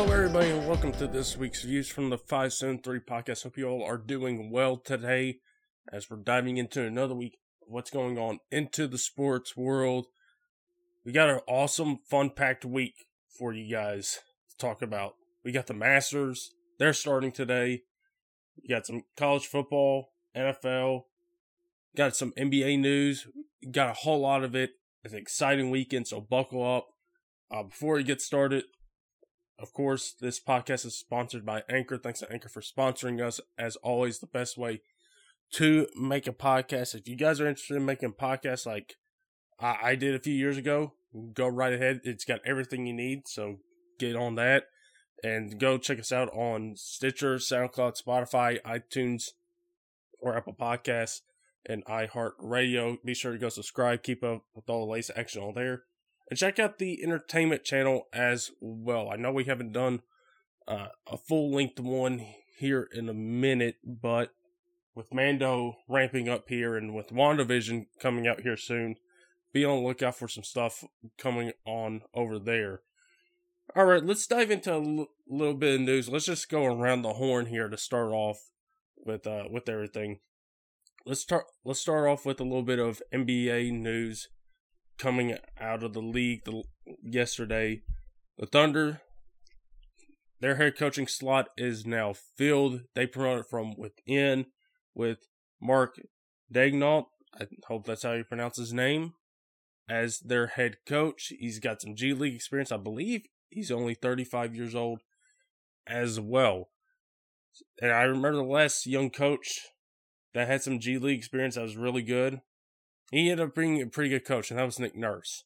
Hello, 0.00 0.14
everybody, 0.14 0.48
and 0.48 0.66
welcome 0.66 0.92
to 0.92 1.06
this 1.06 1.36
week's 1.36 1.62
Views 1.62 1.90
from 1.90 2.08
the 2.08 2.16
573 2.16 3.00
podcast. 3.00 3.42
Hope 3.42 3.58
you 3.58 3.68
all 3.68 3.84
are 3.84 3.98
doing 3.98 4.50
well 4.50 4.78
today 4.78 5.40
as 5.92 6.08
we're 6.08 6.16
diving 6.16 6.56
into 6.56 6.82
another 6.82 7.14
week 7.14 7.36
of 7.60 7.68
what's 7.68 7.90
going 7.90 8.16
on 8.16 8.38
into 8.50 8.86
the 8.86 8.96
sports 8.96 9.58
world. 9.58 10.06
We 11.04 11.12
got 11.12 11.28
an 11.28 11.40
awesome, 11.46 11.98
fun 12.08 12.30
packed 12.30 12.64
week 12.64 12.94
for 13.28 13.52
you 13.52 13.70
guys 13.70 14.20
to 14.48 14.56
talk 14.56 14.80
about. 14.80 15.16
We 15.44 15.52
got 15.52 15.66
the 15.66 15.74
Masters, 15.74 16.54
they're 16.78 16.94
starting 16.94 17.30
today. 17.30 17.82
We 18.62 18.70
got 18.70 18.86
some 18.86 19.02
college 19.18 19.48
football, 19.48 20.12
NFL, 20.34 21.02
got 21.94 22.16
some 22.16 22.32
NBA 22.38 22.78
news, 22.78 23.26
got 23.70 23.90
a 23.90 24.00
whole 24.00 24.20
lot 24.20 24.44
of 24.44 24.54
it. 24.54 24.70
It's 25.04 25.12
an 25.12 25.20
exciting 25.20 25.68
weekend, 25.68 26.08
so 26.08 26.22
buckle 26.22 26.64
up. 26.66 26.86
Uh, 27.50 27.64
before 27.64 27.96
we 27.96 28.02
get 28.02 28.22
started, 28.22 28.64
of 29.60 29.72
course, 29.72 30.14
this 30.20 30.40
podcast 30.40 30.86
is 30.86 30.98
sponsored 30.98 31.44
by 31.44 31.62
Anchor. 31.68 31.98
Thanks 31.98 32.20
to 32.20 32.32
Anchor 32.32 32.48
for 32.48 32.62
sponsoring 32.62 33.24
us. 33.24 33.40
As 33.58 33.76
always, 33.76 34.18
the 34.18 34.26
best 34.26 34.56
way 34.56 34.80
to 35.54 35.86
make 35.96 36.26
a 36.26 36.32
podcast. 36.32 36.94
If 36.94 37.08
you 37.08 37.16
guys 37.16 37.40
are 37.40 37.48
interested 37.48 37.76
in 37.76 37.84
making 37.84 38.14
podcasts 38.14 38.66
like 38.66 38.94
I, 39.58 39.76
I 39.82 39.94
did 39.94 40.14
a 40.14 40.20
few 40.20 40.34
years 40.34 40.56
ago, 40.56 40.94
go 41.34 41.46
right 41.46 41.72
ahead. 41.72 42.00
It's 42.04 42.24
got 42.24 42.40
everything 42.46 42.86
you 42.86 42.94
need. 42.94 43.26
So 43.26 43.58
get 43.98 44.16
on 44.16 44.36
that 44.36 44.64
and 45.22 45.58
go 45.58 45.76
check 45.76 45.98
us 45.98 46.12
out 46.12 46.28
on 46.32 46.74
Stitcher, 46.76 47.36
SoundCloud, 47.36 48.00
Spotify, 48.02 48.58
iTunes, 48.62 49.30
or 50.18 50.36
Apple 50.36 50.56
Podcasts 50.58 51.20
and 51.66 51.84
iHeartRadio. 51.84 52.96
Be 53.04 53.14
sure 53.14 53.32
to 53.32 53.38
go 53.38 53.48
subscribe, 53.48 54.02
keep 54.02 54.24
up 54.24 54.44
with 54.54 54.68
all 54.68 54.86
the 54.86 54.92
latest 54.92 55.12
action 55.16 55.42
on 55.42 55.54
there. 55.54 55.82
And 56.30 56.38
check 56.38 56.60
out 56.60 56.78
the 56.78 57.02
entertainment 57.02 57.64
channel 57.64 58.06
as 58.12 58.52
well. 58.60 59.10
I 59.10 59.16
know 59.16 59.32
we 59.32 59.44
haven't 59.44 59.72
done 59.72 60.02
uh, 60.68 60.88
a 61.08 61.16
full 61.16 61.52
length 61.52 61.80
one 61.80 62.24
here 62.56 62.88
in 62.92 63.08
a 63.08 63.14
minute, 63.14 63.78
but 63.84 64.30
with 64.94 65.12
Mando 65.12 65.78
ramping 65.88 66.28
up 66.28 66.48
here 66.48 66.76
and 66.76 66.94
with 66.94 67.08
WandaVision 67.08 67.86
coming 68.00 68.28
out 68.28 68.42
here 68.42 68.56
soon, 68.56 68.94
be 69.52 69.64
on 69.64 69.82
the 69.82 69.88
lookout 69.88 70.14
for 70.14 70.28
some 70.28 70.44
stuff 70.44 70.84
coming 71.18 71.52
on 71.66 72.02
over 72.14 72.38
there. 72.38 72.82
All 73.74 73.86
right, 73.86 74.04
let's 74.04 74.26
dive 74.26 74.52
into 74.52 74.72
a 74.72 74.80
l- 74.80 75.08
little 75.28 75.54
bit 75.54 75.76
of 75.76 75.80
news. 75.80 76.08
Let's 76.08 76.26
just 76.26 76.48
go 76.48 76.64
around 76.64 77.02
the 77.02 77.14
horn 77.14 77.46
here 77.46 77.68
to 77.68 77.76
start 77.76 78.12
off 78.12 78.38
with 78.96 79.26
uh 79.26 79.44
with 79.50 79.68
everything. 79.68 80.20
Let's 81.06 81.20
start 81.20 81.46
let's 81.64 81.80
start 81.80 82.08
off 82.08 82.26
with 82.26 82.40
a 82.40 82.44
little 82.44 82.62
bit 82.62 82.78
of 82.78 83.02
NBA 83.12 83.72
news 83.72 84.28
coming 85.00 85.36
out 85.58 85.82
of 85.82 85.94
the 85.94 86.02
league 86.02 86.44
the, 86.44 86.62
yesterday. 87.02 87.82
The 88.38 88.46
Thunder, 88.46 89.00
their 90.40 90.56
head 90.56 90.76
coaching 90.76 91.06
slot 91.06 91.48
is 91.56 91.84
now 91.86 92.14
filled. 92.36 92.82
They 92.94 93.06
promoted 93.06 93.46
from 93.46 93.74
within 93.76 94.46
with 94.94 95.18
Mark 95.60 95.96
Daigneault. 96.52 97.06
I 97.38 97.46
hope 97.66 97.86
that's 97.86 98.02
how 98.02 98.12
you 98.12 98.24
pronounce 98.24 98.56
his 98.56 98.72
name. 98.72 99.14
As 99.88 100.20
their 100.20 100.46
head 100.46 100.76
coach, 100.86 101.32
he's 101.38 101.58
got 101.58 101.82
some 101.82 101.96
G 101.96 102.14
League 102.14 102.34
experience. 102.34 102.70
I 102.70 102.76
believe 102.76 103.22
he's 103.48 103.70
only 103.70 103.94
35 103.94 104.54
years 104.54 104.74
old 104.74 105.00
as 105.86 106.20
well. 106.20 106.68
And 107.82 107.90
I 107.90 108.02
remember 108.02 108.36
the 108.36 108.44
last 108.44 108.86
young 108.86 109.10
coach 109.10 109.48
that 110.32 110.46
had 110.46 110.62
some 110.62 110.78
G 110.78 110.98
League 110.98 111.18
experience 111.18 111.56
that 111.56 111.62
was 111.62 111.76
really 111.76 112.02
good. 112.02 112.40
He 113.10 113.30
ended 113.30 113.48
up 113.48 113.54
bringing 113.54 113.82
a 113.82 113.86
pretty 113.86 114.10
good 114.10 114.24
coach, 114.24 114.50
and 114.50 114.58
that 114.58 114.64
was 114.64 114.78
Nick 114.78 114.96
Nurse. 114.96 115.44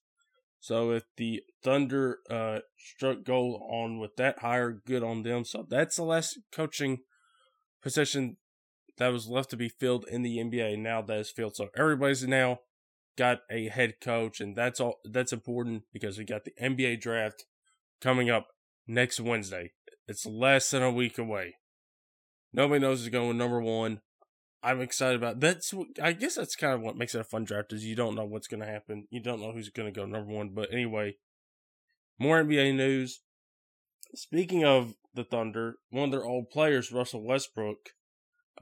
So 0.61 0.93
if 0.93 1.05
the 1.17 1.43
Thunder 1.63 2.21
uh, 2.31 2.61
struck 2.79 3.25
gold 3.25 3.61
on 3.69 3.99
with 3.99 4.17
that 4.17 4.39
hire, 4.39 4.73
good 4.73 5.03
on 5.03 5.23
them. 5.23 5.45
So 5.45 5.67
that's 5.69 5.97
the 5.97 6.05
last 6.05 6.39
coaching 6.53 7.01
position 7.83 8.37
that 8.99 9.09
was 9.13 9.29
left 9.29 9.51
to 9.51 9.57
be 9.57 9.69
filled 9.69 10.07
in 10.09 10.23
the 10.23 10.39
NBA. 10.39 10.79
Now 10.79 11.03
that 11.03 11.19
is 11.19 11.31
filled, 11.31 11.57
so 11.57 11.69
everybody's 11.77 12.27
now 12.27 12.61
got 13.17 13.41
a 13.51 13.69
head 13.69 14.01
coach, 14.01 14.41
and 14.41 14.57
that's 14.57 14.81
all. 14.81 15.01
That's 15.05 15.33
important 15.33 15.83
because 15.93 16.19
we 16.19 16.25
got 16.25 16.45
the 16.45 16.53
NBA 16.61 17.01
draft 17.01 17.45
coming 18.01 18.31
up 18.31 18.49
next 18.87 19.21
Wednesday. 19.21 19.73
It's 20.07 20.27
less 20.27 20.71
than 20.71 20.83
a 20.83 20.91
week 20.91 21.19
away. 21.19 21.57
Nobody 22.53 22.81
knows 22.81 23.01
who's 23.01 23.09
going 23.09 23.37
number 23.37 23.61
one. 23.61 24.01
I'm 24.65 24.81
excited 24.81 25.17
about 25.17 25.41
that's. 25.41 25.75
I 26.03 26.13
guess 26.13 26.37
that's 26.37 26.57
kind 26.57 26.73
of 26.73 26.81
what 26.81 26.97
makes 26.97 27.15
it 27.15 27.21
a 27.21 27.25
fun 27.25 27.45
draft 27.45 27.73
is 27.73 27.85
you 27.85 27.95
don't 27.95 28.15
know 28.15 28.25
what's 28.25 28.49
going 28.49 28.61
to 28.61 28.67
happen. 28.67 29.07
You 29.11 29.21
don't 29.21 29.41
know 29.41 29.53
who's 29.53 29.69
going 29.69 29.93
to 29.93 30.01
go 30.01 30.07
number 30.07 30.33
one. 30.33 30.51
But 30.55 30.73
anyway, 30.73 31.17
more 32.19 32.43
NBA 32.43 32.75
news. 32.75 33.21
Speaking 34.15 34.65
of 34.65 34.95
the 35.13 35.25
Thunder, 35.25 35.77
one 35.91 36.05
of 36.05 36.11
their 36.13 36.25
old 36.25 36.49
players, 36.51 36.91
Russell 36.91 37.23
Westbrook, 37.23 37.91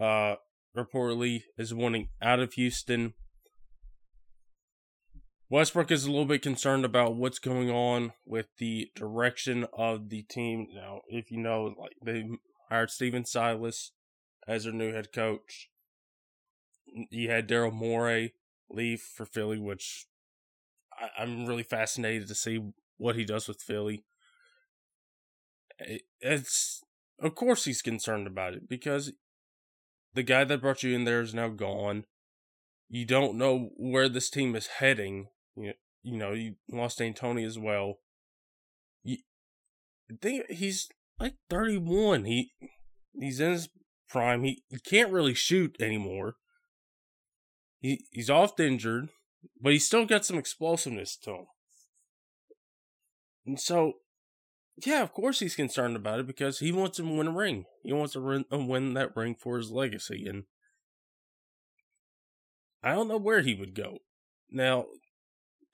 uh, 0.01 0.37
reportedly 0.77 1.43
is 1.57 1.73
wanting 1.73 2.09
out 2.21 2.41
of 2.41 2.55
Houston. 2.55 3.15
Westbrook 5.49 5.91
is 5.91 6.05
a 6.05 6.11
little 6.11 6.25
bit 6.25 6.43
concerned 6.43 6.84
about 6.84 7.15
what's 7.15 7.39
going 7.39 7.71
on 7.71 8.13
with 8.25 8.47
the 8.59 8.91
direction 8.97 9.67
of 9.77 10.09
the 10.09 10.23
team. 10.23 10.67
Now, 10.75 11.03
if 11.09 11.31
you 11.31 11.39
know, 11.39 11.75
like 11.79 11.93
they 12.03 12.27
hired 12.71 12.91
Stephen 12.91 13.27
Silas 13.27 13.93
as 14.49 14.65
their 14.65 14.73
new 14.73 14.93
head 14.93 15.13
coach. 15.13 15.69
You 17.10 17.30
had 17.30 17.48
Daryl 17.48 17.72
Morey 17.72 18.34
leave 18.70 19.00
for 19.00 19.25
Philly, 19.25 19.58
which 19.58 20.06
I, 20.98 21.22
am 21.22 21.47
really 21.47 21.62
fascinated 21.62 22.28
to 22.28 22.34
see 22.34 22.60
what 22.98 23.16
he 23.16 23.25
does 23.25 23.48
with 23.48 23.62
Philly. 23.62 24.04
It, 25.78 26.03
it's 26.20 26.82
of 27.19 27.34
course 27.34 27.64
he's 27.64 27.82
concerned 27.82 28.26
about 28.26 28.54
it 28.54 28.69
because 28.69 29.12
the 30.14 30.22
guy 30.22 30.44
that 30.44 30.60
brought 30.60 30.82
you 30.82 30.94
in 30.94 31.04
there 31.04 31.20
is 31.20 31.34
now 31.34 31.48
gone. 31.48 32.04
You 32.88 33.06
don't 33.06 33.38
know 33.38 33.70
where 33.76 34.09
this 34.09 34.28
team 34.28 34.54
is 34.54 34.66
heading. 34.66 35.28
You, 35.56 35.72
you 36.03 36.19
know, 36.19 36.32
you 36.32 36.56
lost 36.70 36.98
D'Antoni 36.98 37.47
as 37.47 37.59
well. 37.59 38.00
You 39.03 39.19
he's 40.50 40.88
like 41.19 41.36
31. 41.48 42.24
He 42.24 42.53
he's 43.19 43.41
in 43.41 43.53
his 43.53 43.69
prime. 44.09 44.42
He, 44.44 44.62
he 44.69 44.78
can't 44.78 45.12
really 45.12 45.34
shoot 45.34 45.76
anymore. 45.80 46.36
He 47.82 48.06
he's 48.12 48.31
oft 48.31 48.60
injured, 48.60 49.09
but 49.60 49.72
he's 49.72 49.87
still 49.87 50.06
got 50.06 50.25
some 50.25 50.38
explosiveness 50.38 51.16
to 51.25 51.31
him. 51.31 51.47
And 53.44 53.60
so, 53.60 53.94
yeah, 54.87 55.03
of 55.03 55.12
course 55.12 55.41
he's 55.41 55.56
concerned 55.56 55.97
about 55.97 56.21
it 56.21 56.28
because 56.28 56.60
he 56.60 56.71
wants 56.71 56.98
to 56.98 57.03
win 57.03 57.26
a 57.26 57.32
ring. 57.32 57.65
He 57.82 57.92
wants 57.92 58.12
to 58.12 58.21
win, 58.21 58.44
uh, 58.53 58.59
win 58.59 58.94
that 58.94 59.16
ring 59.16 59.34
for 59.34 59.59
his 59.59 59.72
legacy, 59.72 60.26
and 60.28 60.44
I 62.84 62.94
don't 62.94 63.09
know 63.09 63.19
where 63.19 63.42
he 63.42 63.54
would 63.54 63.75
go. 63.75 63.98
Now, 64.48 64.87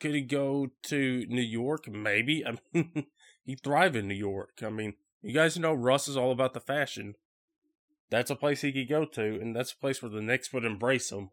could 0.01 0.15
he 0.15 0.23
go 0.23 0.69
to 0.85 1.27
New 1.29 1.43
York? 1.43 1.89
Maybe. 1.89 2.43
I 2.47 2.57
mean, 2.73 3.05
he 3.45 3.55
thrive 3.55 3.95
in 3.95 4.09
New 4.09 4.15
York. 4.15 4.61
I 4.65 4.71
mean, 4.71 4.95
you 5.21 5.35
guys 5.35 5.59
know 5.59 5.75
Russ 5.75 6.09
is 6.09 6.17
all 6.17 6.33
about 6.33 6.55
the 6.55 6.61
fashion. 6.61 7.17
That's 8.09 8.31
a 8.31 8.37
place 8.37 8.63
he 8.63 8.73
could 8.73 8.89
go 8.89 9.05
to, 9.05 9.23
and 9.23 9.55
that's 9.55 9.73
a 9.73 9.77
place 9.77 10.01
where 10.01 10.11
the 10.11 10.23
Knicks 10.23 10.55
would 10.55 10.65
embrace 10.65 11.13
him. 11.13 11.29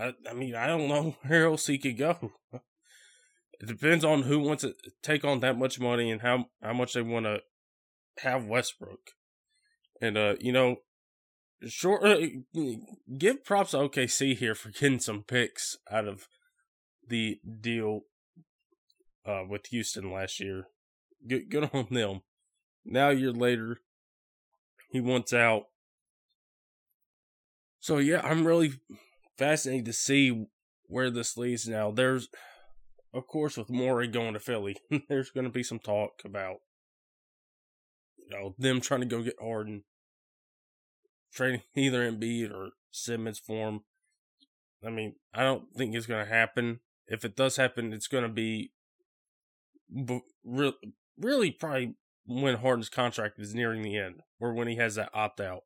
I, 0.00 0.14
I 0.28 0.32
mean, 0.32 0.54
I 0.54 0.66
don't 0.66 0.88
know 0.88 1.16
where 1.26 1.46
else 1.46 1.66
he 1.66 1.78
could 1.78 1.98
go. 1.98 2.32
It 2.52 3.66
depends 3.66 4.04
on 4.04 4.22
who 4.22 4.38
wants 4.38 4.62
to 4.62 4.74
take 5.02 5.22
on 5.24 5.40
that 5.40 5.58
much 5.58 5.78
money 5.78 6.10
and 6.10 6.22
how 6.22 6.46
how 6.62 6.72
much 6.72 6.94
they 6.94 7.02
want 7.02 7.26
to 7.26 7.40
have 8.22 8.46
Westbrook. 8.46 9.10
And 10.00 10.16
uh, 10.16 10.36
you 10.40 10.52
know, 10.52 10.76
short 11.66 12.02
uh, 12.04 12.18
give 13.18 13.44
props 13.44 13.72
to 13.72 13.78
OKC 13.78 14.36
here 14.36 14.54
for 14.54 14.70
getting 14.80 15.00
some 15.00 15.22
picks 15.22 15.76
out 15.90 16.08
of 16.08 16.26
the 17.06 17.38
deal 17.60 18.02
uh, 19.26 19.42
with 19.46 19.66
Houston 19.66 20.10
last 20.10 20.40
year. 20.40 20.68
Good, 21.28 21.50
good 21.50 21.70
on 21.74 21.88
them. 21.90 22.22
Now 22.84 23.10
a 23.10 23.14
year 23.14 23.32
later, 23.32 23.78
he 24.90 25.00
wants 25.00 25.34
out. 25.34 25.64
So 27.78 27.98
yeah, 27.98 28.22
I'm 28.24 28.46
really 28.46 28.72
fascinated 29.40 29.86
to 29.86 29.92
see 29.94 30.46
where 30.86 31.10
this 31.10 31.36
leads 31.36 31.66
now. 31.66 31.90
There's, 31.90 32.28
of 33.14 33.26
course, 33.26 33.56
with 33.56 33.70
Morey 33.70 34.06
going 34.06 34.34
to 34.34 34.38
Philly, 34.38 34.76
there's 35.08 35.30
going 35.30 35.44
to 35.44 35.50
be 35.50 35.62
some 35.62 35.78
talk 35.78 36.20
about, 36.24 36.58
you 38.18 38.28
know, 38.30 38.54
them 38.58 38.80
trying 38.80 39.00
to 39.00 39.06
go 39.06 39.22
get 39.22 39.40
Harden, 39.40 39.84
trading 41.32 41.62
either 41.74 42.08
Embiid 42.08 42.52
or 42.52 42.70
Simmons 42.90 43.38
for 43.38 43.68
him. 43.68 43.80
I 44.86 44.90
mean, 44.90 45.14
I 45.34 45.42
don't 45.42 45.64
think 45.74 45.94
it's 45.94 46.06
going 46.06 46.24
to 46.24 46.30
happen. 46.30 46.80
If 47.06 47.24
it 47.24 47.34
does 47.34 47.56
happen, 47.56 47.92
it's 47.92 48.08
going 48.08 48.22
to 48.22 48.28
be 48.28 48.72
really 51.18 51.50
probably 51.50 51.94
when 52.26 52.56
Harden's 52.56 52.88
contract 52.88 53.38
is 53.38 53.54
nearing 53.54 53.82
the 53.82 53.96
end 53.96 54.22
or 54.38 54.52
when 54.54 54.68
he 54.68 54.76
has 54.76 54.94
that 54.94 55.10
opt 55.12 55.40
out. 55.40 55.62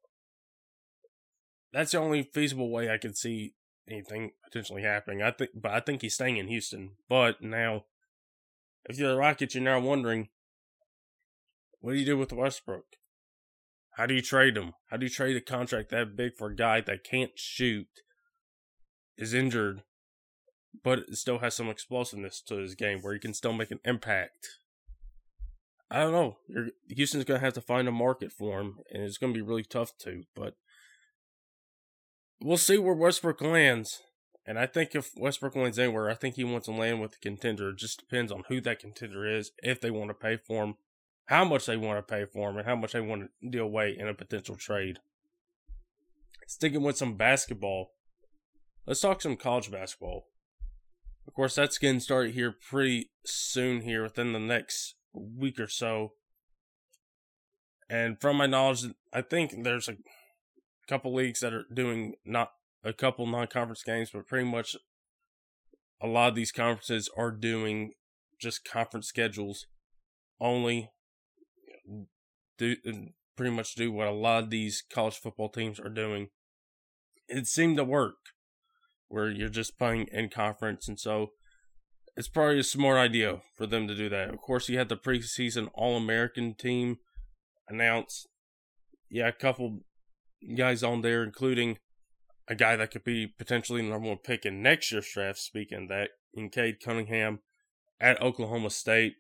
That's 1.73 1.91
the 1.91 1.99
only 1.99 2.23
feasible 2.23 2.71
way 2.71 2.89
I 2.89 2.99
could 2.99 3.17
see 3.17 3.55
anything 3.89 4.33
potentially 4.45 4.83
happening. 4.83 5.23
I 5.23 5.31
think, 5.31 5.51
but 5.55 5.73
I 5.73 5.81
think 5.81 6.03
he's 6.03 6.15
staying 6.15 6.37
in 6.37 6.49
Houston. 6.49 6.93
But 7.09 7.43
now, 7.43 7.85
if 8.87 8.99
you're 8.99 9.13
the 9.13 9.19
Rockets, 9.19 9.55
you're 9.55 9.65
now 9.65 9.81
wondering, 9.81 10.29
what 11.81 11.93
do 11.93 11.99
you 11.99 12.07
do 12.07 12.17
with 12.17 12.33
Westbrook? 12.33 12.85
How 13.97 14.07
do 14.07 14.15
you 14.15 14.23
trade 14.23 14.57
him? 14.57 14.73
How 14.91 14.97
do 14.97 15.07
you 15.07 15.11
trade 15.11 15.37
a 15.37 15.41
contract 15.41 15.91
that 15.91 16.17
big 16.17 16.37
for 16.37 16.49
a 16.49 16.57
guy 16.57 16.81
that 16.81 17.05
can't 17.05 17.33
shoot, 17.37 17.87
is 19.17 19.33
injured, 19.33 19.83
but 20.83 21.11
still 21.13 21.39
has 21.39 21.55
some 21.55 21.69
explosiveness 21.69 22.41
to 22.49 22.57
his 22.57 22.75
game 22.75 23.01
where 23.01 23.15
he 23.15 23.21
can 23.21 23.35
still 23.35 23.53
make 23.53 23.71
an 23.71 23.81
impact? 23.85 24.49
I 25.91 26.01
don't 26.01 26.13
know. 26.13 26.39
Houston's 26.89 27.25
going 27.25 27.39
to 27.39 27.45
have 27.45 27.55
to 27.55 27.61
find 27.61 27.87
a 27.87 27.93
market 27.93 28.33
for 28.33 28.61
him, 28.61 28.79
and 28.91 29.03
it's 29.03 29.19
going 29.19 29.33
to 29.33 29.39
be 29.39 29.47
really 29.47 29.63
tough 29.63 29.97
to. 29.99 30.25
But 30.35 30.55
we'll 32.41 32.57
see 32.57 32.79
where 32.79 32.95
Westbrook 32.95 33.41
lands. 33.41 34.01
And 34.47 34.59
I 34.59 34.67
think 34.67 34.95
if 34.95 35.11
Westbrook 35.17 35.57
lands 35.57 35.79
anywhere, 35.79 36.11
I 36.11 36.15
think 36.15 36.35
he 36.35 36.45
wants 36.45 36.67
to 36.67 36.73
land 36.73 37.01
with 37.01 37.15
a 37.15 37.19
contender. 37.19 37.71
It 37.71 37.79
just 37.79 37.99
depends 37.99 38.31
on 38.31 38.45
who 38.49 38.61
that 38.61 38.79
contender 38.79 39.27
is, 39.27 39.53
if 39.63 39.81
they 39.81 39.91
want 39.91 40.11
to 40.11 40.15
pay 40.15 40.37
for 40.37 40.65
him, 40.65 40.75
how 41.27 41.45
much 41.45 41.65
they 41.65 41.79
want 41.79 41.99
to 41.99 42.15
pay 42.15 42.27
for 42.27 42.51
him, 42.51 42.59
and 42.59 42.67
how 42.67 42.77
much 42.77 42.93
they 42.93 43.01
want 43.01 43.31
to 43.43 43.49
deal 43.49 43.65
away 43.65 43.97
in 43.99 44.07
a 44.07 44.15
potential 44.15 44.57
trade. 44.57 44.99
Sticking 46.47 46.83
with 46.83 46.99
some 46.99 47.17
basketball, 47.17 47.93
let's 48.87 49.01
talk 49.01 49.23
some 49.23 49.37
college 49.37 49.71
basketball. 49.71 50.27
Of 51.27 51.33
course, 51.33 51.55
that's 51.55 51.79
getting 51.79 52.01
started 52.01 52.35
here 52.35 52.53
pretty 52.53 53.11
soon 53.25 53.81
here 53.81 54.03
within 54.03 54.35
the 54.35 54.39
next 54.39 54.97
week 55.15 55.59
or 55.59 55.69
so. 55.69 56.13
And 57.89 58.21
from 58.21 58.37
my 58.37 58.47
knowledge, 58.47 58.85
I 59.13 59.23
think 59.23 59.65
there's 59.65 59.89
a 59.89 59.97
couple 60.87 61.15
leagues 61.15 61.41
that 61.41 61.53
are 61.53 61.65
doing 61.73 62.15
not 62.25 62.51
a 62.83 62.93
couple 62.93 63.27
non-conference 63.27 63.83
games, 63.83 64.11
but 64.13 64.27
pretty 64.27 64.49
much 64.49 64.77
a 66.01 66.07
lot 66.07 66.29
of 66.29 66.35
these 66.35 66.53
conferences 66.53 67.09
are 67.17 67.31
doing 67.31 67.93
just 68.41 68.65
conference 68.65 69.09
schedules 69.09 69.67
only. 70.41 70.91
Do 72.59 72.77
pretty 73.37 73.55
much 73.55 73.75
do 73.75 73.91
what 73.91 74.07
a 74.07 74.13
lot 74.13 74.45
of 74.45 74.51
these 74.51 74.83
college 74.93 75.17
football 75.17 75.49
teams 75.49 75.81
are 75.81 75.89
doing. 75.89 76.29
It 77.27 77.47
seemed 77.47 77.79
to 77.79 77.85
work, 77.85 78.17
where 79.09 79.31
you're 79.31 79.49
just 79.49 79.79
playing 79.79 80.09
in 80.13 80.29
conference, 80.29 80.89
and 80.89 81.01
so 81.01 81.31
it's 82.17 82.29
probably 82.29 82.61
a 82.61 82.65
smart 82.65 82.99
idea 82.99 83.41
for 83.57 83.67
them 83.67 83.89
to 83.89 83.95
do 83.95 84.09
that. 84.09 84.31
Of 84.31 84.39
course, 84.39 84.69
you 84.69 84.79
had 84.79 84.89
the 84.89 84.97
preseason 84.97 85.69
All 85.75 85.97
American 85.97 86.55
team 86.55 86.99
announced. 87.69 88.29
Yeah, 89.11 89.29
a 89.29 89.33
couple 89.33 89.81
guys 90.57 90.83
on 90.83 91.03
there, 91.03 91.23
including 91.23 91.79
a 92.49 92.55
guy 92.55 92.77
that 92.77 92.91
could 92.91 93.05
be 93.05 93.27
potentially 93.27 93.83
the 93.83 93.89
number 93.89 94.09
one 94.09 94.19
pick 94.19 94.45
in 94.45 94.63
next 94.63 94.93
year's 94.93 95.11
draft. 95.13 95.39
Speaking 95.39 95.89
that, 95.89 96.11
in 96.35 96.51
Cade 96.51 96.81
Cunningham 96.83 97.41
at 98.01 98.21
Oklahoma 98.21 98.71
State. 98.71 99.15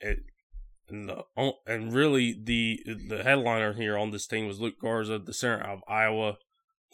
It, 0.00 0.20
and 0.88 1.08
the 1.08 1.24
oh, 1.36 1.54
and 1.66 1.92
really 1.92 2.36
the 2.42 2.82
the 2.86 3.22
headliner 3.22 3.74
here 3.74 3.96
on 3.96 4.10
this 4.10 4.26
team 4.26 4.46
was 4.46 4.60
Luka 4.60 4.78
Garza, 4.80 5.18
the 5.18 5.32
center 5.32 5.62
out 5.62 5.78
of 5.78 5.84
Iowa, 5.88 6.36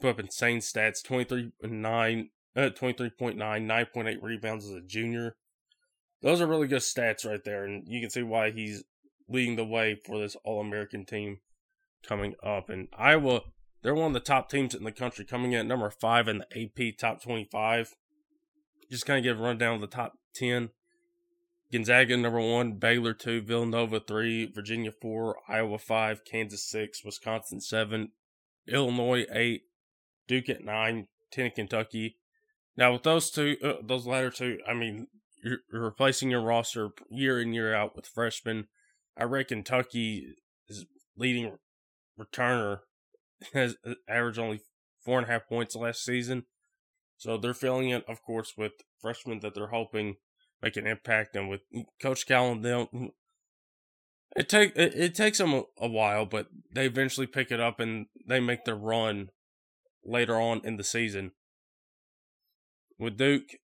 put 0.00 0.10
up 0.10 0.20
insane 0.20 0.58
stats: 0.58 1.02
twenty 1.02 1.24
three 1.24 1.52
nine 1.62 2.30
uh, 2.56 2.60
at 2.60 2.76
23.9, 2.76 3.36
9.8 3.36 4.22
rebounds 4.22 4.64
as 4.64 4.72
a 4.72 4.80
junior. 4.80 5.36
Those 6.22 6.40
are 6.40 6.46
really 6.46 6.68
good 6.68 6.80
stats 6.80 7.26
right 7.26 7.44
there, 7.44 7.64
and 7.64 7.84
you 7.86 8.00
can 8.00 8.08
see 8.08 8.22
why 8.22 8.50
he's 8.50 8.82
leading 9.28 9.56
the 9.56 9.64
way 9.64 10.00
for 10.06 10.18
this 10.18 10.36
All 10.44 10.60
American 10.60 11.04
team 11.04 11.40
coming 12.06 12.34
up. 12.42 12.68
And 12.68 12.88
Iowa, 12.96 13.42
they're 13.82 13.94
one 13.94 14.08
of 14.08 14.14
the 14.14 14.20
top 14.20 14.50
teams 14.50 14.74
in 14.74 14.84
the 14.84 14.92
country, 14.92 15.24
coming 15.24 15.52
in 15.52 15.60
at 15.60 15.66
number 15.66 15.90
five 15.90 16.28
in 16.28 16.38
the 16.38 16.62
AP 16.62 16.96
top 16.98 17.22
25. 17.22 17.94
Just 18.90 19.06
kind 19.06 19.18
of 19.18 19.24
give 19.24 19.40
a 19.40 19.42
rundown 19.42 19.76
of 19.76 19.80
the 19.80 19.86
top 19.86 20.14
10. 20.34 20.70
Gonzaga 21.72 22.16
number 22.16 22.40
one, 22.40 22.74
Baylor 22.74 23.12
two, 23.12 23.40
Villanova 23.40 23.98
three, 23.98 24.46
Virginia 24.46 24.92
four, 24.92 25.36
Iowa 25.48 25.78
five, 25.78 26.24
Kansas 26.24 26.62
six, 26.62 27.04
Wisconsin 27.04 27.60
seven, 27.60 28.12
Illinois 28.68 29.26
eight, 29.32 29.62
Duke 30.28 30.48
at 30.48 30.64
nine, 30.64 31.08
ten 31.32 31.50
Kentucky, 31.50 32.18
now 32.76 32.92
with 32.92 33.04
those 33.04 33.30
two, 33.30 33.56
uh, 33.62 33.74
those 33.82 34.06
latter 34.06 34.30
two, 34.30 34.58
I 34.68 34.74
mean, 34.74 35.08
you're, 35.42 35.58
you're, 35.72 35.82
replacing 35.82 36.30
your 36.30 36.42
roster 36.42 36.90
year 37.10 37.40
in 37.40 37.54
year 37.54 37.74
out 37.74 37.96
with 37.96 38.06
freshmen. 38.06 38.66
I 39.16 39.24
reckon 39.24 39.58
Kentucky 39.58 40.34
is 40.68 40.84
leading 41.16 41.56
returner 42.18 42.80
has 43.52 43.76
uh, 43.86 43.94
averaged 44.08 44.38
only 44.38 44.60
four 45.04 45.18
and 45.18 45.28
a 45.28 45.30
half 45.30 45.46
points 45.48 45.74
last 45.74 46.04
season, 46.04 46.44
so 47.16 47.36
they're 47.36 47.54
filling 47.54 47.90
it, 47.90 48.04
of 48.08 48.22
course, 48.22 48.54
with 48.56 48.72
freshmen 49.00 49.40
that 49.40 49.54
they're 49.54 49.68
hoping 49.68 50.16
make 50.62 50.76
an 50.76 50.86
impact. 50.86 51.36
And 51.36 51.48
with 51.48 51.60
Coach 52.00 52.26
Callan, 52.26 52.62
they 52.62 52.86
it 54.36 54.48
take 54.48 54.76
it, 54.76 54.94
it 54.94 55.14
takes 55.14 55.38
them 55.38 55.54
a, 55.54 55.62
a 55.78 55.88
while, 55.88 56.26
but 56.26 56.48
they 56.74 56.86
eventually 56.86 57.26
pick 57.26 57.50
it 57.50 57.60
up 57.60 57.80
and 57.80 58.06
they 58.26 58.40
make 58.40 58.64
their 58.64 58.76
run 58.76 59.30
later 60.04 60.40
on 60.40 60.60
in 60.64 60.76
the 60.76 60.84
season 60.84 61.32
with 62.98 63.16
Duke, 63.16 63.56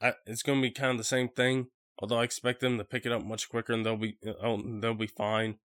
I, 0.00 0.14
it's 0.26 0.42
going 0.42 0.60
to 0.60 0.68
be 0.68 0.70
kind 0.72 0.92
of 0.92 0.98
the 0.98 1.04
same 1.04 1.28
thing. 1.28 1.68
Although 1.98 2.18
I 2.18 2.24
expect 2.24 2.60
them 2.60 2.76
to 2.76 2.84
pick 2.84 3.06
it 3.06 3.12
up 3.12 3.24
much 3.24 3.48
quicker 3.48 3.72
and 3.72 3.84
they'll 3.84 3.96
be 3.96 4.18
oh, 4.42 4.62
they'll 4.80 4.94
be 4.94 5.06
fine. 5.06 5.56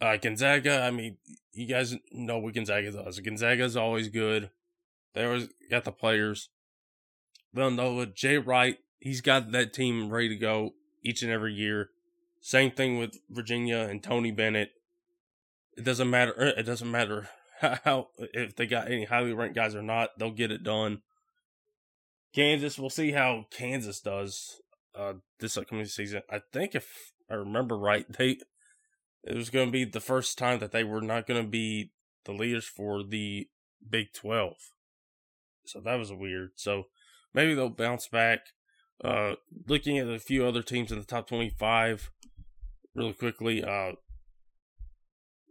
Uh, 0.00 0.16
Gonzaga, 0.16 0.82
I 0.82 0.90
mean, 0.90 1.16
you 1.52 1.66
guys 1.66 1.94
know 2.12 2.38
what 2.38 2.54
Gonzaga 2.54 2.92
does. 2.92 3.18
Gonzaga 3.20 3.64
is 3.64 3.76
always 3.76 4.08
good. 4.08 4.50
They 5.14 5.24
always 5.24 5.48
got 5.70 5.84
the 5.84 5.92
players. 5.92 6.50
Villanova, 7.54 8.06
Jay 8.06 8.36
Wright, 8.36 8.78
he's 9.00 9.22
got 9.22 9.52
that 9.52 9.72
team 9.72 10.10
ready 10.10 10.28
to 10.28 10.36
go 10.36 10.74
each 11.02 11.22
and 11.22 11.32
every 11.32 11.54
year. 11.54 11.90
Same 12.40 12.70
thing 12.70 12.98
with 12.98 13.18
Virginia 13.30 13.78
and 13.78 14.02
Tony 14.02 14.30
Bennett. 14.30 14.72
It 15.76 15.84
doesn't 15.84 16.10
matter. 16.10 16.34
It 16.36 16.64
doesn't 16.64 16.90
matter 16.90 17.28
how 17.60 18.08
if 18.18 18.54
they 18.56 18.66
got 18.66 18.90
any 18.90 19.04
highly 19.04 19.32
ranked 19.32 19.56
guys 19.56 19.74
or 19.74 19.82
not. 19.82 20.18
They'll 20.18 20.30
get 20.30 20.52
it 20.52 20.62
done. 20.62 21.02
Kansas, 22.34 22.78
we'll 22.78 22.90
see 22.90 23.12
how 23.12 23.46
Kansas 23.50 24.00
does 24.00 24.60
uh, 24.94 25.14
this 25.40 25.56
upcoming 25.56 25.86
season. 25.86 26.22
I 26.30 26.42
think 26.52 26.74
if 26.74 27.12
I 27.30 27.34
remember 27.34 27.78
right, 27.78 28.06
they 28.12 28.38
it 29.26 29.36
was 29.36 29.50
going 29.50 29.66
to 29.66 29.72
be 29.72 29.84
the 29.84 30.00
first 30.00 30.38
time 30.38 30.58
that 30.60 30.72
they 30.72 30.84
were 30.84 31.00
not 31.00 31.26
going 31.26 31.42
to 31.42 31.48
be 31.48 31.92
the 32.24 32.32
leaders 32.32 32.64
for 32.64 33.02
the 33.02 33.48
Big 33.88 34.12
12. 34.14 34.54
So 35.64 35.80
that 35.80 35.96
was 35.96 36.12
weird. 36.12 36.50
So 36.54 36.84
maybe 37.34 37.54
they'll 37.54 37.68
bounce 37.68 38.08
back. 38.08 38.40
Uh, 39.04 39.34
looking 39.66 39.98
at 39.98 40.08
a 40.08 40.18
few 40.18 40.46
other 40.46 40.62
teams 40.62 40.90
in 40.90 40.98
the 40.98 41.04
top 41.04 41.28
25 41.28 42.10
really 42.94 43.12
quickly. 43.12 43.62
Uh, 43.62 43.92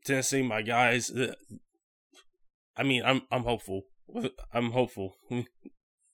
Tennessee, 0.04 0.42
my 0.42 0.62
guys. 0.62 1.12
Uh, 1.12 1.34
I 2.76 2.84
mean, 2.84 3.04
I'm 3.06 3.22
I'm 3.32 3.44
hopeful. 3.44 3.84
I'm 4.54 4.72
hopeful. 4.72 5.16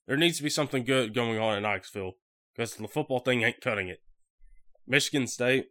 There 0.08 0.18
needs 0.18 0.38
to 0.38 0.44
be 0.44 0.50
something 0.50 0.84
good 0.84 1.14
going 1.14 1.40
on 1.40 1.56
in 1.56 1.64
Knoxville 1.64 2.14
because 2.54 2.76
the 2.76 2.88
football 2.90 3.20
thing 3.20 3.44
ain't 3.44 3.62
cutting 3.62 3.88
it. 3.88 4.00
Michigan 4.86 5.26
State, 5.26 5.68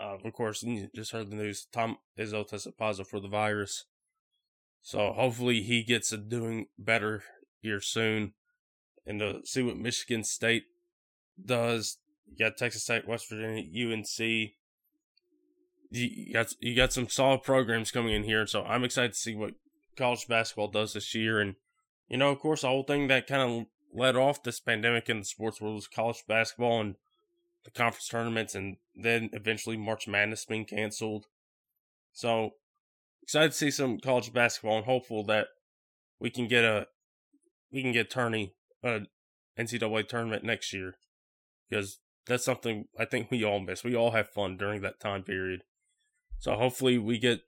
uh, 0.00 0.16
of 0.24 0.32
course, 0.32 0.62
you 0.62 0.88
just 0.94 1.12
heard 1.12 1.30
the 1.30 1.36
news. 1.36 1.66
Tom 1.72 1.98
Izzo 2.18 2.46
tested 2.46 2.76
positive 2.78 3.08
for 3.08 3.20
the 3.20 3.28
virus. 3.28 3.84
So 4.82 5.12
hopefully 5.12 5.62
he 5.62 5.82
gets 5.82 6.10
doing 6.10 6.66
better 6.78 7.22
here 7.60 7.80
soon. 7.80 8.32
And 9.06 9.20
to 9.20 9.40
see 9.44 9.62
what 9.62 9.76
Michigan 9.76 10.24
State 10.24 10.64
does, 11.44 11.98
you 12.26 12.36
got 12.38 12.56
Texas 12.56 12.84
State, 12.84 13.06
West 13.06 13.28
Virginia, 13.28 13.62
UNC. 13.62 14.52
You 15.92 16.32
got 16.32 16.52
you 16.60 16.76
got 16.76 16.92
some 16.92 17.08
solid 17.08 17.42
programs 17.42 17.90
coming 17.90 18.14
in 18.14 18.22
here, 18.22 18.46
so 18.46 18.62
I'm 18.62 18.84
excited 18.84 19.12
to 19.12 19.18
see 19.18 19.34
what 19.34 19.54
college 19.96 20.28
basketball 20.28 20.68
does 20.68 20.92
this 20.92 21.16
year 21.16 21.40
and 21.40 21.56
you 22.10 22.16
know, 22.16 22.30
of 22.30 22.40
course, 22.40 22.62
the 22.62 22.68
whole 22.68 22.82
thing 22.82 23.06
that 23.06 23.28
kind 23.28 23.40
of 23.40 23.66
led 23.94 24.16
off 24.16 24.42
this 24.42 24.58
pandemic 24.58 25.08
in 25.08 25.20
the 25.20 25.24
sports 25.24 25.60
world 25.60 25.76
was 25.76 25.86
college 25.86 26.24
basketball 26.26 26.80
and 26.80 26.96
the 27.64 27.70
conference 27.70 28.08
tournaments, 28.08 28.54
and 28.54 28.76
then 28.94 29.30
eventually 29.32 29.76
March 29.76 30.08
Madness 30.08 30.44
being 30.44 30.64
canceled. 30.64 31.26
So 32.12 32.50
excited 33.22 33.52
to 33.52 33.56
see 33.56 33.70
some 33.70 33.98
college 33.98 34.32
basketball, 34.32 34.78
and 34.78 34.86
hopeful 34.86 35.24
that 35.24 35.48
we 36.18 36.30
can 36.30 36.48
get 36.48 36.64
a 36.64 36.86
we 37.72 37.82
can 37.82 37.92
get 37.92 38.10
tourney 38.10 38.54
a 38.82 39.00
NCAA 39.58 40.08
tournament 40.08 40.44
next 40.44 40.72
year 40.72 40.94
because 41.68 42.00
that's 42.26 42.44
something 42.44 42.86
I 42.98 43.04
think 43.04 43.30
we 43.30 43.44
all 43.44 43.60
miss. 43.60 43.84
We 43.84 43.94
all 43.94 44.12
have 44.12 44.28
fun 44.28 44.56
during 44.56 44.82
that 44.82 45.00
time 45.00 45.22
period. 45.22 45.62
So 46.38 46.54
hopefully 46.54 46.98
we 46.98 47.18
get 47.18 47.40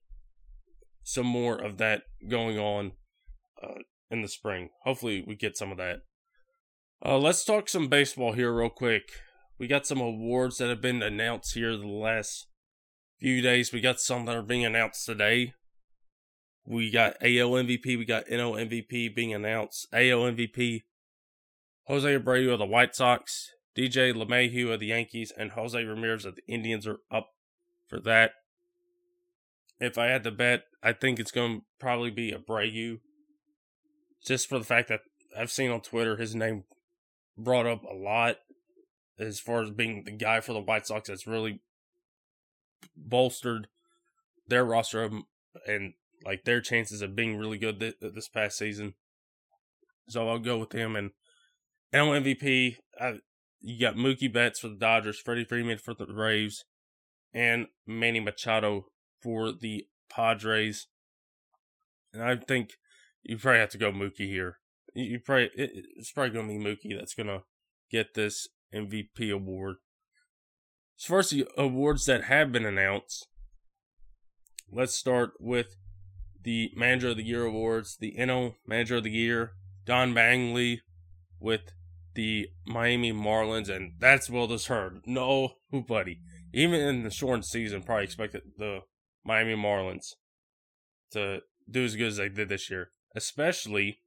some 1.03 1.27
more 1.27 1.57
of 1.57 1.79
that 1.79 2.03
going 2.29 2.59
on 2.59 2.93
uh, 3.63 3.81
in 4.11 4.23
the 4.23 4.29
spring. 4.29 4.71
Hopefully, 4.85 5.25
we 5.27 5.35
get 5.35 5.57
some 5.57 5.73
of 5.73 5.79
that. 5.79 6.01
Uh, 7.05 7.19
let's 7.19 7.45
talk 7.45 7.69
some 7.69 7.89
baseball 7.89 8.33
here, 8.33 8.53
real 8.53 8.71
quick. 8.71 9.11
We 9.63 9.69
got 9.69 9.87
some 9.87 10.01
awards 10.01 10.59
that 10.59 10.71
have 10.71 10.81
been 10.81 11.05
announced 11.05 11.55
here 11.55 11.77
the 11.77 11.87
last 11.87 12.49
few 13.21 13.41
days. 13.41 13.73
We 13.73 13.81
got 13.81 14.01
some 14.01 14.25
that 14.25 14.35
are 14.35 14.43
being 14.43 14.65
announced 14.65 15.07
today. 15.07 15.55
We 16.67 16.91
got 16.91 17.13
AL 17.23 17.53
MVP, 17.53 17.97
we 17.97 18.05
got 18.05 18.27
NL 18.27 18.59
MVP 18.59 19.15
being 19.15 19.33
announced. 19.33 19.87
AL 19.93 20.01
MVP, 20.01 20.83
Jose 21.85 22.19
Abreu 22.19 22.53
of 22.53 22.59
the 22.59 22.67
White 22.67 22.97
Sox, 22.97 23.51
DJ 23.79 24.13
LeMahieu 24.13 24.73
of 24.73 24.81
the 24.81 24.87
Yankees, 24.87 25.33
and 25.39 25.53
Jose 25.53 25.81
Ramirez 25.81 26.25
of 26.25 26.35
the 26.35 26.53
Indians 26.53 26.85
are 26.85 26.99
up 27.09 27.29
for 27.87 28.01
that. 28.01 28.33
If 29.79 29.97
I 29.97 30.07
had 30.07 30.25
to 30.25 30.33
bet, 30.33 30.65
I 30.83 30.93
think 30.93 31.21
it's 31.21 31.31
going 31.31 31.61
to 31.61 31.65
probably 31.79 32.11
be 32.11 32.33
Abreu, 32.33 32.99
just 34.27 34.49
for 34.49 34.59
the 34.59 34.65
fact 34.65 34.89
that 34.89 35.03
I've 35.39 35.53
seen 35.53 35.71
on 35.71 35.83
Twitter 35.83 36.17
his 36.17 36.35
name 36.35 36.65
brought 37.39 37.67
up 37.69 37.85
a 37.85 37.95
lot 37.95 38.39
as 39.19 39.41
far 39.41 39.63
as 39.63 39.71
being 39.71 40.05
the 40.05 40.13
guy 40.13 40.41
for 40.41 40.53
the 40.53 40.61
White 40.61 40.87
Sox 40.87 41.09
that's 41.09 41.27
really 41.27 41.61
bolstered 42.97 43.69
their 44.49 44.65
roster 44.65 45.11
and 45.67 45.95
like 46.25 46.45
their 46.45 46.61
chances 46.61 47.03
of 47.03 47.17
being 47.17 47.37
really 47.37 47.59
good 47.59 47.81
th- 47.81 47.97
uh, 48.03 48.09
this 48.15 48.29
past 48.29 48.59
season. 48.59 48.95
So 50.09 50.29
I'll 50.29 50.39
go 50.39 50.59
with 50.59 50.73
him 50.73 50.97
and 50.97 51.11
NL 51.93 52.23
MVP. 52.23 52.77
I, 53.01 53.21
you 53.61 53.81
got 53.81 53.97
Mookie 53.97 54.33
Betts 54.33 54.61
for 54.61 54.69
the 54.69 54.77
Dodgers, 54.77 55.21
Freddie 55.21 55.45
Freeman 55.45 55.79
for 55.79 55.95
the 55.95 56.07
Braves, 56.07 56.65
and 57.33 57.67
Manny 57.87 58.21
Machado 58.21 58.87
for 59.23 59.53
the 59.53 59.87
Padres. 60.11 60.89
And 62.13 62.23
I 62.23 62.37
think 62.37 62.73
you 63.23 63.39
probably 63.39 63.61
have 63.61 63.71
to 63.71 63.79
go 63.79 63.93
Mookie 63.93 64.29
here. 64.29 64.59
You 64.95 65.21
probably 65.21 65.51
it, 65.55 65.71
it's 65.97 66.13
probably 66.13 66.39
to 66.59 66.59
be 66.61 66.65
Mookie 66.65 66.99
that's 66.99 67.15
to 67.15 67.43
get 67.91 68.15
this 68.15 68.49
MVP 68.75 69.33
award. 69.33 69.77
As 70.99 71.05
far 71.05 71.19
as 71.21 71.31
the 71.31 71.47
awards 71.57 72.05
that 72.07 72.25
have 72.25 72.53
been 72.53 72.65
announced, 72.65 73.27
let's 74.71 74.95
start 74.95 75.33
with 75.41 75.77
the 76.43 76.71
Manager 76.77 77.09
of 77.09 77.17
the 77.17 77.25
Year 77.25 77.45
awards. 77.45 77.97
The 77.97 78.15
NL 78.19 78.55
Manager 78.67 78.97
of 78.97 79.05
the 79.05 79.11
Year, 79.11 79.53
Don 79.85 80.13
Mattingly, 80.13 80.79
with 81.41 81.73
the 82.15 82.49
Miami 82.67 83.13
Marlins, 83.13 83.69
and 83.69 83.93
that's 83.99 84.31
well 84.31 84.47
deserved. 84.47 85.07
No, 85.07 85.55
buddy. 85.89 86.21
Even 86.53 86.81
in 86.81 87.03
the 87.03 87.11
short 87.11 87.45
season, 87.45 87.83
probably 87.83 88.05
expected 88.05 88.43
the 88.59 88.81
Miami 89.25 89.55
Marlins 89.55 90.15
to 91.13 91.41
do 91.71 91.85
as 91.85 91.97
good 91.97 92.09
as 92.09 92.17
they 92.19 92.29
did 92.29 92.49
this 92.49 92.71
year, 92.71 92.91
especially 93.17 94.01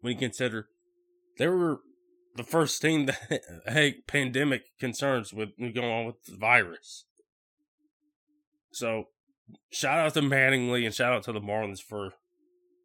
when 0.00 0.12
you 0.12 0.18
consider 0.18 0.68
they 1.38 1.48
were 1.48 1.80
the 2.36 2.44
first 2.44 2.80
team 2.80 3.06
that 3.06 3.42
had 3.66 4.06
pandemic 4.06 4.62
concerns 4.78 5.32
with 5.32 5.50
going 5.58 5.90
on 5.90 6.06
with 6.06 6.24
the 6.24 6.36
virus. 6.36 7.04
So, 8.72 9.04
shout 9.70 9.98
out 9.98 10.14
to 10.14 10.20
Mattingly 10.20 10.84
and 10.84 10.94
shout 10.94 11.12
out 11.12 11.22
to 11.24 11.32
the 11.32 11.40
Marlins 11.40 11.80
for 11.80 12.14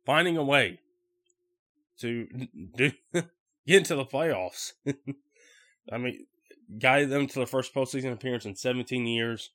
finding 0.06 0.38
a 0.38 0.44
way 0.44 0.80
to 2.00 2.28
do 2.78 2.92
get 3.14 3.78
into 3.78 3.96
the 3.96 4.06
playoffs. 4.06 4.72
I 5.92 5.98
mean, 5.98 6.26
guided 6.80 7.10
them 7.10 7.28
to 7.28 7.40
the 7.40 7.48
first 7.48 7.74
postseason 7.74 8.12
appearance 8.12 8.46
in 8.46 8.56
17 8.56 9.08
years. 9.08 9.52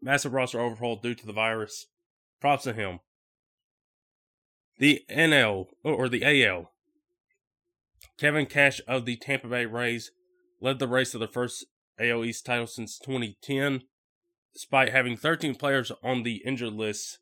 Massive 0.00 0.32
roster 0.32 0.60
overhaul 0.60 0.96
due 0.96 1.14
to 1.14 1.26
the 1.26 1.32
virus. 1.32 1.86
Props 2.40 2.64
to 2.64 2.72
him. 2.72 3.00
The 4.78 5.02
NL 5.10 5.66
or 5.82 6.08
the 6.08 6.44
AL. 6.44 6.73
Kevin 8.18 8.46
Cash 8.46 8.80
of 8.86 9.04
the 9.04 9.16
Tampa 9.16 9.48
Bay 9.48 9.66
Rays 9.66 10.12
led 10.60 10.78
the 10.78 10.88
Rays 10.88 11.10
to 11.10 11.18
the 11.18 11.26
first 11.26 11.66
AL 11.98 12.24
East 12.24 12.46
title 12.46 12.66
since 12.66 12.98
2010, 12.98 13.82
despite 14.52 14.90
having 14.90 15.16
13 15.16 15.54
players 15.54 15.90
on 16.02 16.22
the 16.22 16.42
injured 16.44 16.72
list 16.72 17.18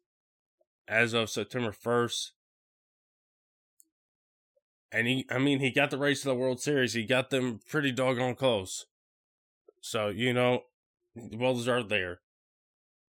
as 0.86 1.12
of 1.12 1.30
September 1.30 1.72
1st. 1.72 2.30
And 4.92 5.06
he, 5.06 5.26
I 5.30 5.38
mean, 5.38 5.60
he 5.60 5.70
got 5.70 5.90
the 5.90 5.96
Rays 5.96 6.20
to 6.20 6.28
the 6.28 6.34
World 6.34 6.60
Series. 6.60 6.92
He 6.92 7.04
got 7.04 7.30
them 7.30 7.60
pretty 7.68 7.92
doggone 7.92 8.34
close. 8.34 8.84
So, 9.80 10.08
you 10.08 10.34
know, 10.34 10.64
well 11.14 11.54
deserved 11.54 11.88
there. 11.88 12.20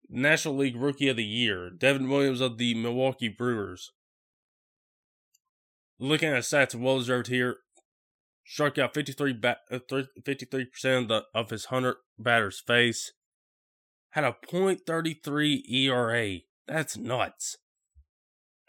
National 0.07 0.55
League 0.55 0.75
Rookie 0.75 1.09
of 1.09 1.17
the 1.17 1.23
Year, 1.23 1.71
Devin 1.71 2.07
Williams 2.07 2.41
of 2.41 2.59
the 2.59 2.75
Milwaukee 2.75 3.29
Brewers. 3.29 3.91
Looking 5.99 6.29
at 6.29 6.43
stats, 6.43 6.75
well 6.75 6.99
deserved 6.99 7.27
here. 7.27 7.57
Struck 8.45 8.77
out 8.77 8.93
53 8.93 9.33
ba- 9.33 9.57
53% 9.71 9.73
uh, 9.73 10.97
of, 10.97 11.07
the, 11.07 11.23
of 11.33 11.49
his 11.49 11.65
100 11.65 11.95
batters 12.19 12.61
face. 12.65 13.13
Had 14.11 14.25
a 14.25 14.35
.33 14.51 15.61
ERA. 15.69 16.39
That's 16.67 16.97
nuts. 16.97 17.57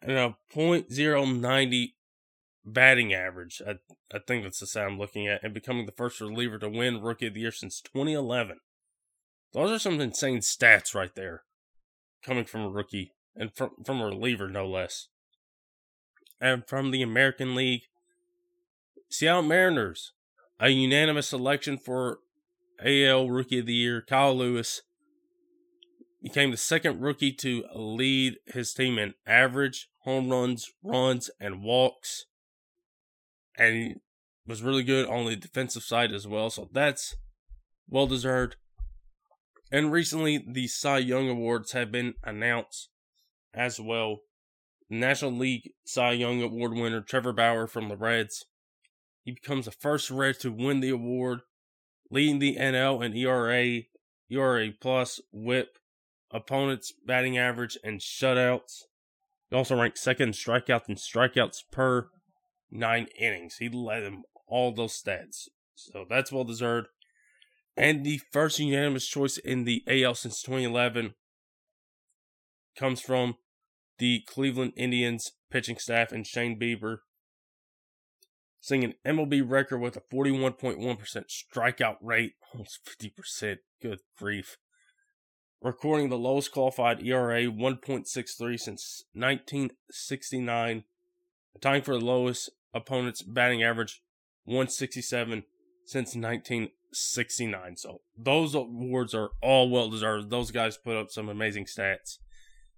And 0.00 0.12
a 0.12 0.36
.090 0.54 1.86
batting 2.64 3.12
average. 3.12 3.60
I, 3.66 3.74
I 4.14 4.20
think 4.26 4.44
that's 4.44 4.60
the 4.60 4.66
stat 4.66 4.86
I'm 4.86 4.98
looking 4.98 5.26
at. 5.26 5.42
And 5.42 5.52
becoming 5.52 5.86
the 5.86 5.92
first 5.92 6.20
reliever 6.20 6.58
to 6.58 6.68
win 6.68 7.02
Rookie 7.02 7.26
of 7.26 7.34
the 7.34 7.40
Year 7.40 7.52
since 7.52 7.80
2011. 7.80 8.58
Those 9.52 9.70
are 9.70 9.78
some 9.78 10.00
insane 10.00 10.38
stats 10.38 10.94
right 10.94 11.14
there. 11.14 11.42
Coming 12.24 12.44
from 12.44 12.62
a 12.62 12.70
rookie. 12.70 13.12
And 13.36 13.54
from, 13.54 13.70
from 13.84 14.00
a 14.00 14.06
reliever, 14.06 14.48
no 14.48 14.66
less. 14.66 15.08
And 16.40 16.66
from 16.66 16.90
the 16.90 17.02
American 17.02 17.54
League, 17.54 17.82
Seattle 19.08 19.42
Mariners. 19.42 20.12
A 20.60 20.68
unanimous 20.68 21.28
selection 21.28 21.78
for 21.78 22.20
AL 22.84 23.28
Rookie 23.28 23.58
of 23.58 23.66
the 23.66 23.74
Year, 23.74 24.02
Kyle 24.06 24.36
Lewis. 24.36 24.82
Became 26.22 26.50
the 26.50 26.56
second 26.56 27.00
rookie 27.00 27.32
to 27.32 27.64
lead 27.74 28.36
his 28.46 28.72
team 28.72 28.98
in 28.98 29.14
average, 29.26 29.88
home 30.04 30.30
runs, 30.30 30.70
runs, 30.82 31.30
and 31.38 31.62
walks 31.62 32.24
and 33.56 34.00
was 34.46 34.62
really 34.62 34.82
good 34.82 35.06
on 35.06 35.26
the 35.26 35.36
defensive 35.36 35.82
side 35.82 36.12
as 36.12 36.26
well. 36.26 36.50
So 36.50 36.68
that's 36.72 37.16
well 37.88 38.06
deserved. 38.06 38.56
And 39.72 39.90
recently, 39.90 40.44
the 40.46 40.66
Cy 40.66 40.98
Young 40.98 41.28
Awards 41.28 41.72
have 41.72 41.90
been 41.90 42.14
announced 42.22 42.90
as 43.52 43.80
well. 43.80 44.20
National 44.90 45.32
League 45.32 45.72
Cy 45.84 46.12
Young 46.12 46.42
Award 46.42 46.74
winner 46.74 47.00
Trevor 47.00 47.32
Bauer 47.32 47.66
from 47.66 47.88
the 47.88 47.96
Reds. 47.96 48.44
He 49.24 49.32
becomes 49.32 49.64
the 49.64 49.72
first 49.72 50.10
Red 50.10 50.38
to 50.40 50.52
win 50.52 50.80
the 50.80 50.90
award, 50.90 51.40
leading 52.10 52.38
the 52.38 52.56
NL 52.56 53.04
in 53.04 53.16
ERA, 53.16 53.82
ERA 54.30 54.72
plus, 54.78 55.20
WHIP, 55.32 55.78
opponents' 56.30 56.92
batting 57.06 57.38
average, 57.38 57.78
and 57.82 58.00
shutouts. 58.00 58.82
He 59.48 59.56
also 59.56 59.80
ranked 59.80 59.98
second 59.98 60.28
in 60.28 60.34
strikeouts 60.34 60.88
and 60.88 60.98
strikeouts 60.98 61.62
per 61.70 62.10
nine 62.70 63.08
innings. 63.18 63.56
He 63.56 63.68
led 63.68 64.00
them 64.00 64.24
all 64.46 64.72
those 64.72 65.00
stats. 65.00 65.48
So 65.74 66.04
that's 66.08 66.30
well 66.30 66.44
deserved. 66.44 66.88
And 67.76 68.04
the 68.04 68.20
first 68.30 68.58
unanimous 68.58 69.06
choice 69.06 69.38
in 69.38 69.64
the 69.64 69.82
AL 69.88 70.14
since 70.14 70.42
2011 70.42 71.14
comes 72.78 73.00
from 73.00 73.36
the 73.98 74.22
Cleveland 74.26 74.72
Indians 74.76 75.32
pitching 75.50 75.78
staff 75.78 76.12
and 76.12 76.26
Shane 76.26 76.58
Bieber, 76.58 76.98
setting 78.64 78.82
an 78.82 78.94
MLB 79.04 79.42
record 79.46 79.76
with 79.76 79.94
a 79.94 80.00
41.1% 80.00 80.78
strikeout 81.28 81.96
rate, 82.00 82.32
almost 82.54 82.80
50%. 82.82 83.58
Good 83.82 83.98
grief. 84.16 84.56
Recording 85.60 86.08
the 86.08 86.16
lowest 86.16 86.50
qualified 86.50 87.06
ERA, 87.06 87.42
1.63 87.42 88.58
since 88.58 89.04
1969, 89.12 90.84
tying 91.60 91.82
for 91.82 91.98
the 91.98 92.04
lowest 92.04 92.52
opponent's 92.72 93.20
batting 93.20 93.62
average 93.62 94.00
167 94.44 95.44
since 95.84 96.16
1969. 96.16 97.76
So 97.76 98.00
those 98.16 98.54
awards 98.54 99.12
are 99.12 99.28
all 99.42 99.68
well 99.68 99.90
deserved. 99.90 100.30
Those 100.30 100.50
guys 100.50 100.78
put 100.78 100.96
up 100.96 101.10
some 101.10 101.28
amazing 101.28 101.66
stats. 101.66 102.16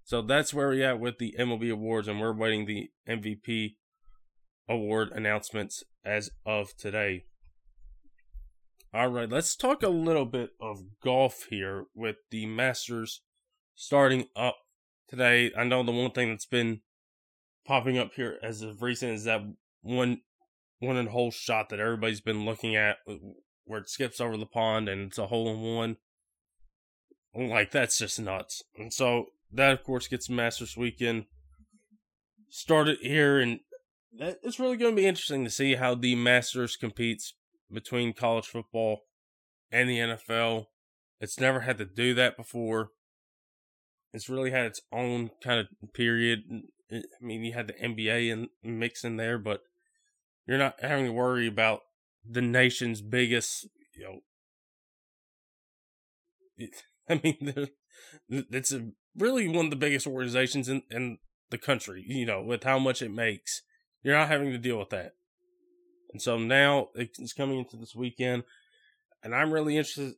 So 0.02 0.20
that's 0.20 0.52
where 0.52 0.66
we're 0.66 0.84
at 0.88 0.98
with 0.98 1.18
the 1.18 1.36
MLB 1.38 1.70
awards, 1.70 2.08
and 2.08 2.20
we're 2.20 2.32
waiting 2.32 2.66
the 2.66 2.90
MVP 3.08 3.76
award 4.68 5.10
announcements 5.12 5.82
as 6.04 6.30
of 6.44 6.76
today. 6.76 7.24
All 8.94 9.08
right, 9.08 9.28
let's 9.28 9.56
talk 9.56 9.82
a 9.82 9.88
little 9.88 10.24
bit 10.24 10.50
of 10.60 10.84
golf 11.02 11.46
here 11.50 11.84
with 11.94 12.16
the 12.30 12.46
Masters 12.46 13.20
starting 13.74 14.26
up 14.34 14.56
today. 15.08 15.52
I 15.56 15.64
know 15.64 15.82
the 15.82 15.92
one 15.92 16.12
thing 16.12 16.30
that's 16.30 16.46
been 16.46 16.80
popping 17.66 17.98
up 17.98 18.14
here 18.14 18.38
as 18.42 18.62
of 18.62 18.82
recent 18.82 19.12
is 19.12 19.24
that 19.24 19.42
one 19.82 20.20
one 20.78 20.96
and 20.96 21.08
hole 21.08 21.30
shot 21.30 21.70
that 21.70 21.80
everybody's 21.80 22.20
been 22.20 22.44
looking 22.44 22.76
at 22.76 22.98
where 23.64 23.80
it 23.80 23.88
skips 23.88 24.20
over 24.20 24.36
the 24.36 24.46
pond 24.46 24.88
and 24.88 25.08
it's 25.08 25.18
a 25.18 25.26
hole 25.26 25.48
in 25.50 25.60
one. 25.60 25.96
Like 27.34 27.70
that's 27.70 27.98
just 27.98 28.20
nuts. 28.20 28.62
And 28.76 28.92
so 28.92 29.26
that 29.52 29.72
of 29.72 29.84
course 29.84 30.08
gets 30.08 30.30
Masters 30.30 30.76
weekend 30.76 31.26
started 32.48 32.98
here 33.00 33.38
and 34.20 34.36
it's 34.42 34.58
really 34.58 34.76
going 34.76 34.94
to 34.94 35.00
be 35.00 35.06
interesting 35.06 35.44
to 35.44 35.50
see 35.50 35.74
how 35.74 35.94
the 35.94 36.14
Masters 36.14 36.76
competes 36.76 37.34
between 37.72 38.12
college 38.12 38.46
football 38.46 39.00
and 39.70 39.88
the 39.88 39.98
NFL. 39.98 40.66
It's 41.20 41.40
never 41.40 41.60
had 41.60 41.78
to 41.78 41.84
do 41.84 42.14
that 42.14 42.36
before. 42.36 42.90
It's 44.12 44.28
really 44.28 44.50
had 44.50 44.66
its 44.66 44.80
own 44.92 45.30
kind 45.42 45.60
of 45.60 45.92
period. 45.92 46.44
I 46.90 47.02
mean, 47.20 47.44
you 47.44 47.52
had 47.52 47.66
the 47.66 47.74
NBA 47.74 48.32
and 48.32 48.48
mix 48.62 49.04
in 49.04 49.16
there, 49.16 49.38
but 49.38 49.62
You're 50.46 50.58
not 50.58 50.80
having 50.80 51.06
to 51.06 51.12
worry 51.12 51.46
about 51.48 51.80
the 52.28 52.40
nation's 52.40 53.02
biggest, 53.02 53.66
you 53.96 54.20
know. 56.58 56.66
I 57.08 57.20
mean, 57.22 57.68
it's 58.28 58.72
a, 58.72 58.90
really 59.16 59.48
one 59.48 59.66
of 59.66 59.70
the 59.70 59.76
biggest 59.76 60.06
organizations 60.06 60.68
in, 60.68 60.82
in 60.90 61.18
the 61.50 61.58
country, 61.58 62.04
you 62.06 62.26
know, 62.26 62.42
with 62.42 62.64
how 62.64 62.78
much 62.78 63.02
it 63.02 63.10
makes. 63.10 63.62
You're 64.06 64.16
not 64.16 64.28
having 64.28 64.52
to 64.52 64.58
deal 64.58 64.78
with 64.78 64.90
that. 64.90 65.16
And 66.12 66.22
so 66.22 66.38
now 66.38 66.90
it's 66.94 67.32
coming 67.32 67.58
into 67.58 67.76
this 67.76 67.96
weekend, 67.96 68.44
and 69.20 69.34
I'm 69.34 69.52
really 69.52 69.76
interested 69.76 70.14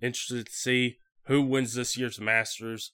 interested 0.00 0.46
to 0.46 0.52
see 0.52 0.96
who 1.26 1.40
wins 1.40 1.74
this 1.74 1.96
year's 1.96 2.20
Masters. 2.20 2.90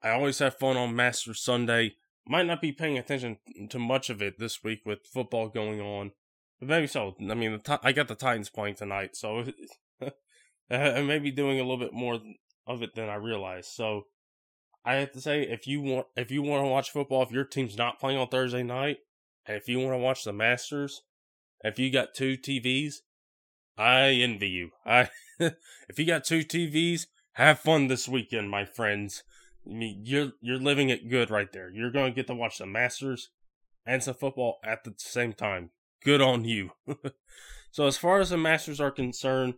I 0.00 0.10
always 0.10 0.38
have 0.38 0.56
fun 0.56 0.76
on 0.76 0.94
Masters 0.94 1.42
Sunday. 1.42 1.96
Might 2.24 2.46
not 2.46 2.60
be 2.60 2.70
paying 2.70 2.98
attention 2.98 3.38
to 3.70 3.80
much 3.80 4.10
of 4.10 4.22
it 4.22 4.38
this 4.38 4.62
week 4.62 4.82
with 4.86 5.08
football 5.12 5.48
going 5.48 5.80
on, 5.80 6.12
but 6.60 6.68
maybe 6.68 6.86
so. 6.86 7.16
I 7.28 7.34
mean, 7.34 7.60
I 7.82 7.90
got 7.90 8.06
the 8.06 8.14
Titans 8.14 8.50
playing 8.50 8.76
tonight, 8.76 9.16
so 9.16 9.44
I 10.70 11.02
may 11.02 11.18
be 11.18 11.32
doing 11.32 11.58
a 11.58 11.64
little 11.64 11.78
bit 11.78 11.92
more 11.92 12.20
of 12.64 12.82
it 12.84 12.94
than 12.94 13.08
I 13.08 13.16
realized. 13.16 13.72
So 13.72 14.02
I 14.84 14.94
have 14.94 15.10
to 15.14 15.20
say, 15.20 15.42
if 15.42 15.66
you 15.66 15.80
want, 15.80 16.06
if 16.14 16.30
you 16.30 16.42
want 16.42 16.62
to 16.62 16.68
watch 16.68 16.92
football, 16.92 17.24
if 17.24 17.32
your 17.32 17.44
team's 17.44 17.76
not 17.76 17.98
playing 17.98 18.20
on 18.20 18.28
Thursday 18.28 18.62
night, 18.62 18.98
if 19.48 19.68
you 19.68 19.78
want 19.78 19.92
to 19.92 19.98
watch 19.98 20.24
the 20.24 20.32
Masters, 20.32 21.02
if 21.62 21.78
you 21.78 21.90
got 21.90 22.14
two 22.14 22.36
TVs, 22.36 22.96
I 23.76 24.08
envy 24.08 24.48
you. 24.48 24.70
I 24.86 25.08
if 25.38 25.98
you 25.98 26.06
got 26.06 26.24
two 26.24 26.40
TVs, 26.40 27.06
have 27.32 27.60
fun 27.60 27.86
this 27.86 28.08
weekend, 28.08 28.50
my 28.50 28.64
friends. 28.64 29.22
I 29.66 29.72
mean, 29.72 30.02
you're 30.04 30.32
you're 30.40 30.58
living 30.58 30.90
it 30.90 31.08
good 31.08 31.30
right 31.30 31.52
there. 31.52 31.70
You're 31.70 31.90
going 31.90 32.12
to 32.12 32.16
get 32.16 32.26
to 32.28 32.34
watch 32.34 32.58
the 32.58 32.66
Masters 32.66 33.30
and 33.86 34.02
some 34.02 34.14
football 34.14 34.58
at 34.64 34.84
the 34.84 34.94
same 34.98 35.32
time. 35.32 35.70
Good 36.04 36.20
on 36.20 36.44
you. 36.44 36.70
so 37.70 37.86
as 37.86 37.96
far 37.96 38.20
as 38.20 38.30
the 38.30 38.36
Masters 38.36 38.80
are 38.80 38.90
concerned, 38.90 39.54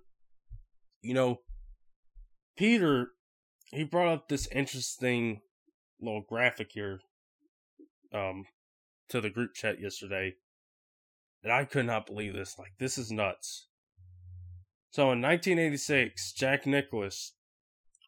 you 1.03 1.15
know, 1.15 1.41
Peter 2.57 3.13
he 3.73 3.85
brought 3.85 4.13
up 4.13 4.29
this 4.29 4.49
interesting 4.49 5.41
little 6.01 6.23
graphic 6.29 6.71
here 6.73 7.01
um 8.13 8.45
to 9.11 9.21
the 9.21 9.31
group 9.31 9.55
chat 9.55 9.81
yesterday. 9.81 10.35
And 11.43 11.53
I 11.53 11.65
could 11.65 11.87
not 11.87 12.07
believe 12.07 12.35
this. 12.35 12.59
Like 12.59 12.73
this 12.79 12.99
is 12.99 13.11
nuts. 13.11 13.67
So 14.91 15.13
in 15.13 15.23
1986, 15.23 16.33
Jack 16.33 16.67
Nicklaus 16.67 17.33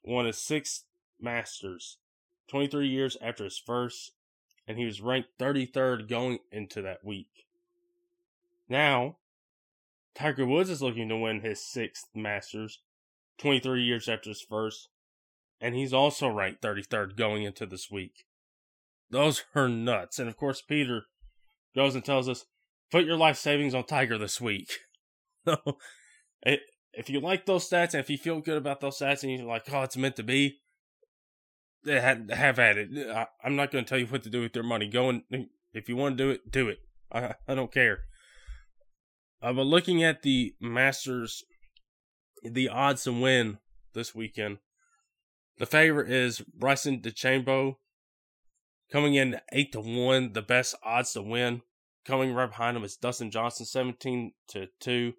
won 0.04 0.26
his 0.26 0.38
sixth 0.38 0.84
Masters, 1.20 1.98
23 2.48 2.88
years 2.88 3.16
after 3.22 3.44
his 3.44 3.58
first, 3.58 4.12
and 4.66 4.76
he 4.76 4.84
was 4.84 5.00
ranked 5.00 5.38
33rd 5.38 6.08
going 6.08 6.38
into 6.50 6.82
that 6.82 7.04
week. 7.04 7.46
Now, 8.68 9.18
Tiger 10.14 10.44
Woods 10.44 10.70
is 10.70 10.82
looking 10.82 11.08
to 11.08 11.16
win 11.16 11.40
his 11.40 11.64
sixth 11.64 12.08
Masters, 12.14 12.80
23 13.38 13.82
years 13.82 14.08
after 14.08 14.30
his 14.30 14.42
first, 14.42 14.88
and 15.60 15.74
he's 15.74 15.92
also 15.92 16.28
ranked 16.28 16.62
33rd 16.62 17.16
going 17.16 17.44
into 17.44 17.64
this 17.64 17.90
week. 17.90 18.26
Those 19.12 19.44
are 19.54 19.68
nuts. 19.68 20.18
And 20.18 20.28
of 20.28 20.36
course, 20.36 20.62
Peter 20.62 21.02
goes 21.76 21.94
and 21.94 22.04
tells 22.04 22.28
us, 22.28 22.46
put 22.90 23.04
your 23.04 23.16
life 23.16 23.36
savings 23.36 23.74
on 23.74 23.84
Tiger 23.84 24.18
this 24.18 24.40
week. 24.40 24.72
So, 25.44 25.56
if 26.44 27.10
you 27.10 27.18
like 27.18 27.46
those 27.46 27.68
stats 27.68 27.94
and 27.94 28.00
if 28.00 28.08
you 28.08 28.16
feel 28.16 28.40
good 28.40 28.56
about 28.56 28.80
those 28.80 29.00
stats 29.00 29.24
and 29.24 29.32
you're 29.32 29.44
like, 29.44 29.64
oh, 29.72 29.82
it's 29.82 29.96
meant 29.96 30.14
to 30.14 30.22
be, 30.22 30.60
have 31.84 32.30
at 32.30 32.78
it. 32.78 32.88
I, 33.08 33.26
am 33.44 33.56
not 33.56 33.72
going 33.72 33.84
to 33.84 33.88
tell 33.88 33.98
you 33.98 34.06
what 34.06 34.22
to 34.22 34.30
do 34.30 34.42
with 34.42 34.54
your 34.54 34.62
money. 34.62 34.88
Go 34.88 35.08
and 35.08 35.22
if 35.72 35.88
you 35.88 35.96
want 35.96 36.16
to 36.16 36.24
do 36.24 36.30
it, 36.30 36.48
do 36.48 36.68
it. 36.68 36.78
I, 37.10 37.34
I 37.48 37.56
don't 37.56 37.72
care. 37.72 38.02
Uh, 39.42 39.52
but 39.52 39.66
looking 39.66 40.04
at 40.04 40.22
the 40.22 40.54
Masters, 40.60 41.42
the 42.44 42.68
odds 42.68 43.02
to 43.02 43.12
win 43.12 43.58
this 43.94 44.14
weekend, 44.14 44.58
the 45.58 45.66
favorite 45.66 46.08
is 46.08 46.40
Bryson 46.40 47.00
DeChambeau 47.00 47.78
coming 48.92 49.14
in 49.14 49.40
eight 49.52 49.72
to 49.72 49.80
one. 49.80 50.34
The 50.34 50.42
best 50.42 50.74
odds 50.84 51.14
to 51.14 51.22
win. 51.22 51.62
Coming 52.04 52.34
right 52.34 52.50
behind 52.50 52.76
him 52.76 52.84
is 52.84 52.96
Dustin 52.96 53.30
Johnson, 53.30 53.66
seventeen 53.66 54.32
to 54.48 54.68
two. 54.78 55.14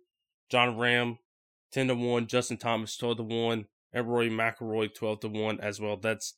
Jon 0.49 0.75
Rahm, 0.75 1.17
ten 1.71 1.87
to 1.87 1.95
one. 1.95 2.27
Justin 2.27 2.57
Thomas, 2.57 2.95
twelve 2.95 3.17
to 3.17 3.23
one. 3.23 3.65
And 3.91 4.07
Rory 4.07 4.29
McIlroy, 4.29 4.93
twelve 4.93 5.21
to 5.21 5.27
one 5.27 5.59
as 5.59 5.79
well. 5.79 5.97
That's 5.97 6.35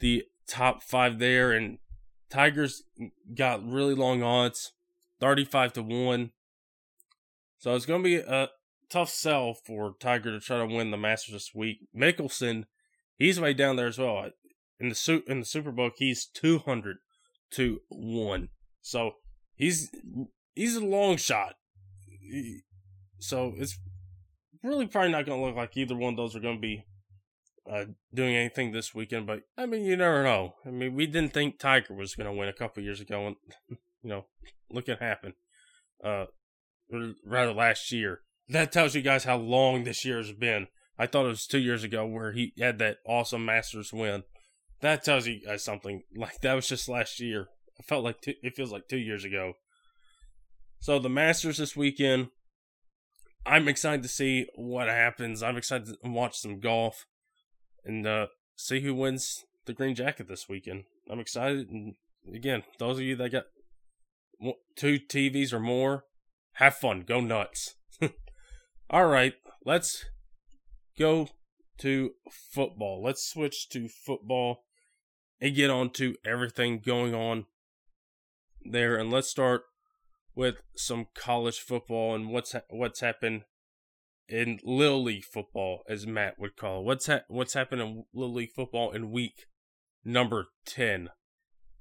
the 0.00 0.24
top 0.46 0.82
five 0.82 1.18
there. 1.18 1.52
And 1.52 1.78
Tigers 2.30 2.84
got 3.34 3.66
really 3.66 3.94
long 3.94 4.22
odds, 4.22 4.72
35 5.20 5.74
to 5.74 5.82
1. 5.82 6.30
So 7.58 7.74
it's 7.74 7.86
going 7.86 8.02
to 8.02 8.08
be 8.08 8.16
a 8.16 8.48
tough 8.88 9.10
sell 9.10 9.52
for 9.52 9.94
Tiger 10.00 10.30
to 10.30 10.40
try 10.40 10.58
to 10.58 10.66
win 10.66 10.92
the 10.92 10.96
Masters 10.96 11.34
this 11.34 11.54
week. 11.54 11.88
Mickelson, 11.94 12.64
he's 13.16 13.40
way 13.40 13.52
down 13.52 13.76
there 13.76 13.88
as 13.88 13.98
well. 13.98 14.30
In 14.80 14.88
the 14.88 14.94
su- 14.94 15.22
in 15.26 15.40
the 15.40 15.46
Superbook, 15.46 15.92
he's 15.96 16.26
200 16.26 16.96
to 17.52 17.80
1. 17.88 18.48
So 18.80 19.12
he's 19.54 19.90
he's 20.54 20.76
a 20.76 20.84
long 20.84 21.16
shot. 21.16 21.56
So 23.18 23.54
it's 23.58 23.78
really 24.62 24.86
probably 24.86 25.12
not 25.12 25.26
going 25.26 25.40
to 25.40 25.46
look 25.46 25.56
like 25.56 25.76
either 25.76 25.96
one 25.96 26.14
of 26.14 26.16
those 26.16 26.34
are 26.34 26.40
going 26.40 26.56
to 26.56 26.60
be 26.60 26.86
uh, 27.70 27.84
doing 28.12 28.34
anything 28.34 28.72
this 28.72 28.94
weekend. 28.94 29.26
But 29.26 29.42
I 29.56 29.66
mean, 29.66 29.84
you 29.84 29.96
never 29.96 30.22
know. 30.22 30.54
I 30.64 30.70
mean, 30.70 30.94
we 30.94 31.06
didn't 31.06 31.34
think 31.34 31.58
Tiger 31.58 31.94
was 31.94 32.14
going 32.14 32.26
to 32.26 32.32
win 32.32 32.48
a 32.48 32.54
couple 32.54 32.82
years 32.82 33.00
ago, 33.00 33.26
and 33.26 33.36
you 34.02 34.10
know, 34.10 34.26
look 34.70 34.88
what 34.88 35.00
happened. 35.00 35.34
Uh, 36.02 36.26
rather 37.24 37.52
last 37.52 37.92
year. 37.92 38.20
That 38.48 38.72
tells 38.72 38.96
you 38.96 39.02
guys 39.02 39.24
how 39.24 39.36
long 39.36 39.84
this 39.84 40.04
year 40.04 40.16
has 40.16 40.32
been. 40.32 40.66
I 40.98 41.06
thought 41.06 41.26
it 41.26 41.28
was 41.28 41.46
two 41.46 41.60
years 41.60 41.84
ago 41.84 42.04
where 42.04 42.32
he 42.32 42.52
had 42.58 42.78
that 42.78 42.98
awesome 43.06 43.44
Masters 43.44 43.92
win. 43.92 44.24
That 44.80 45.04
tells 45.04 45.26
you 45.26 45.40
something. 45.58 46.02
Like 46.16 46.40
that 46.42 46.54
was 46.54 46.68
just 46.68 46.88
last 46.88 47.20
year. 47.20 47.48
I 47.78 47.82
felt 47.82 48.04
like 48.04 48.20
two, 48.20 48.34
it 48.42 48.56
feels 48.56 48.72
like 48.72 48.88
two 48.88 48.98
years 48.98 49.24
ago. 49.24 49.54
So 50.80 50.98
the 50.98 51.08
Masters 51.08 51.58
this 51.58 51.76
weekend. 51.76 52.28
I'm 53.46 53.68
excited 53.68 54.02
to 54.02 54.08
see 54.08 54.46
what 54.54 54.88
happens. 54.88 55.42
I'm 55.42 55.56
excited 55.56 55.86
to 55.86 56.10
watch 56.10 56.38
some 56.38 56.60
golf 56.60 57.06
and 57.86 58.06
uh, 58.06 58.26
see 58.54 58.80
who 58.80 58.94
wins 58.94 59.44
the 59.64 59.72
green 59.72 59.94
jacket 59.94 60.28
this 60.28 60.46
weekend. 60.46 60.84
I'm 61.10 61.20
excited. 61.20 61.68
And 61.70 61.94
again, 62.34 62.64
those 62.78 62.98
of 62.98 63.04
you 63.04 63.16
that 63.16 63.32
got 63.32 63.44
two 64.76 64.98
TVs 64.98 65.54
or 65.54 65.60
more, 65.60 66.04
have 66.54 66.76
fun. 66.76 67.04
Go 67.06 67.20
nuts. 67.20 67.76
All 68.90 69.06
right, 69.06 69.34
let's 69.64 70.04
go 70.98 71.28
to 71.78 72.10
football. 72.30 73.02
Let's 73.02 73.26
switch 73.26 73.68
to 73.70 73.88
football 73.88 74.64
and 75.40 75.54
get 75.54 75.70
on 75.70 75.90
to 75.90 76.16
everything 76.24 76.80
going 76.84 77.14
on 77.14 77.46
there. 78.62 78.96
And 78.96 79.10
let's 79.10 79.28
start 79.28 79.62
with 80.34 80.62
some 80.76 81.06
college 81.14 81.58
football 81.58 82.14
and 82.14 82.28
what's 82.28 82.52
ha- 82.52 82.62
what's 82.70 83.00
happened 83.00 83.42
in 84.28 84.60
Little 84.64 85.02
League 85.02 85.24
football, 85.24 85.82
as 85.88 86.06
Matt 86.06 86.38
would 86.38 86.56
call 86.56 86.80
it. 86.80 86.84
What's 86.84 87.06
ha- 87.06 87.24
what's 87.28 87.54
happened 87.54 87.82
in 87.82 88.04
Little 88.14 88.34
League 88.34 88.52
football 88.54 88.92
in 88.92 89.10
week 89.10 89.46
number 90.04 90.46
ten? 90.64 91.10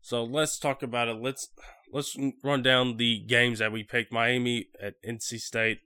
So 0.02 0.24
let's 0.24 0.58
talk 0.58 0.82
about 0.82 1.08
it. 1.08 1.22
Let's 1.22 1.50
let's 1.92 2.18
run 2.44 2.64
down 2.64 2.98
the 2.98 3.20
games 3.20 3.60
that 3.60 3.72
we 3.72 3.84
picked. 3.84 4.12
Miami 4.12 4.68
at 4.82 4.96
NC 5.08 5.40
State. 5.40 5.80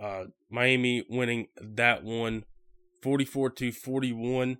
Uh, 0.00 0.24
Miami 0.50 1.04
winning 1.08 1.46
that 1.60 2.02
one, 2.02 2.44
forty-four 3.02 3.50
to 3.50 3.70
forty-one. 3.70 4.58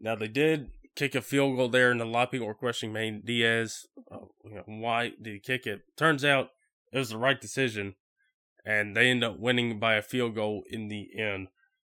Now 0.00 0.16
they 0.16 0.28
did 0.28 0.70
kick 0.96 1.14
a 1.14 1.22
field 1.22 1.56
goal 1.56 1.68
there, 1.68 1.90
and 1.90 2.00
a 2.00 2.04
lot 2.04 2.24
of 2.24 2.30
people 2.30 2.46
were 2.46 2.54
questioning 2.54 2.92
Manny 2.92 3.22
Diaz. 3.24 3.86
Uh, 4.10 4.18
you 4.44 4.56
know, 4.56 4.64
why 4.66 5.12
did 5.22 5.34
he 5.34 5.38
kick 5.38 5.66
it? 5.66 5.82
Turns 5.96 6.24
out 6.24 6.48
it 6.92 6.98
was 6.98 7.10
the 7.10 7.18
right 7.18 7.40
decision 7.40 7.94
and 8.66 8.96
they 8.96 9.08
end 9.08 9.22
up 9.22 9.38
winning 9.38 9.78
by 9.78 9.94
a 9.94 10.02
field 10.02 10.34
goal 10.34 10.64
in 10.68 10.88
the 10.88 11.08
end. 11.16 11.46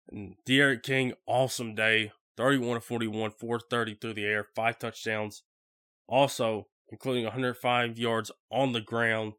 And 0.09 0.35
D'Eriq 0.45 0.81
King, 0.81 1.13
awesome 1.27 1.75
day, 1.75 2.13
31 2.37 2.75
to 2.75 2.81
41, 2.81 3.31
430 3.31 3.95
through 3.95 4.13
the 4.13 4.23
air, 4.23 4.47
five 4.55 4.79
touchdowns, 4.79 5.43
also 6.07 6.67
including 6.87 7.25
105 7.25 7.99
yards 7.99 8.31
on 8.49 8.71
the 8.71 8.81
ground. 8.81 9.33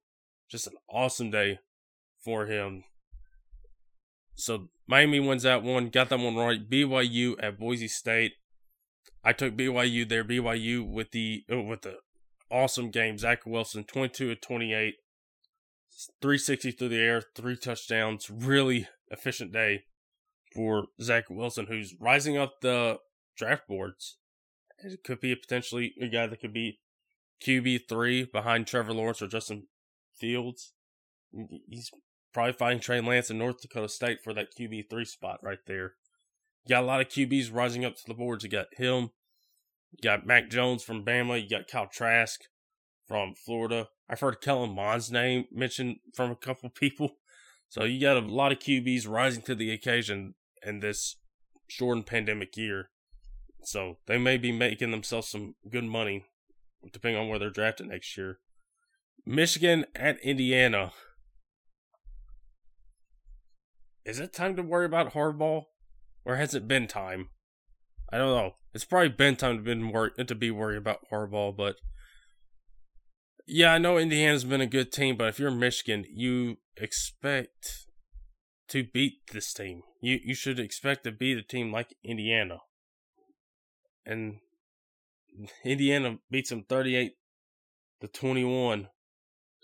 Just 0.51 0.67
an 0.67 0.75
awesome 0.89 1.31
day 1.31 1.61
for 2.23 2.45
him. 2.47 2.85
So 4.35 4.69
Miami 4.87 5.19
wins 5.19 5.45
that 5.45 5.63
one, 5.63 5.89
got 5.89 6.11
that 6.11 6.21
one 6.21 6.37
right. 6.37 6.69
BYU 6.69 7.37
at 7.43 7.59
Boise 7.59 7.89
State. 7.89 8.33
I 9.23 9.33
took 9.33 9.57
BYU 9.57 10.09
there. 10.09 10.25
BYU 10.25 10.87
with 10.87 11.11
the 11.13 11.45
uh, 11.53 11.61
with 11.61 11.83
the 11.83 11.97
awesome 12.51 12.91
game. 12.91 13.19
Zach 13.19 13.45
Wilson, 13.47 13.85
22 13.85 14.29
to 14.29 14.37
28, 14.37 14.95
360 16.23 16.71
through 16.73 16.89
the 16.89 16.97
air, 16.97 17.23
three 17.35 17.57
touchdowns. 17.57 18.31
Really 18.31 18.89
efficient 19.11 19.53
day 19.53 19.85
for 20.55 20.87
Zach 21.01 21.25
Wilson, 21.29 21.67
who's 21.67 21.95
rising 22.01 22.37
up 22.37 22.61
the 22.61 22.99
draft 23.37 23.69
boards. 23.69 24.17
It 24.83 25.05
could 25.05 25.21
be 25.21 25.33
a 25.33 25.37
potentially 25.37 25.95
a 26.01 26.09
guy 26.09 26.27
that 26.27 26.41
could 26.41 26.55
be 26.55 26.81
QB 27.45 27.89
three 27.89 28.25
behind 28.25 28.67
Trevor 28.67 28.95
Lawrence 28.95 29.21
or 29.21 29.29
Justin 29.29 29.65
Fields. 30.15 30.73
He's 31.69 31.91
probably 32.33 32.53
fighting 32.55 32.81
Trey 32.81 33.01
Lance 33.01 33.31
in 33.31 33.39
North 33.39 33.61
Dakota 33.61 33.89
State 33.89 34.19
for 34.23 34.33
that 34.35 34.49
QB 34.59 34.89
three 34.89 35.05
spot 35.05 35.41
right 35.43 35.59
there. 35.67 35.95
Got 36.69 36.85
a 36.85 36.87
lot 36.87 37.01
of 37.01 37.09
QBs 37.09 37.53
rising 37.53 37.85
up 37.85 37.97
to 37.97 38.03
the 38.07 38.15
boards. 38.15 38.45
You 38.45 38.51
got 38.51 38.67
him. 38.77 39.11
You 39.93 39.99
got 40.03 40.27
Mac 40.27 40.51
Jones 40.51 40.83
from 40.83 41.05
Bama. 41.05 41.43
You 41.43 41.49
got 41.49 41.69
Kyle 41.69 41.89
Trask 41.89 42.41
from 43.07 43.35
Florida. 43.35 43.89
I've 44.09 44.21
heard 44.21 44.41
Kellen 44.41 44.75
Mond's 44.75 45.11
name 45.11 45.47
mentioned 45.51 45.97
from 46.15 46.31
a 46.31 46.37
couple 46.37 46.69
people. 46.75 47.17
So 47.69 47.85
you 47.85 48.01
got 48.01 48.17
a 48.17 48.21
lot 48.21 48.53
of 48.53 48.59
QBs 48.59 49.09
rising 49.09 49.43
to 49.43 49.55
the 49.55 49.73
occasion 49.73 50.35
in 50.65 50.81
this 50.81 51.17
shortened 51.69 52.07
pandemic 52.07 52.57
year. 52.57 52.91
So 53.63 53.99
they 54.07 54.19
may 54.19 54.37
be 54.37 54.53
making 54.53 54.91
themselves 54.91 55.29
some 55.29 55.55
good 55.71 55.85
money, 55.85 56.25
depending 56.93 57.21
on 57.21 57.29
where 57.29 57.39
they're 57.39 57.51
drafted 57.51 57.89
next 57.89 58.17
year. 58.17 58.39
Michigan 59.27 59.87
at 59.95 60.19
Indiana. 60.21 60.93
Is 64.05 64.19
it 64.19 64.33
time 64.33 64.57
to 64.57 64.63
worry 64.63 64.87
about 64.87 65.13
Harbaugh, 65.13 65.65
or 66.25 66.37
has 66.37 66.55
it 66.55 66.69
been 66.69 66.87
time? 66.87 67.31
I 68.13 68.19
don't 68.19 68.37
know. 68.37 68.53
It's 68.75 68.85
probably 68.85 69.09
been 69.09 69.37
time 69.37 69.57
to 69.57 69.63
been 69.63 69.93
wor- 69.93 70.11
to 70.11 70.35
be 70.35 70.51
worried 70.51 70.79
about 70.79 71.07
Harbaugh, 71.11 71.57
but 71.57 71.77
yeah, 73.47 73.73
I 73.73 73.79
know 73.79 73.99
Indiana's 73.99 74.45
been 74.45 74.61
a 74.61 74.67
good 74.67 74.93
team, 74.93 75.17
but 75.17 75.29
if 75.29 75.39
you're 75.39 75.51
Michigan, 75.51 76.05
you 76.09 76.59
expect 76.77 77.87
to 78.69 78.85
beat 78.85 79.27
this 79.33 79.53
team. 79.53 79.83
You 80.01 80.21
you 80.23 80.35
should 80.35 80.61
expect 80.61 81.05
to 81.05 81.13
beat 81.13 81.39
a 81.39 81.43
team 81.43 81.73
like 81.73 81.95
Indiana. 82.05 82.59
And 84.07 84.37
Indiana 85.65 86.19
beats 86.31 86.51
them 86.51 86.65
38 86.69 87.13
to 88.01 88.09
21. 88.09 88.89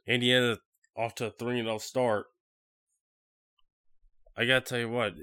Indiana 0.07 0.59
off 0.97 1.15
to 1.17 1.27
a 1.27 1.31
3 1.31 1.63
0 1.63 1.79
start. 1.79 2.27
I 4.37 4.45
got 4.45 4.67
to 4.67 4.69
tell 4.69 4.79
you 4.79 4.91
what, 4.91 5.15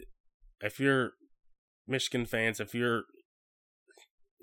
if 0.61 0.79
you're 0.79 1.11
Michigan 1.87 2.25
fans, 2.25 2.59
if 2.59 2.73
you're 2.73 3.03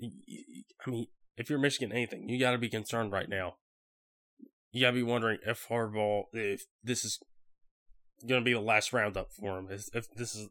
I 0.01 0.89
mean, 0.89 1.07
if 1.37 1.49
you're 1.49 1.59
Michigan 1.59 1.91
anything, 1.91 2.29
you 2.29 2.39
got 2.39 2.51
to 2.51 2.57
be 2.57 2.69
concerned 2.69 3.11
right 3.11 3.29
now. 3.29 3.55
You 4.71 4.81
got 4.81 4.91
to 4.91 4.95
be 4.95 5.03
wondering 5.03 5.39
if 5.45 5.67
Harbaugh, 5.67 6.25
if 6.33 6.65
this 6.83 7.03
is 7.03 7.19
going 8.27 8.41
to 8.41 8.45
be 8.45 8.53
the 8.53 8.61
last 8.61 8.93
roundup 8.93 9.31
for 9.33 9.59
him, 9.59 9.67
if, 9.69 10.07
this 10.15 10.35
is 10.35 10.49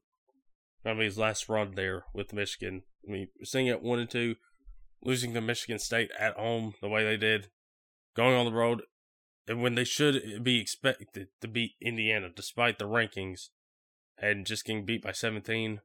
going 0.84 0.96
to 0.96 1.00
be 1.00 1.06
his 1.06 1.18
last 1.18 1.48
run 1.48 1.74
there 1.74 2.04
with 2.12 2.32
Michigan. 2.32 2.82
I 3.06 3.12
mean, 3.12 3.28
seeing 3.44 3.66
it 3.66 3.82
one 3.82 3.98
and 3.98 4.10
two, 4.10 4.36
losing 5.02 5.32
to 5.34 5.40
Michigan 5.40 5.78
State 5.78 6.10
at 6.18 6.36
home 6.36 6.74
the 6.80 6.88
way 6.88 7.04
they 7.04 7.16
did, 7.16 7.48
going 8.14 8.34
on 8.34 8.46
the 8.46 8.52
road, 8.52 8.82
and 9.48 9.62
when 9.62 9.74
they 9.74 9.84
should 9.84 10.44
be 10.44 10.60
expected 10.60 11.28
to 11.40 11.48
beat 11.48 11.72
Indiana 11.80 12.28
despite 12.34 12.78
the 12.78 12.86
rankings, 12.86 13.48
and 14.18 14.44
just 14.44 14.66
getting 14.66 14.84
beat 14.84 15.02
by 15.02 15.12
17, 15.12 15.80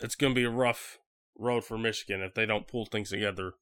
it's 0.00 0.14
going 0.14 0.34
to 0.34 0.38
be 0.40 0.44
a 0.44 0.50
rough 0.50 0.98
road 1.36 1.64
for 1.64 1.78
Michigan 1.78 2.22
if 2.22 2.34
they 2.34 2.46
don't 2.46 2.68
pull 2.68 2.86
things 2.86 3.10
together. 3.10 3.54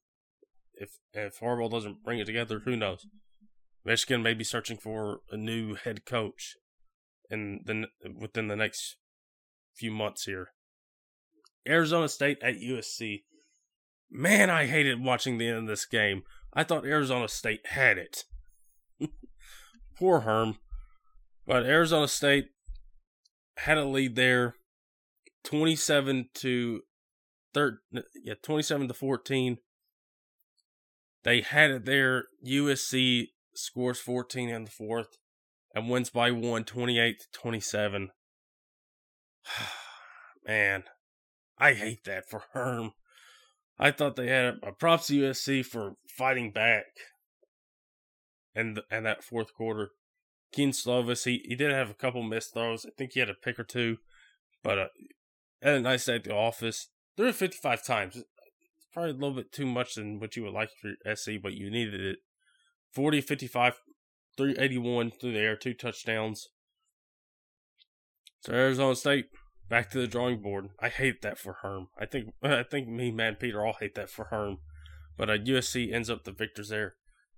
If 0.73 0.97
if 1.13 1.39
Harbaugh 1.39 1.71
doesn't 1.71 2.03
bring 2.03 2.19
it 2.19 2.25
together, 2.25 2.61
who 2.65 2.75
knows? 2.75 3.07
Michigan 3.83 4.21
may 4.21 4.33
be 4.33 4.43
searching 4.43 4.77
for 4.77 5.21
a 5.31 5.37
new 5.37 5.75
head 5.75 6.05
coach, 6.05 6.55
in 7.29 7.61
the 7.65 7.87
within 8.19 8.47
the 8.47 8.55
next 8.55 8.97
few 9.75 9.91
months 9.91 10.25
here. 10.25 10.49
Arizona 11.67 12.07
State 12.09 12.37
at 12.41 12.59
USC. 12.59 13.23
Man, 14.09 14.49
I 14.49 14.67
hated 14.67 15.03
watching 15.03 15.37
the 15.37 15.47
end 15.47 15.57
of 15.57 15.67
this 15.67 15.85
game. 15.85 16.23
I 16.53 16.63
thought 16.63 16.85
Arizona 16.85 17.27
State 17.27 17.65
had 17.67 17.97
it. 17.97 18.23
Poor 19.97 20.21
Herm. 20.21 20.57
But 21.45 21.65
Arizona 21.65 22.07
State 22.07 22.49
had 23.57 23.77
a 23.77 23.85
lead 23.85 24.15
there 24.15 24.55
27 25.47 26.29
to 26.33 26.81
third 27.53 27.77
yeah, 28.21 28.33
27 28.43 28.89
to 28.89 28.93
14. 28.93 29.57
They 31.23 31.41
had 31.41 31.71
it 31.71 31.85
there. 31.85 32.25
USC 32.45 33.27
scores 33.55 33.99
14 33.99 34.49
in 34.49 34.65
the 34.65 34.71
fourth 34.71 35.17
and 35.73 35.89
wins 35.89 36.09
by 36.09 36.31
one, 36.31 36.65
28 36.65 37.19
to 37.19 37.25
27. 37.39 38.09
Man, 40.47 40.83
I 41.57 41.73
hate 41.73 42.03
that 42.03 42.29
for 42.29 42.43
Herm. 42.51 42.91
I 43.79 43.91
thought 43.91 44.17
they 44.17 44.27
had 44.27 44.55
a, 44.61 44.73
props 44.73 45.07
to 45.07 45.21
USC 45.21 45.65
for 45.65 45.93
fighting 46.17 46.51
back 46.51 46.85
and 48.53 48.81
and 48.91 49.05
that 49.05 49.23
fourth 49.23 49.53
quarter. 49.53 49.91
Kedon 50.51 50.71
Slovis, 50.71 51.23
he, 51.23 51.41
he 51.47 51.55
did 51.55 51.71
have 51.71 51.89
a 51.89 51.93
couple 51.93 52.23
missed 52.23 52.53
throws. 52.53 52.85
I 52.85 52.89
think 52.97 53.11
he 53.13 53.21
had 53.21 53.29
a 53.29 53.33
pick 53.33 53.57
or 53.57 53.63
two, 53.63 53.97
but 54.61 54.77
uh, 54.77 54.87
had 55.61 55.75
a 55.75 55.81
nice 55.81 56.05
day 56.05 56.15
at 56.15 56.23
the 56.23 56.33
office. 56.33 56.89
Threw 57.15 57.29
it 57.29 57.35
55 57.35 57.83
times. 57.83 58.15
It's 58.15 58.25
probably 58.93 59.11
a 59.11 59.13
little 59.13 59.33
bit 59.33 59.51
too 59.51 59.65
much 59.65 59.95
than 59.95 60.19
what 60.19 60.35
you 60.35 60.43
would 60.43 60.53
like 60.53 60.69
for 60.81 61.15
SC, 61.15 61.33
but 61.41 61.53
you 61.53 61.69
needed 61.69 62.01
it. 62.01 62.19
40 62.93 63.21
55, 63.21 63.73
381 64.37 65.11
through 65.11 65.33
the 65.33 65.39
air, 65.39 65.55
two 65.55 65.73
touchdowns. 65.73 66.47
So 68.41 68.53
Arizona 68.53 68.95
State 68.95 69.25
back 69.69 69.89
to 69.91 69.99
the 69.99 70.07
drawing 70.07 70.41
board. 70.41 70.69
I 70.79 70.89
hate 70.89 71.21
that 71.21 71.37
for 71.37 71.57
Herm. 71.61 71.87
I 71.99 72.05
think 72.05 72.33
I 72.43 72.63
think 72.63 72.87
me, 72.87 73.11
man, 73.11 73.35
Peter 73.35 73.65
all 73.65 73.75
hate 73.79 73.95
that 73.95 74.09
for 74.09 74.25
Herm. 74.25 74.57
But 75.17 75.29
uh, 75.29 75.37
USC 75.37 75.91
ends 75.91 76.09
up 76.09 76.23
the 76.23 76.31
victors 76.31 76.69
there. 76.69 76.95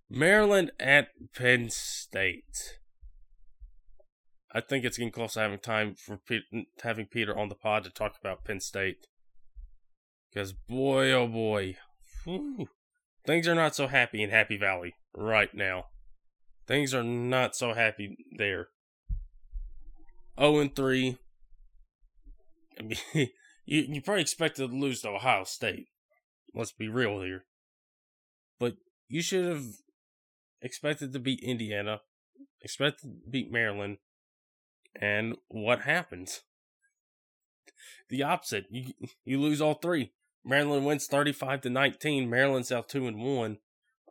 Maryland 0.09 0.71
at 0.79 1.09
Penn 1.35 1.69
State. 1.69 2.79
I 4.51 4.61
think 4.61 4.83
it's 4.83 4.97
getting 4.97 5.11
close 5.11 5.33
to 5.33 5.41
having 5.41 5.59
time 5.59 5.95
for 5.95 6.19
having 6.81 7.05
Peter 7.05 7.37
on 7.37 7.49
the 7.49 7.55
pod 7.55 7.83
to 7.83 7.89
talk 7.89 8.15
about 8.19 8.43
Penn 8.43 8.59
State. 8.59 9.07
Because 10.29 10.53
boy, 10.53 11.11
oh 11.11 11.27
boy, 11.27 11.77
whew, 12.23 12.67
things 13.25 13.47
are 13.47 13.55
not 13.55 13.75
so 13.75 13.87
happy 13.87 14.23
in 14.23 14.29
Happy 14.29 14.57
Valley 14.57 14.95
right 15.15 15.53
now. 15.53 15.85
Things 16.67 16.93
are 16.93 17.03
not 17.03 17.55
so 17.55 17.73
happy 17.73 18.17
there. 18.37 18.69
0 20.39 20.59
and 20.59 20.75
3. 20.75 21.17
I 22.79 22.83
mean, 22.83 22.97
you, 23.13 23.85
you 23.87 24.01
probably 24.01 24.21
expected 24.21 24.69
to 24.69 24.75
lose 24.75 25.01
to 25.01 25.09
Ohio 25.09 25.43
State. 25.43 25.87
Let's 26.53 26.71
be 26.71 26.87
real 26.87 27.21
here. 27.21 27.45
But 28.59 28.77
you 29.07 29.21
should 29.21 29.45
have 29.45 29.65
expected 30.61 31.13
to 31.13 31.19
beat 31.19 31.41
Indiana, 31.41 32.01
expected 32.61 33.01
to 33.01 33.29
beat 33.29 33.51
Maryland, 33.51 33.97
and 34.99 35.35
what 35.47 35.81
happens? 35.81 36.41
The 38.09 38.23
opposite. 38.23 38.65
You 38.69 38.93
you 39.23 39.39
lose 39.39 39.61
all 39.61 39.75
three. 39.75 40.11
Maryland 40.43 40.85
wins 40.85 41.07
thirty 41.07 41.31
five 41.31 41.61
to 41.61 41.69
nineteen. 41.69 42.29
Maryland's 42.29 42.71
out 42.71 42.89
two 42.89 43.07
and 43.07 43.17
one, 43.19 43.57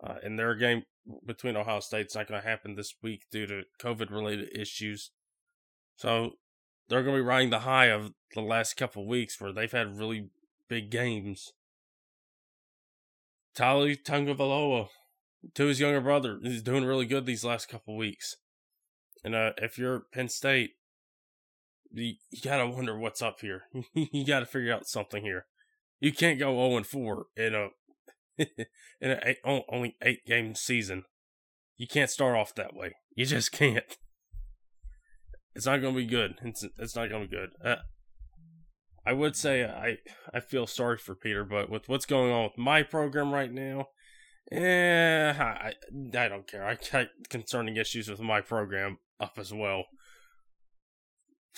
uh, 0.02 0.14
and 0.22 0.38
their 0.38 0.54
game 0.54 0.84
between 1.26 1.56
Ohio 1.56 1.80
State's 1.80 2.14
not 2.14 2.28
going 2.28 2.40
to 2.40 2.48
happen 2.48 2.74
this 2.74 2.94
week 3.02 3.24
due 3.30 3.46
to 3.46 3.62
COVID 3.80 4.10
related 4.10 4.56
issues. 4.56 5.10
So 5.96 6.32
they're 6.88 7.02
going 7.02 7.16
to 7.16 7.22
be 7.22 7.26
riding 7.26 7.50
the 7.50 7.60
high 7.60 7.86
of 7.86 8.12
the 8.34 8.40
last 8.40 8.76
couple 8.76 9.06
weeks 9.06 9.40
where 9.40 9.52
they've 9.52 9.70
had 9.70 9.98
really 9.98 10.30
big 10.68 10.90
games. 10.90 11.52
Taulia 13.56 14.00
Tagovailoa, 14.00 14.88
to 15.54 15.66
his 15.66 15.80
younger 15.80 16.00
brother, 16.00 16.38
is 16.42 16.62
doing 16.62 16.84
really 16.84 17.06
good 17.06 17.26
these 17.26 17.44
last 17.44 17.68
couple 17.68 17.96
weeks. 17.96 18.36
And 19.24 19.34
uh, 19.34 19.52
if 19.58 19.78
you're 19.78 20.04
Penn 20.12 20.28
State, 20.28 20.72
you, 21.92 22.14
gotta 22.42 22.66
wonder 22.66 22.98
what's 22.98 23.22
up 23.22 23.40
here. 23.40 23.62
you 23.94 24.26
gotta 24.26 24.46
figure 24.46 24.72
out 24.72 24.86
something 24.86 25.22
here. 25.22 25.46
You 26.00 26.12
can't 26.12 26.38
go 26.38 26.54
0 26.54 26.76
and 26.76 26.86
4 26.86 27.26
in 27.36 27.54
a 27.54 27.68
in 28.38 29.10
an 29.10 29.20
eight, 29.24 29.38
only 29.44 29.96
eight 30.02 30.24
game 30.26 30.54
season. 30.54 31.04
You 31.76 31.86
can't 31.86 32.10
start 32.10 32.36
off 32.36 32.54
that 32.54 32.74
way. 32.74 32.94
You 33.14 33.26
just 33.26 33.52
can't. 33.52 33.84
It's 35.54 35.66
not 35.66 35.78
to 35.78 35.90
be 35.90 36.06
good. 36.06 36.36
It's 36.44 36.64
it's 36.78 36.94
not 36.94 37.08
to 37.08 37.18
be 37.18 37.26
good. 37.26 37.50
Uh, 37.64 37.76
I 39.04 39.12
would 39.12 39.34
say 39.34 39.64
I 39.64 39.96
I 40.32 40.38
feel 40.38 40.68
sorry 40.68 40.98
for 40.98 41.16
Peter, 41.16 41.44
but 41.44 41.68
with 41.68 41.88
what's 41.88 42.06
going 42.06 42.30
on 42.30 42.44
with 42.44 42.58
my 42.58 42.84
program 42.84 43.32
right 43.32 43.52
now, 43.52 43.86
eh, 44.52 45.32
I 45.32 45.72
I 46.16 46.28
don't 46.28 46.46
care. 46.46 46.64
I 46.64 46.76
got 46.92 47.08
concerning 47.28 47.76
issues 47.76 48.08
with 48.08 48.20
my 48.20 48.40
program 48.40 48.98
up 49.18 49.32
as 49.36 49.52
well. 49.52 49.86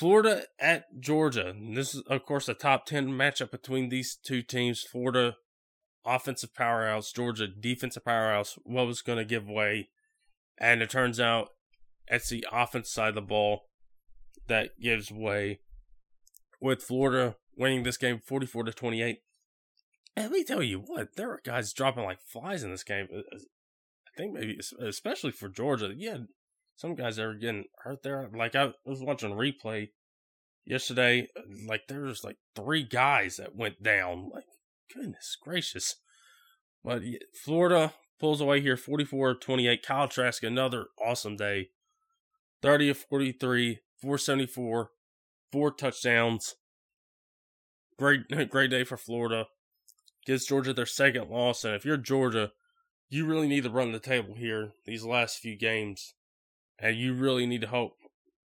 Florida 0.01 0.45
at 0.59 0.99
Georgia. 0.99 1.55
This 1.55 1.95
is, 1.95 2.01
of 2.07 2.25
course, 2.25 2.49
a 2.49 2.55
top 2.55 2.87
10 2.87 3.09
matchup 3.09 3.51
between 3.51 3.91
these 3.91 4.17
two 4.17 4.41
teams. 4.41 4.81
Florida, 4.81 5.37
offensive 6.07 6.55
powerhouse, 6.55 7.13
Georgia, 7.13 7.47
defensive 7.47 8.07
powerhouse. 8.07 8.59
What 8.65 8.87
was 8.87 9.03
going 9.03 9.19
to 9.19 9.27
give 9.27 9.47
way? 9.47 9.91
And 10.57 10.81
it 10.81 10.89
turns 10.89 11.21
out 11.21 11.49
it's 12.07 12.31
the 12.31 12.47
offense 12.51 12.91
side 12.91 13.11
of 13.11 13.15
the 13.17 13.21
ball 13.21 13.67
that 14.47 14.71
gives 14.81 15.13
way 15.13 15.61
with 16.63 16.83
Florida 16.83 17.37
winning 17.55 17.83
this 17.83 17.99
game 17.99 18.23
44 18.25 18.65
to 18.65 18.73
28. 18.73 19.19
And 20.17 20.25
let 20.25 20.33
me 20.33 20.45
tell 20.45 20.63
you 20.63 20.79
what, 20.79 21.17
there 21.17 21.31
are 21.31 21.43
guys 21.45 21.75
dropping 21.75 22.05
like 22.05 22.23
flies 22.23 22.63
in 22.63 22.71
this 22.71 22.85
game. 22.85 23.07
Uh, 23.13 23.19
uh, 23.19 23.39
I 23.39 24.17
think 24.17 24.33
maybe 24.33 24.59
especially 24.81 25.33
for 25.33 25.51
Georgia, 25.51 25.93
yeah, 25.95 26.17
some 26.81 26.95
guys 26.95 27.17
that 27.17 27.27
are 27.27 27.35
getting 27.35 27.65
hurt 27.85 28.03
there. 28.03 28.31
Like 28.35 28.55
I 28.57 28.73
was 28.87 29.03
watching 29.03 29.33
replay 29.33 29.91
yesterday, 30.65 31.29
like 31.67 31.83
there 31.89 32.01
was 32.01 32.25
like 32.25 32.39
three 32.57 32.83
guys 32.83 33.37
that 33.37 33.55
went 33.55 33.83
down. 33.83 34.31
Like 34.33 34.45
goodness 34.95 35.37
gracious. 35.43 35.97
But 36.83 37.03
Florida 37.45 37.93
pulls 38.19 38.41
away 38.41 38.63
here 38.63 38.77
44-28. 38.77 39.83
Kyle 39.83 40.09
Trask 40.09 40.43
another 40.43 40.87
awesome 40.99 41.37
day. 41.37 41.69
30 42.63 42.91
of 42.91 42.99
43, 42.99 43.81
474, 44.01 44.91
four 45.53 45.71
touchdowns. 45.71 46.55
Great 47.99 48.23
great 48.51 48.71
day 48.71 48.85
for 48.85 48.97
Florida. 48.97 49.49
Gives 50.25 50.47
Georgia 50.47 50.73
their 50.73 50.87
second 50.87 51.29
loss 51.29 51.63
and 51.63 51.75
if 51.75 51.85
you're 51.85 51.99
Georgia, 51.99 52.53
you 53.11 53.27
really 53.27 53.49
need 53.49 53.65
to 53.65 53.71
run 53.71 53.93
the 53.93 53.99
table 53.99 54.35
here 54.35 54.73
these 54.87 55.05
last 55.05 55.41
few 55.41 55.59
games 55.59 56.15
and 56.81 56.97
you 56.97 57.15
really 57.15 57.47
need 57.47 57.61
to 57.61 57.69
hope 57.69 57.93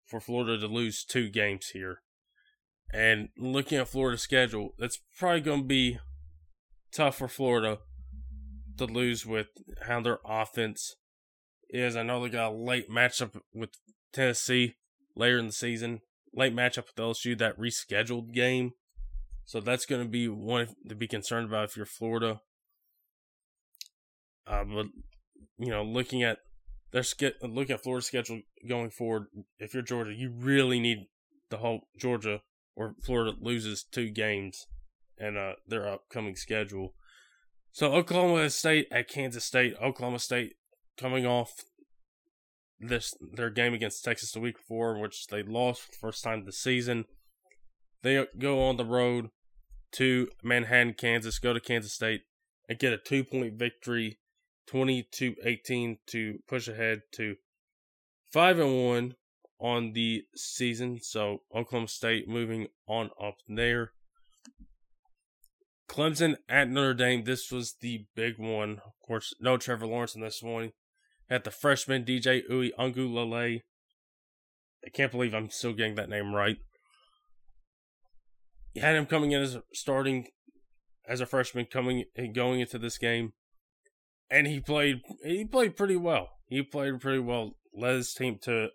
for 0.04 0.20
Florida 0.20 0.58
to 0.58 0.66
lose 0.66 1.04
two 1.04 1.28
games 1.28 1.68
here. 1.68 2.02
And 2.92 3.28
looking 3.36 3.78
at 3.78 3.88
Florida's 3.88 4.22
schedule, 4.22 4.70
that's 4.78 5.00
probably 5.18 5.40
going 5.40 5.62
to 5.62 5.66
be 5.66 5.98
tough 6.92 7.18
for 7.18 7.28
Florida 7.28 7.78
to 8.78 8.86
lose 8.86 9.26
with 9.26 9.48
how 9.86 10.00
their 10.00 10.18
offense 10.24 10.96
is. 11.68 11.96
I 11.96 12.02
know 12.02 12.22
they 12.22 12.28
got 12.28 12.52
a 12.52 12.56
late 12.56 12.88
matchup 12.88 13.40
with 13.52 13.70
Tennessee 14.12 14.76
later 15.16 15.38
in 15.38 15.46
the 15.46 15.52
season, 15.52 16.00
late 16.34 16.54
matchup 16.54 16.86
with 16.86 16.96
LSU, 16.96 17.36
that 17.38 17.58
rescheduled 17.58 18.32
game. 18.32 18.72
So 19.44 19.60
that's 19.60 19.86
going 19.86 20.02
to 20.02 20.08
be 20.08 20.28
one 20.28 20.68
to 20.88 20.94
be 20.94 21.06
concerned 21.06 21.48
about 21.48 21.70
if 21.70 21.76
you're 21.76 21.86
Florida. 21.86 22.40
Uh, 24.46 24.64
but 24.64 24.86
you 25.58 25.70
know, 25.70 25.82
looking 25.82 26.22
at 26.22 26.38
their 26.96 27.02
ske- 27.02 27.36
look 27.42 27.68
at 27.68 27.82
Florida's 27.82 28.06
schedule 28.06 28.40
going 28.66 28.88
forward. 28.88 29.26
If 29.58 29.74
you're 29.74 29.82
Georgia, 29.82 30.14
you 30.14 30.32
really 30.34 30.80
need 30.80 31.08
to 31.50 31.58
hope 31.58 31.82
Georgia 32.00 32.40
or 32.74 32.94
Florida 33.04 33.36
loses 33.38 33.84
two 33.84 34.08
games 34.08 34.66
and 35.18 35.36
uh, 35.36 35.52
their 35.66 35.86
upcoming 35.86 36.36
schedule. 36.36 36.94
So 37.70 37.92
Oklahoma 37.92 38.48
State 38.48 38.88
at 38.90 39.10
Kansas 39.10 39.44
State. 39.44 39.74
Oklahoma 39.78 40.18
State 40.18 40.54
coming 40.96 41.26
off 41.26 41.52
this 42.80 43.14
their 43.34 43.50
game 43.50 43.74
against 43.74 44.02
Texas 44.02 44.32
the 44.32 44.40
week 44.40 44.56
before, 44.56 44.98
which 44.98 45.26
they 45.26 45.42
lost 45.42 45.82
for 45.82 45.90
the 45.90 45.98
first 46.00 46.24
time 46.24 46.38
of 46.38 46.46
the 46.46 46.52
season. 46.52 47.04
They 48.02 48.24
go 48.38 48.64
on 48.64 48.78
the 48.78 48.86
road 48.86 49.28
to 49.92 50.28
Manhattan, 50.42 50.94
Kansas, 50.94 51.38
go 51.38 51.52
to 51.52 51.60
Kansas 51.60 51.92
State 51.92 52.22
and 52.70 52.78
get 52.78 52.94
a 52.94 52.98
two 52.98 53.22
point 53.22 53.58
victory 53.58 54.18
22 54.66 55.36
18 55.44 55.98
to 56.08 56.38
push 56.48 56.68
ahead 56.68 57.02
to 57.12 57.36
5 58.32 58.58
and 58.58 58.86
1 58.86 59.14
on 59.58 59.92
the 59.92 60.24
season. 60.34 60.98
So 61.00 61.42
Oklahoma 61.54 61.88
State 61.88 62.28
moving 62.28 62.68
on 62.86 63.10
up 63.22 63.36
there. 63.48 63.92
Clemson 65.88 66.36
at 66.48 66.68
Notre 66.68 66.94
Dame. 66.94 67.24
This 67.24 67.50
was 67.50 67.76
the 67.80 68.06
big 68.14 68.38
one. 68.38 68.80
Of 68.84 68.92
course, 69.06 69.34
no 69.40 69.56
Trevor 69.56 69.86
Lawrence 69.86 70.14
in 70.14 70.20
this 70.20 70.42
one. 70.42 70.72
At 71.30 71.44
the 71.44 71.50
freshman 71.50 72.04
DJ 72.04 72.42
Uiagalelei. 72.50 73.60
I 74.84 74.88
can't 74.90 75.10
believe 75.10 75.34
I'm 75.34 75.50
still 75.50 75.72
getting 75.72 75.94
that 75.96 76.08
name 76.08 76.34
right. 76.34 76.58
You 78.74 78.82
had 78.82 78.94
him 78.94 79.06
coming 79.06 79.32
in 79.32 79.42
as 79.42 79.56
starting 79.72 80.26
as 81.08 81.20
a 81.20 81.26
freshman 81.26 81.66
coming 81.66 82.04
and 82.14 82.34
going 82.34 82.60
into 82.60 82.78
this 82.78 82.98
game 82.98 83.32
and 84.30 84.46
he 84.46 84.60
played 84.60 85.00
he 85.22 85.44
played 85.44 85.76
pretty 85.76 85.96
well. 85.96 86.28
He 86.46 86.62
played 86.62 87.00
pretty 87.00 87.18
well. 87.18 87.56
Led 87.74 87.96
his 87.96 88.14
team 88.14 88.38
to 88.42 88.68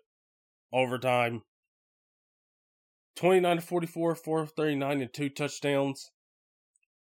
overtime. 0.72 1.42
29 3.16 3.56
to 3.56 3.62
44, 3.62 4.14
439 4.14 5.02
and 5.02 5.12
two 5.12 5.28
touchdowns. 5.28 6.10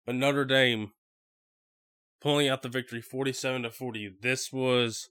But 0.05 0.15
Notre 0.15 0.45
Dame 0.45 0.93
pulling 2.21 2.49
out 2.49 2.63
the 2.63 2.69
victory 2.69 3.01
47 3.01 3.63
to 3.63 3.71
40. 3.71 4.17
This 4.23 4.53
was 4.53 5.09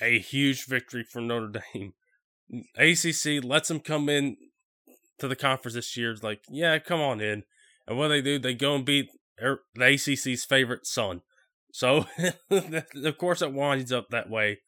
a 0.00 0.18
huge 0.18 0.66
victory 0.66 1.02
for 1.02 1.20
Notre 1.20 1.60
Dame. 1.74 1.94
ACC 2.76 3.42
lets 3.42 3.68
them 3.68 3.80
come 3.80 4.08
in 4.08 4.36
to 5.18 5.26
the 5.26 5.36
conference 5.36 5.74
this 5.74 5.96
year. 5.96 6.12
It's 6.12 6.22
like, 6.22 6.42
yeah, 6.48 6.78
come 6.78 7.00
on 7.00 7.20
in. 7.20 7.42
And 7.86 7.98
what 7.98 8.08
they 8.08 8.22
do, 8.22 8.38
they 8.38 8.54
go 8.54 8.74
and 8.74 8.84
beat 8.84 9.08
er, 9.42 9.60
the 9.74 9.94
ACC's 9.94 10.44
favorite 10.44 10.86
son. 10.86 11.22
So, 11.76 12.06
of 12.50 13.18
course, 13.18 13.42
it 13.42 13.52
winds 13.52 13.92
up 13.92 14.06
that 14.08 14.30
way. 14.30 14.60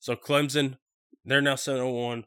So, 0.00 0.16
Clemson, 0.16 0.78
they're 1.24 1.40
now 1.40 1.54
7 1.54 1.86
1. 1.88 2.24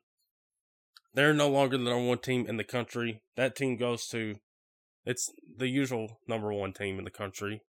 They're 1.13 1.34
no 1.34 1.50
longer 1.50 1.78
the 1.78 1.84
number 1.84 2.08
one 2.08 2.20
team 2.20 2.46
in 2.48 2.56
the 2.56 2.63
country. 2.63 3.24
That 3.36 3.58
team 3.58 3.76
goes 3.76 4.08
to, 4.08 4.36
it's 5.06 5.30
the 5.58 5.67
usual 5.67 6.22
number 6.30 6.54
one 6.54 6.72
team 6.72 6.98
in 6.98 7.04
the 7.04 7.12
country, 7.12 7.63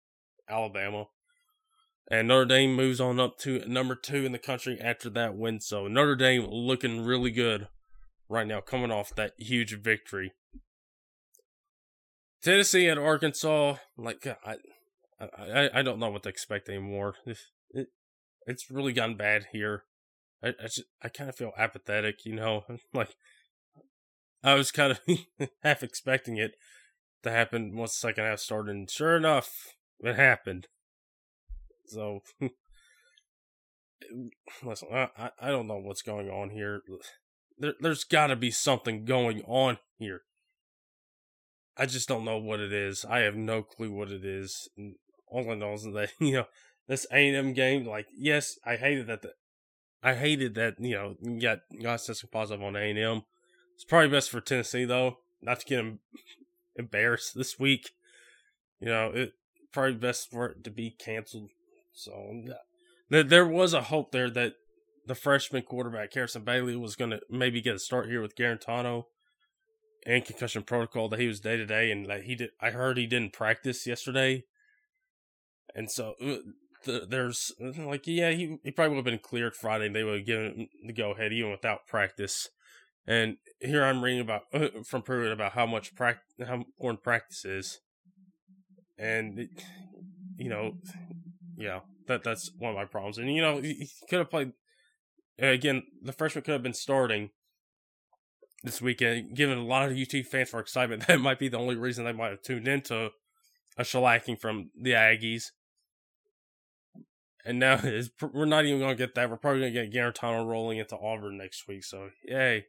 Alabama. 0.50 1.04
And 2.10 2.26
Notre 2.26 2.46
Dame 2.46 2.74
moves 2.74 3.00
on 3.00 3.20
up 3.20 3.38
to 3.42 3.60
number 3.68 3.94
two 3.94 4.26
in 4.26 4.32
the 4.32 4.38
country 4.40 4.80
after 4.80 5.08
that 5.10 5.36
win. 5.36 5.60
So, 5.60 5.86
Notre 5.86 6.16
Dame 6.16 6.44
looking 6.50 7.04
really 7.04 7.30
good 7.30 7.68
right 8.28 8.48
now, 8.48 8.60
coming 8.60 8.90
off 8.90 9.14
that 9.14 9.34
huge 9.38 9.80
victory. 9.80 10.32
Tennessee 12.42 12.88
and 12.88 12.98
Arkansas, 12.98 13.76
like, 13.96 14.26
I 14.44 14.56
I, 15.20 15.70
I 15.74 15.82
don't 15.82 15.98
know 15.98 16.10
what 16.10 16.22
to 16.24 16.28
expect 16.28 16.68
anymore. 16.68 17.14
It, 17.26 17.38
it 17.70 17.88
it's 18.46 18.70
really 18.70 18.92
gotten 18.92 19.16
bad 19.16 19.46
here. 19.52 19.84
I 20.42 20.48
I, 20.48 20.68
I 21.02 21.08
kind 21.08 21.30
of 21.30 21.36
feel 21.36 21.52
apathetic, 21.56 22.24
you 22.24 22.34
know. 22.34 22.64
like 22.94 23.14
I 24.42 24.54
was 24.54 24.70
kind 24.70 24.92
of 24.92 25.00
half 25.62 25.82
expecting 25.82 26.36
it 26.36 26.52
to 27.22 27.30
happen 27.30 27.76
once 27.76 27.92
the 27.92 28.08
second 28.08 28.24
half 28.24 28.40
started, 28.40 28.70
and 28.70 28.90
sure 28.90 29.16
enough, 29.16 29.74
it 30.00 30.14
happened. 30.14 30.68
So 31.86 32.20
listen, 34.62 34.88
I 34.92 35.30
I 35.40 35.50
don't 35.50 35.66
know 35.66 35.78
what's 35.78 36.02
going 36.02 36.28
on 36.30 36.50
here. 36.50 36.82
There, 37.58 37.74
there's 37.80 38.04
got 38.04 38.28
to 38.28 38.36
be 38.36 38.52
something 38.52 39.04
going 39.04 39.42
on 39.42 39.78
here. 39.98 40.22
I 41.76 41.86
just 41.86 42.08
don't 42.08 42.24
know 42.24 42.38
what 42.38 42.60
it 42.60 42.72
is. 42.72 43.04
I 43.04 43.20
have 43.20 43.36
no 43.36 43.62
clue 43.62 43.92
what 43.92 44.10
it 44.10 44.24
is 44.24 44.68
all 45.30 45.50
I 45.50 45.54
know 45.54 45.74
is 45.74 45.84
that 45.84 46.10
you 46.20 46.32
know 46.32 46.44
this 46.88 47.06
A 47.12 47.28
and 47.28 47.36
M 47.36 47.52
game. 47.52 47.84
Like, 47.84 48.06
yes, 48.16 48.58
I 48.64 48.76
hated 48.76 49.06
that. 49.06 49.22
The, 49.22 49.32
I 50.02 50.14
hated 50.14 50.54
that 50.54 50.74
you 50.78 50.94
know 50.94 51.14
got 51.40 51.60
got 51.80 52.02
testing 52.02 52.30
positive 52.32 52.62
on 52.62 52.76
A 52.76 52.90
and 52.90 52.98
M. 52.98 53.22
It's 53.74 53.84
probably 53.84 54.08
best 54.08 54.30
for 54.30 54.40
Tennessee 54.40 54.84
though, 54.84 55.18
not 55.40 55.60
to 55.60 55.66
get 55.66 55.76
them 55.76 56.00
embarrassed 56.76 57.36
this 57.36 57.58
week. 57.58 57.90
You 58.80 58.88
know, 58.88 59.10
it 59.14 59.32
probably 59.72 59.94
best 59.94 60.30
for 60.30 60.46
it 60.46 60.64
to 60.64 60.70
be 60.70 60.90
canceled. 60.90 61.50
So 61.92 62.42
there, 63.10 63.24
there 63.24 63.46
was 63.46 63.74
a 63.74 63.82
hope 63.82 64.12
there 64.12 64.30
that 64.30 64.54
the 65.06 65.14
freshman 65.14 65.62
quarterback 65.62 66.14
Harrison 66.14 66.42
Bailey 66.42 66.76
was 66.76 66.94
going 66.94 67.10
to 67.10 67.20
maybe 67.28 67.60
get 67.60 67.74
a 67.74 67.78
start 67.78 68.08
here 68.08 68.22
with 68.22 68.36
Guarantano 68.36 69.04
and 70.06 70.24
concussion 70.24 70.62
protocol 70.62 71.08
that 71.08 71.18
he 71.18 71.26
was 71.26 71.40
day 71.40 71.56
to 71.56 71.66
day, 71.66 71.90
and 71.90 72.06
that 72.06 72.22
he 72.22 72.34
did. 72.34 72.50
I 72.60 72.70
heard 72.70 72.96
he 72.96 73.06
didn't 73.06 73.32
practice 73.32 73.86
yesterday 73.86 74.44
and 75.74 75.90
so 75.90 76.14
uh, 76.22 76.36
the, 76.84 77.06
there's 77.08 77.52
like, 77.60 78.06
yeah, 78.06 78.30
he, 78.30 78.58
he 78.62 78.70
probably 78.70 78.96
would 78.96 79.04
have 79.06 79.12
been 79.12 79.18
cleared 79.18 79.54
Friday. 79.54 79.88
They 79.88 80.04
would 80.04 80.18
have 80.18 80.26
given 80.26 80.44
him 80.44 80.68
the 80.86 80.92
go 80.92 81.12
ahead 81.12 81.32
even 81.32 81.50
without 81.50 81.86
practice. 81.86 82.48
And 83.06 83.38
here 83.60 83.84
I'm 83.84 84.04
reading 84.04 84.20
about 84.20 84.42
uh, 84.52 84.68
from 84.84 85.02
Pruitt 85.02 85.32
about 85.32 85.52
how 85.52 85.66
much 85.66 85.94
practice, 85.94 86.46
how 86.46 86.54
important 86.54 87.02
practice 87.02 87.44
is, 87.44 87.80
and 88.98 89.38
it, 89.38 89.50
you 90.36 90.50
know, 90.50 90.74
yeah, 91.56 91.80
that 92.06 92.22
that's 92.22 92.50
one 92.58 92.70
of 92.70 92.76
my 92.76 92.84
problems. 92.84 93.16
And 93.16 93.34
you 93.34 93.40
know, 93.40 93.62
he, 93.62 93.74
he 93.74 93.90
could 94.10 94.18
have 94.18 94.30
played 94.30 94.52
again. 95.38 95.84
The 96.02 96.12
freshman 96.12 96.44
could 96.44 96.52
have 96.52 96.62
been 96.62 96.74
starting 96.74 97.30
this 98.62 98.82
weekend, 98.82 99.34
given 99.36 99.58
a 99.58 99.64
lot 99.64 99.90
of 99.90 99.96
UT 99.96 100.26
fans 100.26 100.50
for 100.50 100.60
excitement. 100.60 101.04
That 101.08 101.20
might 101.20 101.38
be 101.38 101.48
the 101.48 101.58
only 101.58 101.76
reason 101.76 102.04
they 102.04 102.12
might 102.12 102.30
have 102.30 102.42
tuned 102.42 102.68
into 102.68 103.10
a 103.76 103.82
shellacking 103.82 104.38
from 104.38 104.70
the 104.78 104.92
Aggies. 104.92 105.52
And 107.44 107.58
now 107.58 107.80
we're 108.32 108.44
not 108.44 108.64
even 108.64 108.80
going 108.80 108.96
to 108.96 109.06
get 109.06 109.14
that. 109.14 109.30
We're 109.30 109.36
probably 109.36 109.60
going 109.60 109.74
to 109.74 109.86
get 109.86 109.92
Guarantano 109.92 110.46
rolling 110.46 110.78
into 110.78 110.96
Auburn 110.96 111.38
next 111.38 111.66
week. 111.68 111.84
So, 111.84 112.10
yay. 112.24 112.66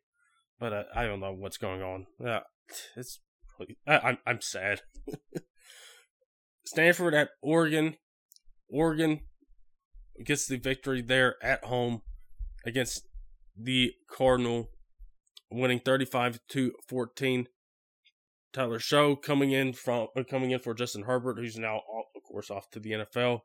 But 0.59 0.73
uh, 0.73 0.83
I 0.95 1.05
don't 1.05 1.21
know 1.21 1.33
what's 1.33 1.57
going 1.57 1.81
on. 1.81 2.07
Yeah, 2.19 2.41
it's 2.95 3.19
I, 3.87 3.97
I'm 3.99 4.17
I'm 4.25 4.41
sad. 4.41 4.81
Stanford 6.65 7.13
at 7.13 7.29
Oregon. 7.41 7.95
Oregon 8.69 9.21
gets 10.23 10.47
the 10.47 10.57
victory 10.57 11.01
there 11.01 11.35
at 11.41 11.63
home 11.65 12.01
against 12.65 13.07
the 13.57 13.93
Cardinal, 14.09 14.69
winning 15.49 15.79
35 15.79 16.39
to 16.49 16.73
14. 16.87 17.47
Tyler 18.51 18.79
Shough 18.79 19.21
coming 19.21 19.51
in 19.51 19.73
from 19.73 20.07
uh, 20.15 20.23
coming 20.29 20.51
in 20.51 20.59
for 20.59 20.73
Justin 20.73 21.03
Herbert, 21.03 21.37
who's 21.37 21.57
now 21.57 21.81
of 22.15 22.23
course 22.23 22.49
off 22.49 22.69
to 22.71 22.79
the 22.79 22.91
NFL. 22.91 23.41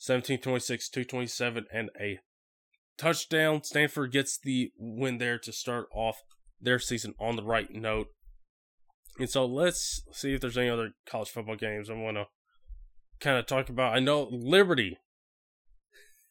17 0.00 0.40
26, 0.40 0.88
227, 0.88 1.66
and 1.70 1.90
a 2.00 2.18
touchdown. 2.96 3.62
Stanford 3.62 4.12
gets 4.12 4.38
the 4.38 4.72
win 4.78 5.18
there 5.18 5.38
to 5.38 5.52
start 5.52 5.88
off 5.94 6.22
their 6.58 6.78
season 6.78 7.14
on 7.20 7.36
the 7.36 7.42
right 7.42 7.70
note. 7.70 8.08
And 9.18 9.28
so 9.28 9.44
let's 9.44 10.02
see 10.10 10.32
if 10.32 10.40
there's 10.40 10.56
any 10.56 10.70
other 10.70 10.92
college 11.06 11.28
football 11.28 11.56
games 11.56 11.90
I 11.90 11.94
want 11.94 12.16
to 12.16 12.26
kind 13.20 13.36
of 13.36 13.46
talk 13.46 13.68
about. 13.68 13.94
I 13.94 14.00
know 14.00 14.26
Liberty. 14.32 14.96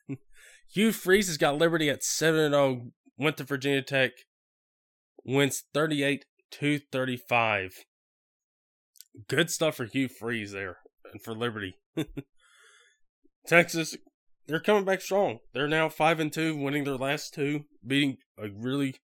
Hugh 0.74 0.92
Freeze 0.92 1.28
has 1.28 1.38
got 1.38 1.60
Liberty 1.60 1.92
at 1.92 2.04
7 2.04 2.52
0, 2.52 2.88
went 3.20 3.38
to 3.38 3.44
Virginia 3.44 3.84
Tech, 3.84 4.14
wins 5.24 5.64
38 5.76 6.26
to 6.54 6.80
35. 6.92 7.86
Good 9.28 9.52
stuff 9.52 9.76
for 9.76 9.86
Hugh 9.86 10.08
Freeze 10.08 10.54
there 10.54 10.78
and 11.12 11.22
for 11.22 11.36
Liberty. 11.36 11.76
Texas, 13.50 13.98
they're 14.48 14.60
coming 14.60 14.86
back 14.86 15.02
strong. 15.02 15.40
They're 15.54 15.68
now 15.68 15.90
5 15.90 16.20
and 16.20 16.32
2, 16.32 16.56
winning 16.56 16.84
their 16.84 16.98
last 16.98 17.34
two, 17.34 17.66
beating 17.86 18.18
a 18.38 18.48
really 18.48 18.98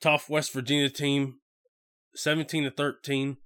tough 0.00 0.28
West 0.28 0.52
Virginia 0.52 0.90
team 0.90 1.36
17 2.16 2.64
to 2.64 2.70
13. 2.72 3.36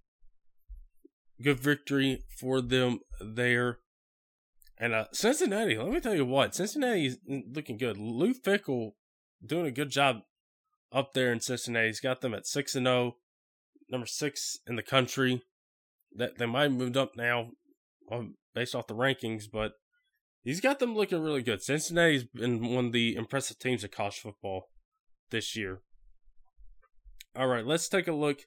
Good 1.42 1.60
victory 1.60 2.24
for 2.38 2.62
them 2.62 3.00
there. 3.20 3.80
And 4.78 4.94
uh, 4.94 5.04
Cincinnati, 5.12 5.76
let 5.76 5.92
me 5.92 6.00
tell 6.00 6.14
you 6.14 6.24
what, 6.24 6.54
Cincinnati's 6.54 7.18
looking 7.26 7.76
good. 7.76 7.98
Luke 7.98 8.38
Fickell 8.42 8.92
doing 9.44 9.66
a 9.66 9.70
good 9.70 9.90
job 9.90 10.20
up 10.90 11.12
there 11.12 11.30
in 11.30 11.40
Cincinnati. 11.40 11.88
He's 11.88 12.00
got 12.00 12.22
them 12.22 12.32
at 12.32 12.46
6 12.46 12.74
and 12.74 12.86
0, 12.86 13.16
number 13.90 14.06
6 14.06 14.58
in 14.66 14.76
the 14.76 14.82
country. 14.82 15.42
That 16.16 16.38
they 16.38 16.46
might 16.46 16.62
have 16.62 16.72
moved 16.72 16.96
up 16.96 17.12
now 17.16 17.50
um, 18.10 18.36
based 18.54 18.74
off 18.74 18.86
the 18.86 18.94
rankings, 18.94 19.44
but 19.52 19.72
he's 20.42 20.60
got 20.60 20.78
them 20.78 20.94
looking 20.94 21.22
really 21.22 21.42
good. 21.42 21.62
Cincinnati's 21.62 22.24
been 22.24 22.74
one 22.74 22.86
of 22.86 22.92
the 22.92 23.16
impressive 23.16 23.58
teams 23.58 23.84
of 23.84 23.90
college 23.90 24.18
football 24.18 24.68
this 25.30 25.56
year. 25.56 25.80
All 27.36 27.46
right, 27.46 27.64
let's 27.64 27.88
take 27.88 28.08
a 28.08 28.12
look 28.12 28.40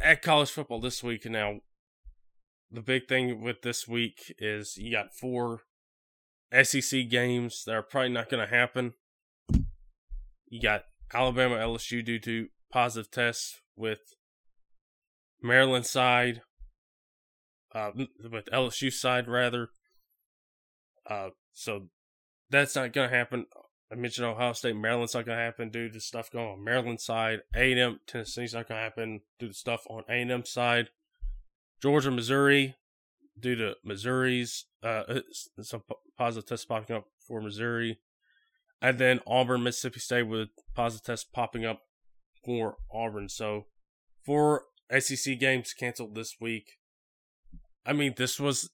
at 0.00 0.22
college 0.22 0.50
football 0.50 0.80
this 0.80 1.02
week. 1.02 1.24
Now, 1.26 1.60
the 2.70 2.82
big 2.82 3.08
thing 3.08 3.42
with 3.42 3.62
this 3.62 3.86
week 3.86 4.34
is 4.38 4.76
you 4.76 4.92
got 4.92 5.14
four 5.14 5.60
SEC 6.62 7.08
games 7.08 7.64
that 7.66 7.74
are 7.74 7.82
probably 7.82 8.10
not 8.10 8.28
going 8.28 8.46
to 8.46 8.54
happen. 8.54 8.94
You 10.48 10.60
got 10.60 10.82
Alabama, 11.12 11.56
LSU 11.56 12.04
due 12.04 12.18
to 12.20 12.48
positive 12.70 13.10
tests 13.10 13.60
with 13.76 14.00
Maryland 15.42 15.86
side, 15.86 16.42
uh, 17.74 17.90
with 18.30 18.46
LSU 18.46 18.92
side 18.92 19.28
rather. 19.28 19.68
Uh, 21.08 21.30
so 21.52 21.88
that's 22.50 22.76
not 22.76 22.92
going 22.92 23.10
to 23.10 23.16
happen. 23.16 23.46
I 23.90 23.94
mentioned 23.94 24.26
Ohio 24.26 24.52
State, 24.54 24.76
Maryland's 24.76 25.14
not 25.14 25.26
going 25.26 25.36
to 25.36 25.44
happen 25.44 25.68
due 25.68 25.90
to 25.90 26.00
stuff 26.00 26.30
going 26.30 26.48
on 26.48 26.64
Maryland 26.64 27.00
side. 27.00 27.40
A&M, 27.54 28.00
Tennessee's 28.06 28.54
not 28.54 28.68
going 28.68 28.78
to 28.78 28.84
happen 28.84 29.20
due 29.38 29.48
to 29.48 29.54
stuff 29.54 29.84
on 29.90 30.04
A&M 30.08 30.44
side. 30.46 30.88
Georgia, 31.82 32.10
Missouri, 32.10 32.76
due 33.38 33.56
to 33.56 33.74
Missouri's 33.84 34.66
uh, 34.82 35.02
uh 35.08 35.20
some 35.62 35.82
positive 36.16 36.48
tests 36.48 36.64
popping 36.64 36.96
up 36.96 37.06
for 37.26 37.40
Missouri, 37.40 37.98
and 38.80 38.98
then 38.98 39.20
Auburn, 39.26 39.62
Mississippi 39.62 40.00
State 40.00 40.22
with 40.24 40.48
positive 40.74 41.04
tests 41.04 41.28
popping 41.32 41.64
up 41.64 41.82
for 42.44 42.76
Auburn. 42.92 43.28
So, 43.28 43.66
four 44.24 44.64
SEC 44.96 45.38
games 45.38 45.74
canceled 45.74 46.14
this 46.14 46.36
week. 46.40 46.78
I 47.84 47.92
mean, 47.92 48.14
this 48.16 48.38
was 48.38 48.70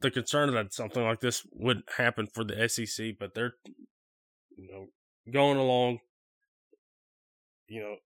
the 0.00 0.10
concern 0.10 0.52
that 0.54 0.72
something 0.72 1.02
like 1.02 1.20
this 1.20 1.46
would 1.52 1.82
happen 1.96 2.26
for 2.26 2.44
the 2.44 2.68
SEC, 2.68 3.14
but 3.18 3.34
they're 3.34 3.54
you 4.56 4.68
know, 4.70 4.86
going 5.32 5.58
along, 5.58 5.98
you 7.68 7.80
know, 7.80 7.96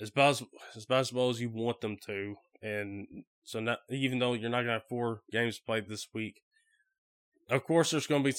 as 0.00 0.10
best 0.10 0.42
as 0.74 0.86
best 0.86 1.14
as 1.14 1.40
you 1.40 1.50
want 1.50 1.80
them 1.80 1.96
to, 2.06 2.34
and 2.62 3.06
so 3.44 3.60
not 3.60 3.78
even 3.90 4.18
though 4.18 4.34
you're 4.34 4.50
not 4.50 4.62
gonna 4.62 4.72
have 4.72 4.88
four 4.88 5.20
games 5.30 5.58
played 5.58 5.88
this 5.88 6.08
week, 6.12 6.40
of 7.48 7.64
course 7.64 7.90
there's 7.90 8.06
gonna 8.06 8.24
be 8.24 8.34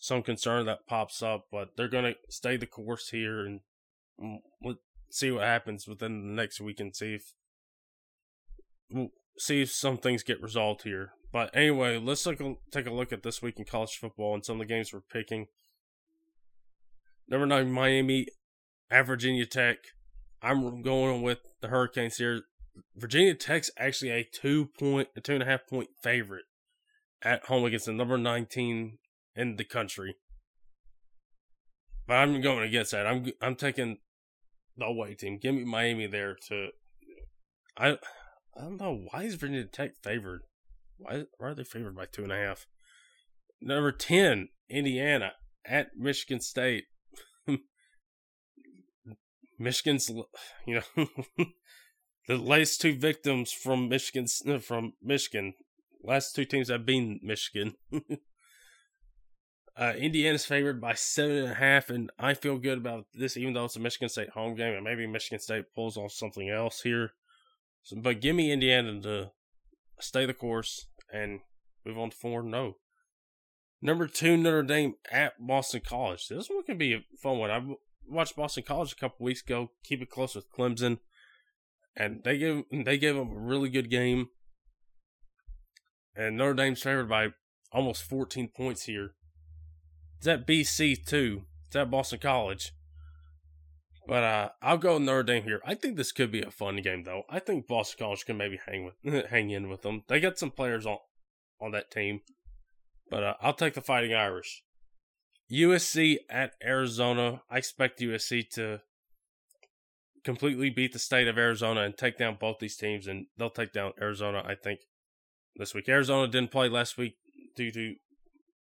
some 0.00 0.22
concern 0.22 0.66
that 0.66 0.86
pops 0.88 1.22
up, 1.22 1.44
but 1.52 1.76
they're 1.76 1.88
gonna 1.88 2.14
stay 2.28 2.56
the 2.56 2.66
course 2.66 3.10
here 3.10 3.44
and 3.46 3.60
mm, 4.20 4.38
let's 4.62 4.80
see 5.10 5.30
what 5.30 5.44
happens 5.44 5.86
within 5.86 6.26
the 6.26 6.34
next 6.34 6.60
week 6.60 6.80
and 6.80 6.96
see 6.96 7.14
if 7.14 7.34
we'll 8.90 9.10
see 9.38 9.62
if 9.62 9.70
some 9.70 9.98
things 9.98 10.22
get 10.22 10.42
resolved 10.42 10.82
here. 10.82 11.12
But 11.32 11.54
anyway, 11.54 11.98
let's 11.98 12.24
look, 12.24 12.38
take 12.70 12.86
a 12.86 12.92
look 12.92 13.12
at 13.12 13.22
this 13.22 13.42
week 13.42 13.58
in 13.58 13.64
college 13.64 13.98
football 14.00 14.34
and 14.34 14.44
some 14.44 14.60
of 14.60 14.66
the 14.66 14.72
games 14.72 14.92
we're 14.92 15.00
picking. 15.00 15.46
Number 17.28 17.46
nine, 17.46 17.70
Miami 17.70 18.26
at 18.90 19.06
Virginia 19.06 19.46
Tech. 19.46 19.78
I'm 20.42 20.82
going 20.82 21.22
with 21.22 21.38
the 21.60 21.68
Hurricanes 21.68 22.16
here. 22.16 22.42
Virginia 22.94 23.34
Tech's 23.34 23.70
actually 23.78 24.10
a 24.10 24.24
two 24.24 24.66
point, 24.78 25.08
a 25.16 25.20
two 25.20 25.34
and 25.34 25.42
a 25.42 25.46
half 25.46 25.66
point 25.66 25.88
favorite 26.02 26.44
at 27.22 27.46
home 27.46 27.64
against 27.64 27.86
the 27.86 27.92
number 27.92 28.18
19 28.18 28.98
in 29.34 29.56
the 29.56 29.64
country. 29.64 30.16
But 32.06 32.14
I'm 32.14 32.40
going 32.40 32.62
against 32.62 32.92
that. 32.92 33.06
I'm 33.06 33.26
I'm 33.40 33.56
taking 33.56 33.98
the 34.76 34.84
away 34.84 35.14
team. 35.14 35.38
Give 35.40 35.54
me 35.54 35.64
Miami 35.64 36.06
there 36.06 36.36
to. 36.48 36.68
I 37.76 37.98
I 38.58 38.62
don't 38.62 38.80
know 38.80 39.06
why 39.10 39.24
is 39.24 39.34
Virginia 39.34 39.64
Tech 39.64 39.96
favored. 40.02 40.42
Why, 40.98 41.24
why 41.38 41.48
are 41.48 41.54
they 41.54 41.64
favored 41.64 41.96
by 41.96 42.06
two 42.06 42.22
and 42.22 42.32
a 42.32 42.36
half? 42.36 42.66
Number 43.60 43.92
ten, 43.92 44.48
Indiana 44.70 45.32
at 45.64 45.96
Michigan 45.96 46.40
State. 46.40 46.84
Michigan's, 49.58 50.10
you 50.66 50.80
know, 50.96 51.06
the 52.28 52.36
last 52.36 52.80
two 52.80 52.96
victims 52.96 53.52
from 53.52 53.88
Michigan, 53.88 54.26
from 54.60 54.94
Michigan, 55.02 55.54
last 56.02 56.34
two 56.34 56.44
teams 56.44 56.68
have 56.68 56.86
been 56.86 57.20
Michigan. 57.22 57.74
uh, 59.76 59.92
Indiana's 59.98 60.44
favored 60.44 60.80
by 60.80 60.94
seven 60.94 61.36
and 61.36 61.52
a 61.52 61.54
half, 61.54 61.90
and 61.90 62.10
I 62.18 62.34
feel 62.34 62.58
good 62.58 62.78
about 62.78 63.06
this, 63.14 63.36
even 63.36 63.54
though 63.54 63.66
it's 63.66 63.76
a 63.76 63.80
Michigan 63.80 64.08
State 64.08 64.30
home 64.30 64.54
game, 64.54 64.74
and 64.74 64.84
maybe 64.84 65.06
Michigan 65.06 65.40
State 65.40 65.66
pulls 65.74 65.96
off 65.96 66.12
something 66.12 66.48
else 66.48 66.82
here. 66.82 67.12
So, 67.86 67.94
but 67.96 68.20
give 68.20 68.34
me 68.34 68.50
Indiana 68.50 69.00
to 69.02 69.30
stay 70.00 70.26
the 70.26 70.34
course 70.34 70.88
and 71.12 71.38
move 71.84 71.96
on 71.96 72.10
to 72.10 72.16
four. 72.16 72.42
No. 72.42 72.78
Number 73.80 74.08
two, 74.08 74.36
Notre 74.36 74.64
Dame 74.64 74.94
at 75.12 75.34
Boston 75.38 75.82
College. 75.86 76.26
This 76.26 76.50
one 76.50 76.64
can 76.64 76.78
be 76.78 76.94
a 76.94 77.04
fun 77.22 77.38
one. 77.38 77.50
I 77.52 77.62
watched 78.08 78.34
Boston 78.34 78.64
College 78.66 78.90
a 78.90 78.96
couple 78.96 79.24
weeks 79.24 79.40
ago. 79.40 79.70
Keep 79.84 80.02
it 80.02 80.10
close 80.10 80.34
with 80.34 80.50
Clemson, 80.50 80.98
and 81.96 82.24
they 82.24 82.38
gave 82.38 82.64
they 82.72 82.98
gave 82.98 83.14
them 83.14 83.30
a 83.30 83.38
really 83.38 83.68
good 83.68 83.88
game. 83.88 84.30
And 86.16 86.36
Notre 86.36 86.54
Dame's 86.54 86.82
favored 86.82 87.08
by 87.08 87.28
almost 87.70 88.02
14 88.02 88.50
points 88.56 88.86
here. 88.86 89.12
It's 90.18 90.26
at 90.26 90.44
BC 90.44 91.06
too. 91.06 91.42
It's 91.68 91.76
at 91.76 91.88
Boston 91.88 92.18
College. 92.18 92.72
But 94.06 94.22
uh, 94.22 94.48
I'll 94.62 94.78
go 94.78 94.98
Notre 94.98 95.24
Dame 95.24 95.42
here. 95.42 95.60
I 95.64 95.74
think 95.74 95.96
this 95.96 96.12
could 96.12 96.30
be 96.30 96.42
a 96.42 96.50
fun 96.50 96.76
game 96.76 97.02
though. 97.04 97.22
I 97.28 97.40
think 97.40 97.66
Boston 97.66 98.04
College 98.04 98.24
can 98.24 98.36
maybe 98.36 98.60
hang 98.66 98.84
with 98.84 99.26
hang 99.30 99.50
in 99.50 99.68
with 99.68 99.82
them. 99.82 100.04
They 100.08 100.20
got 100.20 100.38
some 100.38 100.50
players 100.50 100.86
on 100.86 100.98
on 101.60 101.72
that 101.72 101.90
team. 101.90 102.20
But 103.10 103.22
uh, 103.22 103.34
I'll 103.40 103.52
take 103.52 103.74
the 103.74 103.80
Fighting 103.80 104.14
Irish. 104.14 104.62
USC 105.50 106.18
at 106.28 106.54
Arizona. 106.64 107.42
I 107.50 107.58
expect 107.58 108.00
USC 108.00 108.48
to 108.50 108.80
completely 110.24 110.70
beat 110.70 110.92
the 110.92 110.98
state 110.98 111.28
of 111.28 111.38
Arizona 111.38 111.82
and 111.82 111.96
take 111.96 112.18
down 112.18 112.36
both 112.40 112.58
these 112.58 112.76
teams, 112.76 113.06
and 113.06 113.26
they'll 113.38 113.48
take 113.48 113.72
down 113.72 113.92
Arizona, 114.00 114.42
I 114.44 114.56
think, 114.56 114.80
this 115.54 115.72
week. 115.72 115.88
Arizona 115.88 116.26
didn't 116.26 116.50
play 116.50 116.68
last 116.68 116.98
week 116.98 117.14
due 117.54 117.70
to 117.70 117.94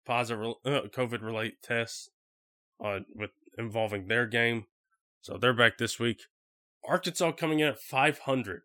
positive 0.06 0.54
uh, 0.64 0.88
COVID 0.88 1.22
related 1.22 1.62
tests 1.62 2.08
uh, 2.82 3.00
with 3.14 3.30
involving 3.58 4.08
their 4.08 4.26
game. 4.26 4.64
So 5.20 5.36
they're 5.36 5.52
back 5.52 5.78
this 5.78 5.98
week. 5.98 6.22
Arkansas 6.86 7.32
coming 7.32 7.60
in 7.60 7.68
at 7.68 7.78
500. 7.78 8.62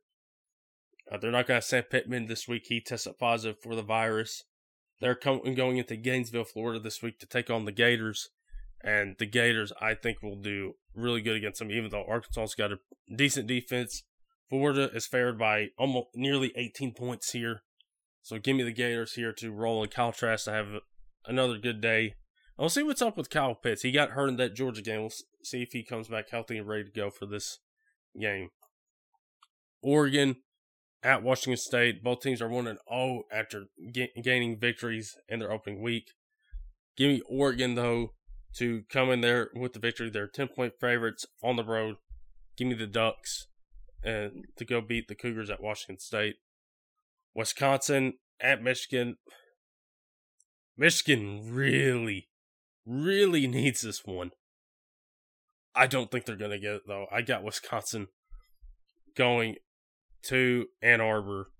Uh, 1.12 1.18
they're 1.18 1.32
not 1.32 1.48
going 1.48 1.60
to 1.60 1.66
Sam 1.66 1.84
Pittman 1.84 2.28
this 2.28 2.48
week. 2.48 2.64
He 2.68 2.82
tested 2.82 3.20
positive 3.20 3.58
for 3.62 3.76
the 3.76 3.84
virus. 3.84 4.44
They're 5.02 5.16
coming 5.16 5.56
going 5.56 5.78
into 5.78 5.98
Gainesville, 5.98 6.46
Florida 6.46 6.80
this 6.80 7.02
week 7.02 7.20
to 7.20 7.26
take 7.26 7.50
on 7.50 7.66
the 7.66 7.72
Gators, 7.72 8.30
and 8.82 9.16
the 9.20 9.26
Gators 9.26 9.74
I 9.82 9.94
think 9.94 10.24
will 10.24 10.38
do 10.38 10.76
really 10.96 11.22
good 11.22 11.36
against 11.36 11.60
them. 11.60 11.72
Even 11.72 11.92
though 11.92 12.06
Arkansas's 12.08 12.56
got 12.56 12.72
a 12.72 12.80
decent 13.14 13.48
defense, 13.48 14.04
Florida 14.50 14.90
is 14.94 15.06
favored 15.06 15.38
by 15.38 15.68
almost 15.78 16.08
nearly 16.16 16.54
18 16.56 16.94
points 16.94 17.32
here. 17.32 17.64
So 18.22 18.40
give 18.40 18.56
me 18.56 18.64
the 18.64 18.72
Gators 18.72 19.14
here 19.14 19.34
to 19.34 19.52
roll, 19.52 19.84
and 19.84 19.92
Kyle 19.92 20.14
Trask 20.14 20.46
to 20.46 20.52
have 20.52 20.68
another 21.26 21.58
good 21.58 21.82
day. 21.82 22.16
I'll 22.58 22.70
see 22.70 22.84
what's 22.84 23.02
up 23.02 23.18
with 23.18 23.30
Kyle 23.30 23.54
Pitts. 23.54 23.82
He 23.82 23.92
got 23.92 24.12
hurt 24.12 24.30
in 24.30 24.38
that 24.38 24.56
Georgia 24.56 24.82
game. 24.82 25.02
We'll 25.02 25.12
see 25.46 25.62
if 25.62 25.70
he 25.72 25.84
comes 25.84 26.08
back 26.08 26.30
healthy 26.30 26.58
and 26.58 26.68
ready 26.68 26.84
to 26.86 26.92
go 26.92 27.10
for 27.10 27.26
this 27.26 27.60
game. 28.20 28.50
Oregon 29.82 30.38
at 31.04 31.24
Washington 31.24 31.58
State. 31.58 32.04
Both 32.04 32.22
teams 32.22 32.42
are 32.42 32.50
1 32.50 32.66
0 32.66 33.24
after 33.32 33.66
ga- 33.94 34.12
gaining 34.22 34.60
victories 34.60 35.16
in 35.30 35.40
their 35.40 35.52
opening 35.52 35.82
week. 35.82 36.12
Give 36.98 37.10
me 37.10 37.22
Oregon, 37.30 37.76
though, 37.76 38.14
to 38.58 38.84
come 38.90 39.12
in 39.12 39.22
there 39.22 39.50
with 39.54 39.74
the 39.74 39.80
victory. 39.80 40.10
They're 40.10 40.28
10 40.28 40.50
point 40.50 40.74
favorites 40.80 41.26
on 41.44 41.56
the 41.56 41.64
road. 41.64 41.98
Give 42.58 42.68
me 42.68 42.74
the 42.74 42.88
Ducks 42.88 43.48
and 44.04 44.46
to 44.58 44.66
go 44.66 44.82
beat 44.82 45.08
the 45.08 45.16
Cougars 45.16 45.50
at 45.50 45.62
Washington 45.62 46.00
State. 46.00 46.36
Wisconsin 47.34 48.14
at 48.40 48.64
Michigan. 48.64 49.18
Michigan 50.78 51.54
really, 51.54 52.30
really 52.86 53.48
needs 53.48 53.82
this 53.82 54.06
one. 54.06 54.32
I 55.76 55.88
don't 55.88 56.10
think 56.10 56.26
they're 56.26 56.36
going 56.36 56.52
to 56.52 56.60
get 56.60 56.74
it, 56.74 56.82
though. 56.88 57.08
I 57.12 57.22
got 57.22 57.44
Wisconsin 57.44 58.08
going 59.16 59.56
to 60.24 60.68
Ann 60.82 61.02
Arbor 61.02 61.52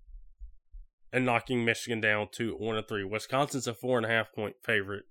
and 1.12 1.24
knocking 1.24 1.64
Michigan 1.64 2.00
down 2.00 2.28
to 2.32 2.52
one 2.52 2.76
and 2.76 2.86
three. 2.86 3.04
Wisconsin's 3.04 3.66
a 3.66 3.74
four 3.74 3.96
and 3.98 4.06
a 4.06 4.08
half 4.08 4.32
point 4.32 4.56
favorite. 4.64 5.04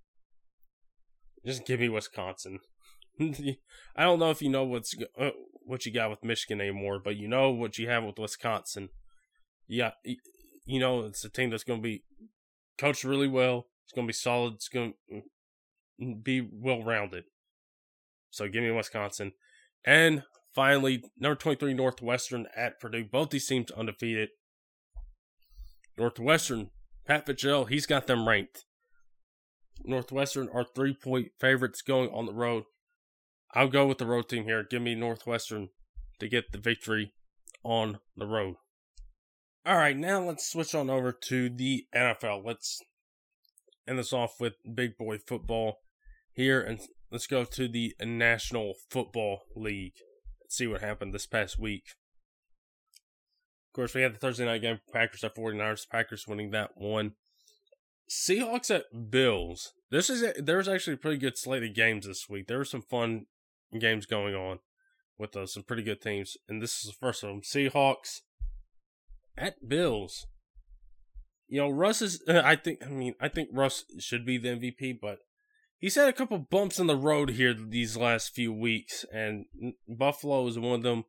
Just 1.46 1.66
give 1.66 1.80
me 1.80 1.90
Wisconsin. 1.90 2.60
I 3.20 4.04
don't 4.04 4.20
know 4.20 4.32
if 4.32 4.42
you 4.42 4.50
know 4.50 4.64
what's 4.64 4.96
uh, 5.18 5.30
what 5.64 5.86
you 5.86 5.94
got 5.94 6.10
with 6.10 6.24
Michigan 6.24 6.60
anymore, 6.60 7.00
but 7.04 7.16
you 7.16 7.28
know 7.28 7.52
what 7.52 7.78
you 7.78 7.88
have 7.90 8.04
with 8.04 8.20
Wisconsin. 8.20 8.90
Yeah, 9.68 9.92
you 10.66 10.80
know 10.80 11.06
it's 11.06 11.24
a 11.24 11.30
team 11.30 11.50
that's 11.50 11.64
going 11.64 11.80
to 11.80 11.84
be 11.84 12.04
coached 12.78 13.04
really 13.04 13.28
well. 13.28 13.68
It's 13.86 13.94
going 13.94 14.06
to 14.06 14.10
be 14.10 14.14
solid. 14.14 14.56
It's 14.56 14.68
going 14.68 14.94
to 15.10 15.22
mm, 16.02 16.24
be 16.24 16.48
well 16.52 16.84
rounded. 16.84 17.26
So 18.36 18.50
give 18.50 18.64
me 18.64 18.72
Wisconsin. 18.72 19.32
And 19.86 20.24
finally, 20.54 21.04
number 21.18 21.36
23 21.36 21.74
Northwestern 21.74 22.48
at 22.54 22.82
Purdue. 22.82 23.06
Both 23.06 23.30
these 23.30 23.48
teams 23.48 23.72
undefeated. 23.72 24.30
Northwestern, 25.98 26.72
Pat 27.08 27.26
Fitzgerald, 27.26 27.70
he's 27.70 27.86
got 27.86 28.08
them 28.08 28.28
ranked. 28.28 28.66
Northwestern 29.86 30.50
are 30.54 30.66
three 30.66 30.94
point 30.94 31.30
favorites 31.40 31.82
going 31.82 32.10
on 32.10 32.26
the 32.26 32.34
road. 32.34 32.66
I'll 33.54 33.70
go 33.70 33.86
with 33.88 34.00
the 34.00 34.06
road 34.06 34.28
team 34.28 34.44
here. 34.44 34.66
Give 34.70 34.82
me 34.82 34.96
Northwestern 34.96 35.70
to 36.20 36.28
get 36.28 36.52
the 36.52 36.58
victory 36.58 37.14
on 37.64 38.00
the 38.18 38.26
road. 38.26 38.56
All 39.66 39.78
right, 39.78 39.96
now 39.96 40.22
let's 40.22 40.52
switch 40.52 40.76
on 40.76 40.90
over 40.90 41.14
to 41.14 41.50
the 41.50 41.86
NFL. 41.96 42.46
Let's 42.46 42.82
end 43.88 43.98
this 43.98 44.12
off 44.12 44.42
with 44.42 44.56
big 44.74 44.98
boy 44.98 45.20
football 45.20 45.78
here 46.34 46.62
and 46.62 46.82
let's 47.16 47.28
go 47.28 47.46
to 47.46 47.70
the 47.70 47.96
National 48.02 48.74
Football 48.90 49.44
League. 49.56 49.94
Let's 50.42 50.58
see 50.58 50.68
what 50.68 50.82
happened 50.82 51.14
this 51.14 51.26
past 51.26 51.58
week. 51.58 51.84
Of 53.70 53.74
course, 53.74 53.94
we 53.94 54.02
had 54.02 54.16
the 54.16 54.20
Thursday 54.20 54.44
night 54.44 54.64
game, 54.64 54.82
Packers 54.92 55.24
at 55.24 55.34
49ers, 55.34 55.88
Packers 55.90 56.28
winning 56.28 56.52
that 56.52 56.72
one. 56.76 57.14
Seahawks 58.12 58.70
at 58.70 59.10
Bills. 59.10 59.72
This 59.92 60.10
is 60.10 60.26
there 60.38 60.58
was 60.58 60.68
actually 60.68 60.96
a 60.96 60.98
pretty 60.98 61.18
good 61.18 61.38
slate 61.38 61.64
of 61.64 61.74
games 61.74 62.06
this 62.06 62.28
week. 62.30 62.48
There 62.48 62.58
were 62.58 62.66
some 62.66 62.82
fun 62.82 63.28
games 63.80 64.06
going 64.06 64.36
on 64.36 64.60
with 65.18 65.38
uh, 65.38 65.48
some 65.48 65.64
pretty 65.64 65.84
good 65.84 66.02
teams, 66.02 66.36
and 66.50 66.62
this 66.62 66.84
is 66.84 66.92
the 66.92 66.98
first 67.00 67.24
of 67.24 67.30
them. 67.30 67.42
Seahawks 67.44 68.24
at 69.38 69.70
Bills. 69.70 70.28
You 71.48 71.62
know, 71.62 71.70
Russ 71.70 72.02
is. 72.02 72.22
Uh, 72.28 72.42
I 72.46 72.58
think. 72.58 72.80
I 72.86 72.90
mean, 72.90 73.14
I 73.22 73.30
think 73.30 73.52
Russ 73.54 73.86
should 74.00 74.26
be 74.26 74.38
the 74.38 74.50
MVP, 74.50 75.00
but 75.02 75.20
he's 75.80 75.96
had 75.96 76.08
a 76.08 76.14
couple 76.14 76.38
bumps 76.38 76.80
in 76.80 76.88
the 76.88 76.96
road 76.96 77.32
here 77.32 77.54
these 77.54 77.98
last 77.98 78.34
few 78.34 78.54
weeks, 78.54 79.06
and 79.14 79.46
Buffalo 79.88 80.48
is 80.48 80.60
one 80.60 80.76
of 80.76 80.84
them. 80.84 81.06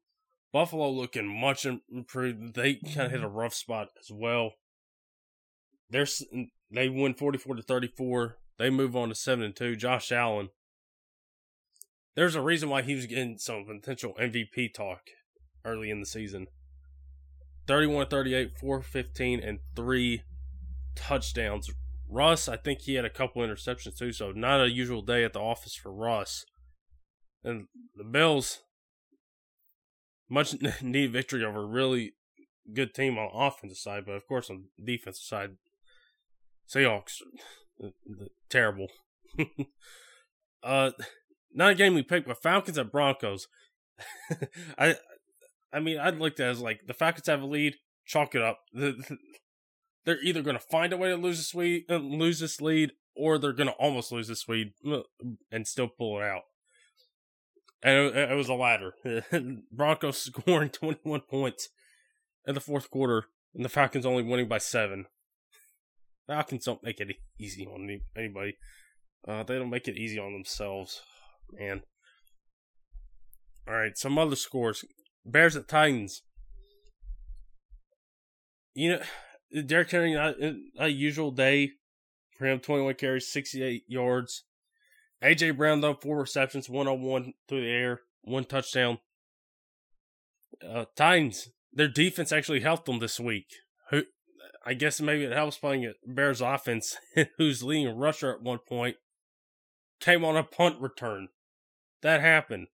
Buffalo 0.52 0.90
looking 0.90 1.28
much 1.40 1.66
improved. 1.66 2.54
They 2.54 2.74
kind 2.76 3.06
of 3.06 3.10
hit 3.10 3.22
a 3.22 3.28
rough 3.28 3.54
spot 3.54 3.88
as 3.98 4.10
well. 4.10 4.52
There's 5.90 6.24
they 6.70 6.88
win 6.88 7.14
forty 7.14 7.38
four 7.38 7.54
to 7.54 7.62
thirty 7.62 7.88
four. 7.88 8.38
They 8.58 8.70
move 8.70 8.96
on 8.96 9.08
to 9.10 9.14
seven 9.14 9.44
and 9.44 9.54
two. 9.54 9.76
Josh 9.76 10.10
Allen. 10.10 10.48
There's 12.14 12.34
a 12.34 12.40
reason 12.40 12.70
why 12.70 12.80
he 12.80 12.94
was 12.94 13.06
getting 13.06 13.36
some 13.36 13.66
potential 13.66 14.14
MVP 14.18 14.72
talk 14.72 15.00
early 15.64 15.90
in 15.90 16.00
the 16.00 16.06
season. 16.06 16.46
31 17.66 18.06
38, 18.06 18.56
415, 18.58 19.40
and 19.40 19.58
three 19.74 20.22
touchdowns. 20.94 21.70
Russ, 22.08 22.48
I 22.48 22.56
think 22.56 22.82
he 22.82 22.94
had 22.94 23.04
a 23.04 23.10
couple 23.10 23.42
interceptions 23.42 23.98
too, 23.98 24.12
so 24.12 24.32
not 24.32 24.60
a 24.60 24.70
usual 24.70 25.02
day 25.02 25.24
at 25.24 25.32
the 25.32 25.40
office 25.40 25.74
for 25.74 25.92
Russ. 25.92 26.44
And 27.42 27.66
the 27.94 28.04
Bills, 28.04 28.60
much 30.28 30.54
need 30.82 31.12
victory 31.12 31.44
over 31.44 31.62
a 31.62 31.66
really 31.66 32.14
good 32.72 32.94
team 32.94 33.18
on 33.18 33.30
offensive 33.32 33.78
side, 33.78 34.04
but 34.06 34.12
of 34.12 34.26
course 34.26 34.50
on 34.50 34.64
defensive 34.84 35.22
side, 35.22 35.50
Seahawks, 36.72 37.22
terrible. 38.50 38.88
uh, 40.62 40.90
not 41.52 41.72
a 41.72 41.74
game 41.74 41.94
we 41.94 42.02
picked, 42.02 42.26
but 42.26 42.42
Falcons 42.42 42.78
and 42.78 42.90
Broncos. 42.90 43.48
I, 44.78 44.96
I 45.72 45.80
mean, 45.80 45.98
I'd 45.98 46.18
look 46.18 46.34
at 46.34 46.46
it 46.46 46.50
as 46.50 46.60
like 46.60 46.80
the 46.86 46.94
Falcons 46.94 47.26
have 47.26 47.42
a 47.42 47.46
lead, 47.46 47.76
chalk 48.04 48.34
it 48.34 48.42
up. 48.42 48.60
They're 50.06 50.22
either 50.22 50.40
going 50.40 50.56
to 50.56 50.62
find 50.62 50.92
a 50.92 50.96
way 50.96 51.10
to 51.10 51.16
lose 51.16 51.38
this 51.38 51.54
lead, 51.54 51.84
uh, 51.90 51.96
lose 51.96 52.38
this 52.38 52.60
lead, 52.60 52.92
or 53.16 53.38
they're 53.38 53.52
going 53.52 53.68
to 53.68 53.74
almost 53.74 54.12
lose 54.12 54.28
this 54.28 54.48
lead 54.48 54.72
uh, 54.90 55.00
and 55.50 55.66
still 55.66 55.88
pull 55.88 56.20
it 56.20 56.24
out. 56.24 56.42
And 57.82 57.98
it, 57.98 58.30
it 58.30 58.36
was 58.36 58.48
a 58.48 58.54
ladder. 58.54 58.94
Broncos 59.72 60.18
scoring 60.18 60.68
21 60.72 61.22
points 61.28 61.70
in 62.46 62.54
the 62.54 62.60
fourth 62.60 62.88
quarter, 62.88 63.24
and 63.52 63.64
the 63.64 63.68
Falcons 63.68 64.06
only 64.06 64.22
winning 64.22 64.48
by 64.48 64.58
seven. 64.58 65.06
Falcons 66.28 66.64
don't 66.64 66.84
make 66.84 67.00
it 67.00 67.16
easy 67.38 67.66
on 67.66 68.00
anybody. 68.16 68.56
Uh, 69.26 69.42
they 69.42 69.58
don't 69.58 69.70
make 69.70 69.88
it 69.88 69.96
easy 69.96 70.20
on 70.20 70.32
themselves, 70.32 71.02
man. 71.52 71.82
All 73.66 73.74
right, 73.74 73.98
some 73.98 74.18
other 74.18 74.36
scores. 74.36 74.84
Bears 75.24 75.56
at 75.56 75.66
Titans. 75.66 76.22
You 78.72 78.92
know, 78.92 79.02
Derrick 79.66 79.90
Henry, 79.90 80.14
a 80.78 80.88
usual 80.88 81.30
day 81.30 81.72
for 82.36 82.46
him. 82.46 82.58
21 82.60 82.94
carries, 82.94 83.30
68 83.30 83.84
yards. 83.86 84.44
AJ 85.22 85.56
Brown, 85.56 85.80
though, 85.80 85.94
four 85.94 86.20
receptions, 86.20 86.68
101 86.68 87.32
through 87.48 87.62
the 87.62 87.70
air, 87.70 88.00
one 88.22 88.44
touchdown. 88.44 88.98
Uh, 90.66 90.84
Titans, 90.94 91.48
their 91.72 91.88
defense 91.88 92.32
actually 92.32 92.60
helped 92.60 92.86
them 92.86 92.98
this 92.98 93.18
week. 93.18 93.46
Who, 93.90 94.02
I 94.64 94.74
guess 94.74 95.00
maybe 95.00 95.24
it 95.24 95.32
helps 95.32 95.58
playing 95.58 95.92
Bears 96.06 96.40
offense, 96.40 96.96
who's 97.38 97.62
leading 97.62 97.88
a 97.88 97.94
rusher 97.94 98.32
at 98.32 98.42
one 98.42 98.58
point, 98.58 98.96
came 100.00 100.24
on 100.24 100.36
a 100.36 100.42
punt 100.42 100.80
return. 100.80 101.28
That 102.02 102.20
happened. 102.20 102.66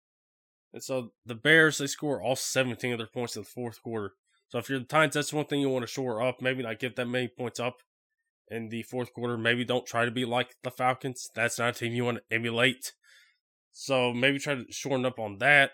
And 0.73 0.83
so 0.83 1.13
the 1.25 1.35
Bears, 1.35 1.79
they 1.79 1.87
score 1.87 2.23
all 2.23 2.37
17 2.37 2.93
of 2.93 2.99
their 2.99 3.07
points 3.07 3.37
in 3.37 3.43
the 3.43 3.49
fourth 3.49 3.83
quarter. 3.83 4.15
So 4.53 4.59
if 4.59 4.69
you're 4.69 4.81
the 4.81 4.85
Titans, 4.85 5.15
that's 5.15 5.33
one 5.33 5.47
thing 5.47 5.63
you 5.63 5.71
want 5.71 5.83
to 5.83 5.91
shore 5.91 6.23
up. 6.23 6.43
Maybe 6.43 6.63
not 6.63 6.79
give 6.79 6.95
that 6.97 7.07
many 7.07 7.27
points 7.27 7.59
up 7.59 7.77
in 8.49 8.69
the 8.69 8.83
fourth 8.83 9.15
quarter. 9.15 9.39
Maybe 9.39 9.65
don't 9.65 9.87
try 9.87 10.05
to 10.05 10.11
be 10.11 10.27
like 10.27 10.57
the 10.63 10.71
Falcons. 10.71 11.31
That's 11.35 11.59
not 11.59 11.75
a 11.75 11.79
team 11.79 11.95
you 11.95 12.05
want 12.05 12.19
to 12.19 12.35
emulate. 12.35 12.93
So 13.73 14.13
maybe 14.13 14.39
try 14.39 14.57
to 14.57 14.67
shorten 14.69 15.07
up 15.07 15.19
on 15.19 15.39
that. 15.39 15.71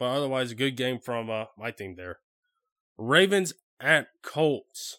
But 0.00 0.06
otherwise, 0.06 0.50
a 0.50 0.56
good 0.56 0.76
game 0.76 0.98
from 0.98 1.30
uh, 1.30 1.44
my 1.56 1.70
team 1.70 1.94
there. 1.96 2.18
Ravens 2.98 3.54
at 3.80 4.08
Colts. 4.20 4.98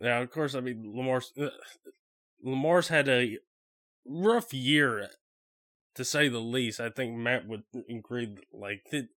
Now, 0.00 0.20
of 0.20 0.32
course, 0.32 0.56
I 0.56 0.60
mean 0.62 0.92
Lamar's 0.96 1.30
uh, 1.40 1.50
Lamar's 2.42 2.88
had 2.88 3.08
a 3.08 3.38
rough 4.04 4.52
year, 4.52 5.10
to 5.94 6.04
say 6.04 6.28
the 6.28 6.40
least. 6.40 6.80
I 6.80 6.90
think 6.90 7.16
Matt 7.16 7.46
would 7.46 7.62
agree. 7.88 8.34
Like, 8.52 8.82
it, 8.90 9.10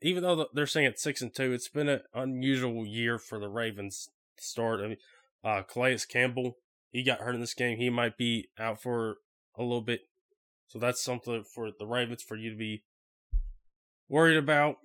even 0.00 0.22
though 0.22 0.46
they're 0.52 0.66
saying 0.66 0.86
it's 0.86 1.02
six 1.02 1.20
and 1.22 1.34
two, 1.34 1.52
it's 1.52 1.68
been 1.68 1.88
an 1.88 2.00
unusual 2.14 2.86
year 2.86 3.18
for 3.18 3.38
the 3.38 3.48
Ravens 3.48 4.08
start. 4.36 4.80
I 4.80 4.88
mean, 4.88 4.96
uh, 5.44 5.62
Calais 5.62 5.98
Campbell, 6.08 6.56
he 6.90 7.02
got 7.02 7.20
hurt 7.20 7.34
in 7.34 7.40
this 7.40 7.54
game. 7.54 7.78
He 7.78 7.90
might 7.90 8.16
be 8.16 8.48
out 8.58 8.80
for 8.80 9.16
a 9.56 9.62
little 9.62 9.82
bit, 9.82 10.02
so 10.68 10.78
that's 10.78 11.02
something 11.02 11.42
for 11.42 11.70
the 11.76 11.86
Ravens 11.86 12.22
for 12.22 12.36
you 12.36 12.50
to 12.50 12.56
be 12.56 12.84
worried 14.08 14.36
about 14.36 14.76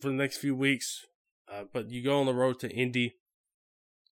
for 0.00 0.08
the 0.08 0.14
next 0.14 0.38
few 0.38 0.54
weeks. 0.54 1.04
Uh, 1.50 1.64
but 1.72 1.90
you 1.90 2.02
go 2.02 2.20
on 2.20 2.26
the 2.26 2.34
road 2.34 2.58
to 2.60 2.70
Indy, 2.70 3.14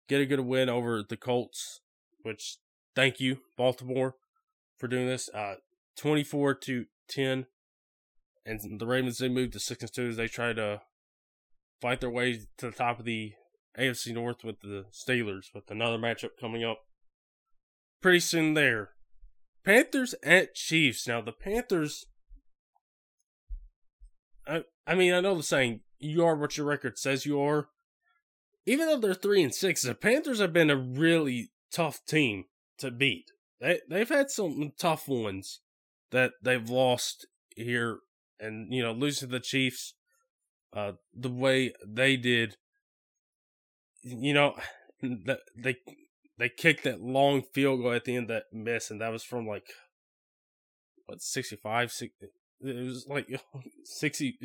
get 0.08 0.20
a 0.20 0.26
good 0.26 0.40
win 0.40 0.68
over 0.68 1.02
the 1.06 1.16
Colts, 1.16 1.80
which 2.22 2.56
thank 2.94 3.20
you, 3.20 3.38
Baltimore, 3.56 4.14
for 4.78 4.88
doing 4.88 5.06
this. 5.06 5.28
Uh, 5.34 5.56
24 5.96 6.54
to 6.54 6.86
10. 7.08 7.46
And 8.46 8.78
the 8.78 8.86
Ravens, 8.86 9.18
they 9.18 9.28
moved 9.28 9.52
to 9.54 9.60
6 9.60 9.82
and 9.82 9.92
2 9.92 10.08
as 10.10 10.16
they 10.16 10.28
try 10.28 10.52
to 10.52 10.80
fight 11.80 12.00
their 12.00 12.10
way 12.10 12.40
to 12.58 12.66
the 12.66 12.76
top 12.76 13.00
of 13.00 13.04
the 13.04 13.32
AFC 13.76 14.14
North 14.14 14.44
with 14.44 14.60
the 14.60 14.86
Steelers, 14.92 15.52
with 15.52 15.70
another 15.70 15.98
matchup 15.98 16.30
coming 16.40 16.64
up 16.64 16.78
pretty 18.00 18.20
soon 18.20 18.54
there. 18.54 18.90
Panthers 19.64 20.14
at 20.22 20.54
Chiefs. 20.54 21.08
Now, 21.08 21.20
the 21.20 21.32
Panthers. 21.32 22.06
I, 24.46 24.62
I 24.86 24.94
mean, 24.94 25.12
I 25.12 25.20
know 25.20 25.34
the 25.34 25.42
saying, 25.42 25.80
you 25.98 26.24
are 26.24 26.36
what 26.36 26.56
your 26.56 26.66
record 26.66 26.98
says 26.98 27.26
you 27.26 27.40
are, 27.40 27.68
even 28.64 28.86
though 28.86 28.98
they're 28.98 29.14
three 29.14 29.42
and 29.42 29.54
six, 29.54 29.82
the 29.82 29.94
Panthers 29.94 30.40
have 30.40 30.52
been 30.52 30.70
a 30.70 30.76
really 30.76 31.50
tough 31.72 32.04
team 32.06 32.44
to 32.78 32.90
beat. 32.90 33.30
They 33.60 33.80
they've 33.88 34.08
had 34.08 34.30
some 34.30 34.72
tough 34.78 35.08
ones 35.08 35.60
that 36.10 36.32
they've 36.42 36.68
lost 36.68 37.26
here, 37.56 37.98
and 38.40 38.72
you 38.72 38.82
know 38.82 38.92
losing 38.92 39.28
to 39.28 39.32
the 39.32 39.40
Chiefs, 39.40 39.94
uh, 40.74 40.92
the 41.14 41.30
way 41.30 41.72
they 41.86 42.16
did. 42.16 42.56
You 44.02 44.34
know, 44.34 44.54
they 45.02 45.76
they 46.38 46.48
kicked 46.48 46.84
that 46.84 47.00
long 47.00 47.42
field 47.54 47.80
goal 47.82 47.92
at 47.92 48.04
the 48.04 48.16
end 48.16 48.28
that 48.28 48.44
missed, 48.52 48.90
and 48.90 49.00
that 49.00 49.10
was 49.10 49.24
from 49.24 49.46
like 49.46 49.66
what 51.06 51.22
65 51.22 51.92
60, 51.92 52.26
it 52.60 52.86
was 52.86 53.06
like 53.08 53.28
60 53.84 54.38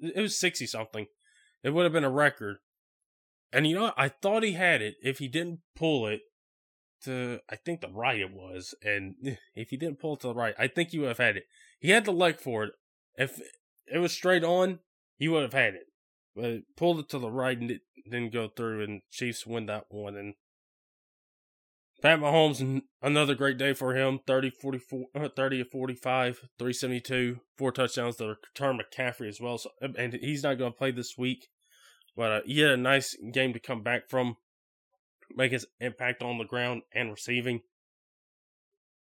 it 0.00 0.20
was 0.20 0.38
60 0.38 0.66
something 0.66 1.06
it 1.62 1.70
would 1.70 1.84
have 1.84 1.92
been 1.92 2.04
a 2.04 2.10
record. 2.10 2.58
And 3.52 3.66
you 3.66 3.76
know 3.76 3.92
i 3.96 4.08
thought 4.08 4.42
he 4.42 4.52
had 4.52 4.82
it. 4.82 4.96
If 5.02 5.18
he 5.18 5.28
didn't 5.28 5.60
pull 5.76 6.06
it 6.06 6.20
to 7.04 7.40
i 7.50 7.56
think 7.56 7.80
the 7.80 7.88
right 7.88 8.20
it 8.20 8.32
was 8.32 8.74
and 8.82 9.16
if 9.56 9.70
he 9.70 9.76
didn't 9.76 9.98
pull 9.98 10.14
it 10.14 10.20
to 10.20 10.28
the 10.28 10.34
right 10.34 10.54
i 10.56 10.68
think 10.68 10.90
he 10.90 10.98
would 10.98 11.08
have 11.08 11.18
had 11.18 11.36
it. 11.36 11.44
He 11.80 11.90
had 11.90 12.04
the 12.04 12.12
leg 12.12 12.38
for 12.38 12.64
it 12.64 12.72
if 13.16 13.40
it 13.86 13.98
was 13.98 14.12
straight 14.12 14.44
on 14.44 14.78
he 15.16 15.28
would 15.28 15.42
have 15.42 15.52
had 15.52 15.74
it 15.74 15.86
but 16.34 16.60
pulled 16.76 16.98
it 16.98 17.08
to 17.08 17.18
the 17.18 17.30
right 17.30 17.58
and 17.58 17.70
it 17.70 17.82
didn't 18.04 18.32
go 18.32 18.48
through 18.48 18.82
and 18.82 19.02
chiefs 19.10 19.46
win 19.46 19.66
that 19.66 19.84
one 19.90 20.16
and 20.16 20.34
Pat 22.02 22.18
Mahomes, 22.18 22.82
another 23.00 23.36
great 23.36 23.58
day 23.58 23.72
for 23.72 23.94
him 23.94 24.18
30, 24.26 24.50
44, 24.50 25.06
uh, 25.14 25.28
30 25.36 25.62
45, 25.62 26.36
372, 26.58 27.40
four 27.56 27.70
touchdowns 27.70 28.16
to 28.16 28.34
return 28.54 28.80
McCaffrey 28.80 29.28
as 29.28 29.40
well. 29.40 29.56
So, 29.56 29.70
and 29.80 30.18
he's 30.20 30.42
not 30.42 30.58
going 30.58 30.72
to 30.72 30.76
play 30.76 30.90
this 30.90 31.14
week, 31.16 31.46
but 32.16 32.32
uh, 32.32 32.40
he 32.44 32.58
had 32.60 32.72
a 32.72 32.76
nice 32.76 33.16
game 33.32 33.52
to 33.52 33.60
come 33.60 33.84
back 33.84 34.10
from, 34.10 34.36
make 35.36 35.52
his 35.52 35.64
impact 35.78 36.24
on 36.24 36.38
the 36.38 36.44
ground 36.44 36.82
and 36.92 37.10
receiving. 37.10 37.60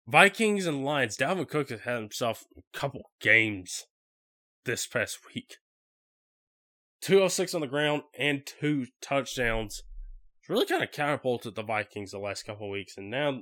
Vikings 0.06 0.66
and 0.66 0.84
Lions, 0.84 1.16
Dalvin 1.16 1.48
Cook 1.48 1.70
has 1.70 1.80
had 1.80 2.00
himself 2.00 2.44
a 2.56 2.78
couple 2.78 3.10
games 3.20 3.84
this 4.64 4.86
past 4.86 5.18
week. 5.34 5.56
206 7.00 7.54
on 7.54 7.60
the 7.60 7.66
ground 7.66 8.02
and 8.18 8.46
two 8.46 8.86
touchdowns 9.02 9.82
It's 10.40 10.48
really 10.48 10.66
kind 10.66 10.82
of 10.82 10.92
catapulted 10.92 11.54
the 11.54 11.62
Vikings 11.62 12.10
the 12.10 12.18
last 12.18 12.44
couple 12.44 12.70
weeks, 12.70 12.96
and 12.96 13.10
now 13.10 13.40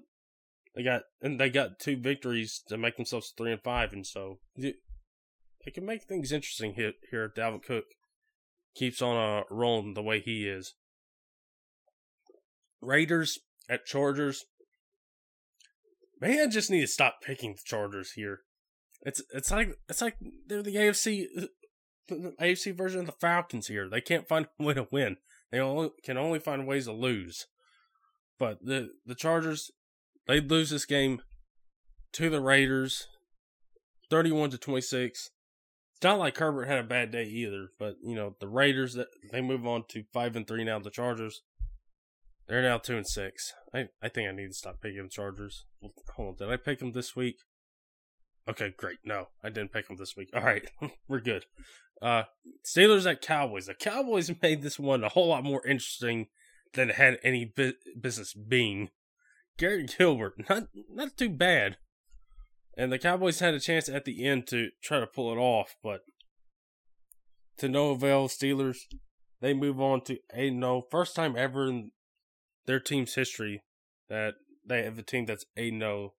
they 0.74 0.82
got 0.82 1.02
and 1.20 1.40
they 1.40 1.50
got 1.50 1.78
two 1.78 1.96
victories 1.96 2.62
to 2.68 2.78
make 2.78 2.96
themselves 2.96 3.32
three 3.36 3.52
and 3.52 3.62
five, 3.62 3.92
and 3.92 4.06
so 4.06 4.38
they 4.56 5.70
can 5.72 5.84
make 5.84 6.04
things 6.04 6.32
interesting 6.32 6.74
here. 6.74 6.92
Here, 7.10 7.32
Dalvin 7.36 7.62
Cook 7.62 7.84
keeps 8.74 9.02
on 9.02 9.16
uh, 9.16 9.42
rolling 9.50 9.94
the 9.94 10.02
way 10.02 10.20
he 10.20 10.48
is. 10.48 10.74
Raiders 12.80 13.38
at 13.68 13.86
Chargers. 13.86 14.44
Man, 16.23 16.39
I 16.39 16.47
just 16.47 16.70
need 16.70 16.83
to 16.83 16.87
stop 16.87 17.20
picking 17.20 17.55
the 17.55 17.62
Chargers 17.64 18.12
here. 18.12 18.43
It's 19.05 19.20
it's 19.35 19.51
like 19.51 19.77
it's 19.89 20.01
like 20.01 20.16
they're 20.47 20.62
the 20.62 20.77
AFC 20.77 21.27
the 22.09 22.35
AFC 22.41 22.77
version 22.77 23.01
of 23.01 23.07
the 23.07 23.12
Falcons 23.20 23.66
here. 23.66 23.89
They 23.89 24.01
can't 24.01 24.29
find 24.29 24.47
a 24.61 24.62
way 24.62 24.75
to 24.75 24.87
win. 24.93 25.16
They 25.51 25.59
only, 25.59 25.91
can 26.05 26.16
only 26.16 26.39
find 26.39 26.64
ways 26.64 26.85
to 26.85 26.93
lose. 26.93 27.47
But 28.39 28.64
the 28.64 28.91
the 29.05 29.16
Chargers, 29.16 29.73
they 30.29 30.41
lose 30.41 30.70
this 30.70 30.85
game 30.85 31.23
to 32.12 32.31
the 32.31 32.41
Raiders, 32.41 33.09
thirty-one 34.09 34.51
to 34.51 34.59
twenty-six. 34.59 35.31
It's 35.97 36.05
not 36.05 36.20
like 36.20 36.39
Herbert 36.39 36.66
had 36.66 36.79
a 36.79 36.85
bad 36.85 37.11
day 37.11 37.25
either, 37.25 37.70
but 37.81 37.97
you 38.01 38.14
know 38.14 38.37
the 38.39 38.47
Raiders 38.47 38.97
they 39.33 39.41
move 39.41 39.66
on 39.66 39.87
to 39.89 40.05
five 40.12 40.37
and 40.37 40.47
three 40.47 40.62
now. 40.62 40.79
The 40.79 40.91
Chargers, 40.91 41.43
they're 42.49 42.62
now 42.62 42.78
two 42.78 42.97
and 42.97 43.07
six. 43.07 43.53
I 43.74 43.88
I 44.03 44.09
think 44.09 44.28
I 44.28 44.32
need 44.32 44.49
to 44.49 44.55
stop 44.55 44.80
picking 44.80 45.09
Chargers. 45.09 45.64
Hold 46.16 46.28
on, 46.28 46.34
did 46.36 46.53
I 46.53 46.57
pick 46.57 46.78
them 46.78 46.93
this 46.93 47.14
week? 47.16 47.36
Okay, 48.49 48.74
great. 48.76 48.99
No, 49.05 49.28
I 49.43 49.51
didn't 49.51 49.72
pick 49.72 49.88
them 49.88 49.97
this 49.97 50.16
week. 50.16 50.30
All 50.34 50.43
right, 50.43 50.68
we're 51.09 51.20
good. 51.20 51.47
Uh, 52.01 52.24
Steelers 52.66 53.09
at 53.09 53.20
Cowboys. 53.20 53.66
The 53.66 53.74
Cowboys 53.74 54.30
made 54.43 54.62
this 54.62 54.78
one 54.78 55.05
a 55.05 55.09
whole 55.09 55.28
lot 55.28 55.45
more 55.45 55.64
interesting 55.66 56.26
than 56.74 56.90
it 56.90 56.97
had 56.97 57.18
any 57.22 57.45
bu- 57.45 57.74
business 58.01 58.34
being. 58.34 58.90
Garrett 59.59 59.97
Gilbert, 59.97 60.49
not 60.49 60.68
not 60.90 61.16
too 61.16 61.28
bad, 61.28 61.76
and 62.76 62.90
the 62.90 62.99
Cowboys 62.99 63.38
had 63.38 63.55
a 63.55 63.61
chance 63.61 63.88
at 63.88 64.05
the 64.05 64.24
end 64.24 64.47
to 64.49 64.70
try 64.82 64.99
to 64.99 65.07
pull 65.07 65.30
it 65.32 65.36
off, 65.36 65.76
but 65.82 66.01
to 67.59 67.68
no 67.68 67.90
avail. 67.90 68.28
Steelers 68.28 68.78
they 69.43 69.53
move 69.53 69.80
on 69.80 70.01
to 70.03 70.18
a 70.32 70.51
no 70.51 70.80
first 70.80 71.14
time 71.14 71.36
ever 71.36 71.68
in 71.68 71.90
their 72.66 72.80
team's 72.80 73.14
history 73.14 73.62
that 74.08 74.34
they 74.66 74.82
have 74.82 74.98
a 74.98 75.02
team 75.02 75.26
that's 75.26 75.46
a-0 75.56 76.10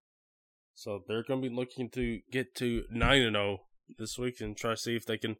So 0.74 1.02
they're 1.06 1.22
going 1.22 1.42
to 1.42 1.48
be 1.48 1.54
looking 1.54 1.88
to 1.90 2.20
get 2.30 2.54
to 2.56 2.84
nine 2.90 3.22
and 3.22 3.34
zero 3.34 3.60
this 3.98 4.18
week 4.18 4.40
and 4.40 4.56
try 4.56 4.72
to 4.72 4.76
see 4.76 4.96
if 4.96 5.06
they 5.06 5.18
can 5.18 5.36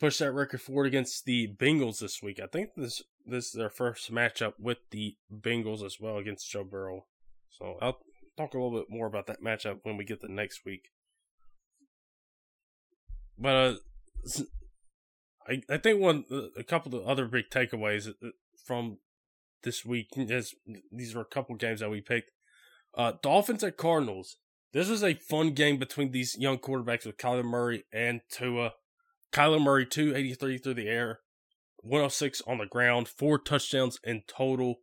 push 0.00 0.18
that 0.18 0.32
record 0.32 0.60
forward 0.60 0.86
against 0.86 1.24
the 1.24 1.48
Bengals 1.56 2.00
this 2.00 2.22
week. 2.22 2.40
I 2.42 2.46
think 2.46 2.70
this 2.76 3.02
this 3.24 3.46
is 3.46 3.52
their 3.52 3.70
first 3.70 4.12
matchup 4.12 4.54
with 4.58 4.78
the 4.90 5.16
Bengals 5.32 5.84
as 5.84 5.98
well 6.00 6.18
against 6.18 6.50
Joe 6.50 6.64
Burrow. 6.64 7.06
So 7.50 7.76
I'll 7.80 7.98
talk 8.36 8.54
a 8.54 8.58
little 8.58 8.78
bit 8.78 8.90
more 8.90 9.06
about 9.06 9.28
that 9.28 9.42
matchup 9.42 9.80
when 9.84 9.96
we 9.96 10.04
get 10.04 10.20
the 10.20 10.28
next 10.28 10.64
week. 10.64 10.90
But 13.38 13.54
uh, 14.28 14.42
I 15.48 15.62
I 15.70 15.76
think 15.76 16.00
one 16.00 16.24
a 16.56 16.64
couple 16.64 16.98
of 16.98 17.06
other 17.06 17.26
big 17.26 17.50
takeaways 17.50 18.08
uh, 18.08 18.30
from 18.66 18.98
this 19.62 19.84
week 19.84 20.08
these 20.90 21.14
are 21.14 21.20
a 21.20 21.24
couple 21.24 21.54
games 21.56 21.80
that 21.80 21.90
we 21.90 22.00
picked. 22.00 22.30
Uh, 22.94 23.12
Dolphins 23.22 23.64
at 23.64 23.76
Cardinals. 23.76 24.36
This 24.72 24.88
was 24.88 25.04
a 25.04 25.14
fun 25.14 25.50
game 25.50 25.78
between 25.78 26.12
these 26.12 26.36
young 26.38 26.58
quarterbacks 26.58 27.04
with 27.04 27.18
Kyler 27.18 27.44
Murray 27.44 27.84
and 27.92 28.22
Tua. 28.30 28.72
Kyler 29.32 29.60
Murray, 29.60 29.86
283 29.86 30.58
through 30.58 30.74
the 30.74 30.88
air, 30.88 31.20
106 31.78 32.42
on 32.46 32.58
the 32.58 32.66
ground, 32.66 33.08
four 33.08 33.38
touchdowns 33.38 33.98
in 34.04 34.22
total. 34.26 34.76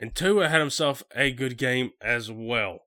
And 0.00 0.14
Tua 0.14 0.48
had 0.48 0.60
himself 0.60 1.02
a 1.14 1.32
good 1.32 1.56
game 1.56 1.92
as 2.00 2.30
well. 2.30 2.80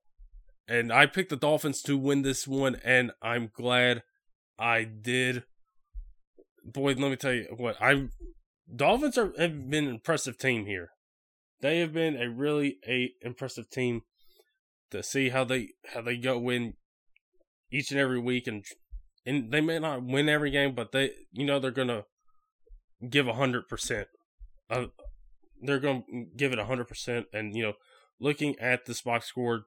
And 0.68 0.92
I 0.92 1.06
picked 1.06 1.30
the 1.30 1.36
Dolphins 1.36 1.82
to 1.82 1.98
win 1.98 2.22
this 2.22 2.46
one, 2.46 2.76
and 2.84 3.10
I'm 3.20 3.50
glad 3.52 4.02
I 4.58 4.84
did. 4.84 5.42
Boy, 6.64 6.92
let 6.92 7.10
me 7.10 7.16
tell 7.16 7.32
you 7.32 7.46
what 7.56 7.76
I 7.80 8.08
Dolphins 8.74 9.18
are 9.18 9.32
have 9.38 9.70
been 9.70 9.84
an 9.84 9.90
impressive 9.90 10.38
team 10.38 10.66
here. 10.66 10.90
They 11.60 11.80
have 11.80 11.92
been 11.92 12.16
a 12.16 12.30
really 12.30 12.78
a 12.86 13.12
impressive 13.22 13.68
team 13.70 14.02
to 14.90 15.02
see 15.02 15.28
how 15.28 15.44
they 15.44 15.68
how 15.94 16.00
they 16.02 16.16
go 16.16 16.38
win 16.38 16.74
each 17.70 17.90
and 17.90 18.00
every 18.00 18.18
week 18.18 18.46
and 18.46 18.64
and 19.26 19.52
they 19.52 19.60
may 19.60 19.78
not 19.78 20.02
win 20.02 20.28
every 20.28 20.50
game, 20.50 20.74
but 20.74 20.92
they, 20.92 21.10
you 21.32 21.44
know, 21.44 21.58
they're 21.58 21.70
gonna 21.70 22.04
give 23.08 23.28
a 23.28 23.34
hundred 23.34 23.68
percent. 23.68 24.08
They're 24.68 25.78
gonna 25.78 26.02
give 26.36 26.52
it 26.52 26.58
a 26.58 26.64
hundred 26.64 26.88
percent, 26.88 27.26
and 27.32 27.54
you 27.54 27.62
know, 27.62 27.72
looking 28.18 28.58
at 28.58 28.86
this 28.86 29.02
box 29.02 29.26
score, 29.26 29.64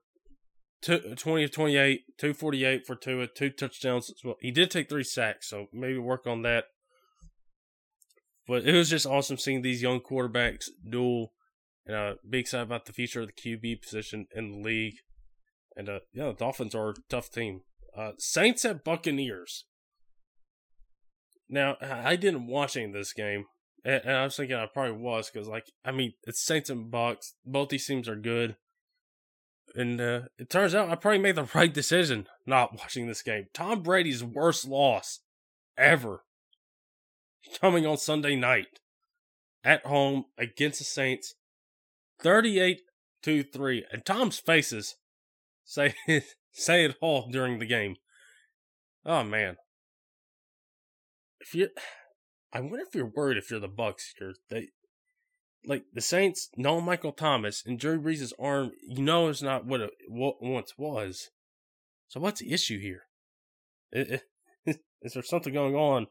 two, 0.81 1.15
20 1.15 1.43
of 1.43 1.51
28, 1.51 2.01
248 2.17 2.85
for 2.85 2.95
two, 2.95 3.27
two 3.35 3.49
touchdowns 3.49 4.11
well. 4.23 4.35
He 4.39 4.51
did 4.51 4.71
take 4.71 4.89
three 4.89 5.03
sacks, 5.03 5.49
so 5.49 5.67
maybe 5.71 5.97
work 5.97 6.25
on 6.25 6.41
that. 6.43 6.65
But 8.47 8.65
it 8.65 8.73
was 8.73 8.89
just 8.89 9.05
awesome 9.05 9.37
seeing 9.37 9.61
these 9.61 9.81
young 9.81 10.01
quarterbacks 10.01 10.65
duel. 10.87 11.33
And 11.85 11.95
uh, 11.95 12.13
be 12.27 12.39
excited 12.39 12.63
about 12.63 12.85
the 12.85 12.93
future 12.93 13.21
of 13.21 13.27
the 13.27 13.33
QB 13.33 13.81
position 13.81 14.27
in 14.33 14.51
the 14.51 14.57
league. 14.59 14.95
And 15.75 15.89
uh, 15.89 15.99
yeah, 16.13 16.27
the 16.27 16.33
Dolphins 16.33 16.75
are 16.75 16.91
a 16.91 16.95
tough 17.09 17.29
team. 17.29 17.61
Uh, 17.97 18.11
Saints 18.17 18.65
at 18.65 18.83
Buccaneers. 18.83 19.65
Now, 21.49 21.77
I 21.81 22.15
didn't 22.15 22.47
watch 22.47 22.75
any 22.75 22.85
of 22.85 22.93
this 22.93 23.13
game, 23.13 23.45
and, 23.85 24.01
and 24.05 24.17
I 24.17 24.23
was 24.23 24.35
thinking 24.35 24.55
I 24.55 24.65
probably 24.65 24.97
was 24.97 25.29
because, 25.29 25.47
like, 25.47 25.65
I 25.85 25.91
mean, 25.91 26.13
it's 26.23 26.43
Saints 26.43 26.69
and 26.69 26.89
Bucks. 26.89 27.35
Both 27.45 27.69
these 27.69 27.85
teams 27.85 28.07
are 28.07 28.15
good, 28.15 28.55
and 29.75 29.99
uh, 29.99 30.21
it 30.37 30.49
turns 30.49 30.73
out 30.73 30.89
I 30.89 30.95
probably 30.95 31.19
made 31.19 31.35
the 31.35 31.49
right 31.53 31.73
decision 31.73 32.27
not 32.47 32.77
watching 32.79 33.07
this 33.07 33.21
game. 33.21 33.47
Tom 33.53 33.83
Brady's 33.83 34.23
worst 34.23 34.67
loss 34.67 35.19
ever 35.77 36.23
coming 37.59 37.85
on 37.85 37.97
Sunday 37.97 38.35
night 38.35 38.79
at 39.63 39.85
home 39.85 40.25
against 40.37 40.79
the 40.79 40.85
Saints, 40.85 41.35
thirty-eight 42.19 42.81
to 43.23 43.43
three, 43.43 43.85
and 43.91 44.05
Tom's 44.05 44.39
faces 44.39 44.95
say 45.63 45.95
say 46.51 46.85
it 46.85 46.95
all 47.01 47.29
during 47.31 47.59
the 47.59 47.65
game. 47.65 47.95
Oh 49.05 49.23
man. 49.23 49.57
If 51.39 51.53
you 51.53 51.69
I 52.53 52.61
wonder 52.61 52.81
if 52.87 52.95
you're 52.95 53.11
worried 53.13 53.37
if 53.37 53.49
you're 53.49 53.59
the 53.59 53.67
Bucks 53.67 54.13
here. 54.17 54.33
They 54.49 54.67
like 55.65 55.85
the 55.93 56.01
Saints 56.01 56.49
know 56.55 56.81
Michael 56.81 57.13
Thomas 57.13 57.63
and 57.65 57.79
Drew 57.79 57.99
Brees' 57.99 58.33
arm, 58.39 58.71
you 58.87 59.01
know 59.01 59.29
it's 59.29 59.41
not 59.41 59.65
what 59.65 59.81
it 59.81 59.91
once 60.09 60.73
was. 60.77 61.29
So 62.09 62.19
what's 62.19 62.41
the 62.41 62.51
issue 62.51 62.79
here? 62.79 63.03
Is 63.93 65.13
there 65.13 65.23
something 65.23 65.53
going 65.53 65.75
on? 65.75 66.07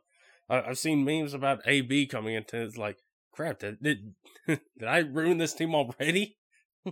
I, 0.52 0.68
have 0.68 0.78
seen 0.78 1.04
memes 1.04 1.32
about 1.34 1.66
AB 1.66 2.06
coming 2.06 2.34
into 2.34 2.62
it's 2.62 2.76
like, 2.76 2.98
crap, 3.32 3.60
did 3.60 3.82
did, 3.82 4.14
did 4.46 4.60
I 4.86 4.98
ruin 4.98 5.38
this 5.38 5.54
team 5.54 5.74
already? 5.74 6.36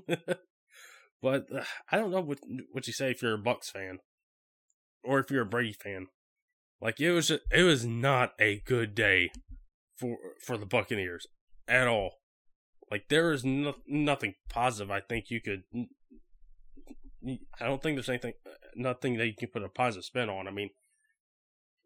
but 1.23 1.47
uh, 1.55 1.65
I 1.91 1.99
don't 1.99 2.11
know 2.11 2.23
what 2.23 2.39
what 2.73 2.87
you 2.87 2.93
say 2.93 3.11
if 3.11 3.23
you're 3.23 3.35
a 3.35 3.39
Bucks 3.39 3.71
fan 3.71 3.99
or 5.05 5.21
if 5.21 5.31
you're 5.31 5.43
a 5.43 5.47
Brady 5.47 5.75
fan. 5.75 6.07
Like 6.81 6.99
it 7.01 7.13
was 7.13 7.29
just, 7.29 7.43
it 7.53 7.63
was 7.63 7.85
not 7.85 8.33
a 8.41 8.63
good 8.65 8.95
day 8.95 9.31
for 9.99 10.17
for 10.43 10.57
the 10.57 10.67
Buccaneers 10.67 11.27
at 11.69 11.87
all. 11.87 12.15
Like 12.91 13.09
there 13.09 13.33
is 13.33 13.45
no, 13.45 13.75
nothing 13.87 14.35
positive. 14.49 14.91
I 14.91 15.01
think 15.01 15.27
you 15.29 15.41
could. 15.41 15.63
I 17.61 17.67
don't 17.67 17.83
think 17.83 17.97
there's 17.97 18.09
anything, 18.09 18.33
nothing 18.75 19.19
that 19.19 19.27
you 19.27 19.35
can 19.39 19.49
put 19.49 19.63
a 19.63 19.69
positive 19.69 20.05
spin 20.05 20.31
on. 20.31 20.49
I 20.49 20.51
mean, 20.51 20.71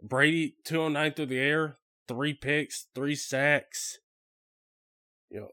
Brady 0.05 0.57
209 0.65 1.13
through 1.13 1.27
the 1.27 1.39
air, 1.39 1.79
three 2.07 2.35
picks, 2.35 2.89
three 2.95 3.15
sacks. 3.15 3.99
You 5.31 5.41
know, 5.41 5.49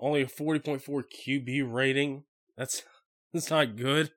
only 0.00 0.22
a 0.22 0.26
40.4 0.26 0.82
QB 0.82 1.72
rating. 1.72 2.24
That's 2.56 2.82
that's 3.32 3.50
not 3.50 3.76
good. 3.76 4.10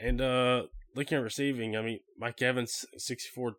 And 0.00 0.20
uh 0.20 0.62
looking 0.96 1.18
at 1.18 1.24
receiving, 1.24 1.76
I 1.76 1.82
mean, 1.82 2.00
Mike 2.18 2.40
Evans 2.40 2.86
64 2.96 3.56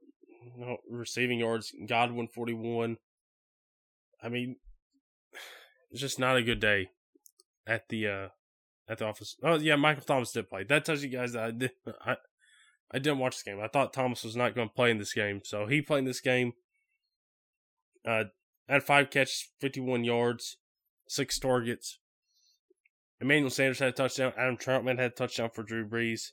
you 0.57 0.65
know, 0.65 0.77
receiving 0.89 1.39
yards, 1.39 1.71
Godwin 1.87 2.27
41. 2.27 2.97
I 4.23 4.29
mean, 4.29 4.55
it's 5.91 6.01
just 6.01 6.19
not 6.19 6.35
a 6.35 6.43
good 6.43 6.59
day 6.59 6.89
at 7.67 7.89
the 7.89 8.07
uh 8.07 8.27
at 8.89 8.97
the 8.97 9.05
office. 9.05 9.35
Oh 9.43 9.55
yeah, 9.55 9.75
Michael 9.75 10.03
Thomas 10.03 10.31
did 10.31 10.49
play. 10.49 10.63
That 10.63 10.83
tells 10.83 11.03
you 11.03 11.09
guys 11.09 11.33
that 11.33 11.43
I 11.43 11.51
did 11.51 11.71
I 12.01 12.15
I 12.91 12.99
didn't 12.99 13.19
watch 13.19 13.35
this 13.35 13.43
game. 13.43 13.59
I 13.61 13.67
thought 13.67 13.93
Thomas 13.93 14.23
was 14.23 14.35
not 14.35 14.55
going 14.55 14.69
to 14.69 14.73
play 14.73 14.91
in 14.91 14.99
this 14.99 15.13
game, 15.13 15.41
so 15.43 15.65
he 15.67 15.81
played 15.81 15.99
in 15.99 16.05
this 16.05 16.21
game. 16.21 16.53
Uh, 18.07 18.25
had 18.69 18.83
five 18.83 19.09
catches, 19.09 19.49
fifty-one 19.59 20.03
yards, 20.03 20.57
six 21.07 21.39
targets. 21.39 21.99
Emmanuel 23.19 23.49
Sanders 23.49 23.79
had 23.79 23.89
a 23.89 23.91
touchdown. 23.93 24.33
Adam 24.37 24.57
Trautman 24.57 24.97
had 24.97 25.11
a 25.11 25.15
touchdown 25.15 25.49
for 25.53 25.63
Drew 25.63 25.87
Brees, 25.87 26.31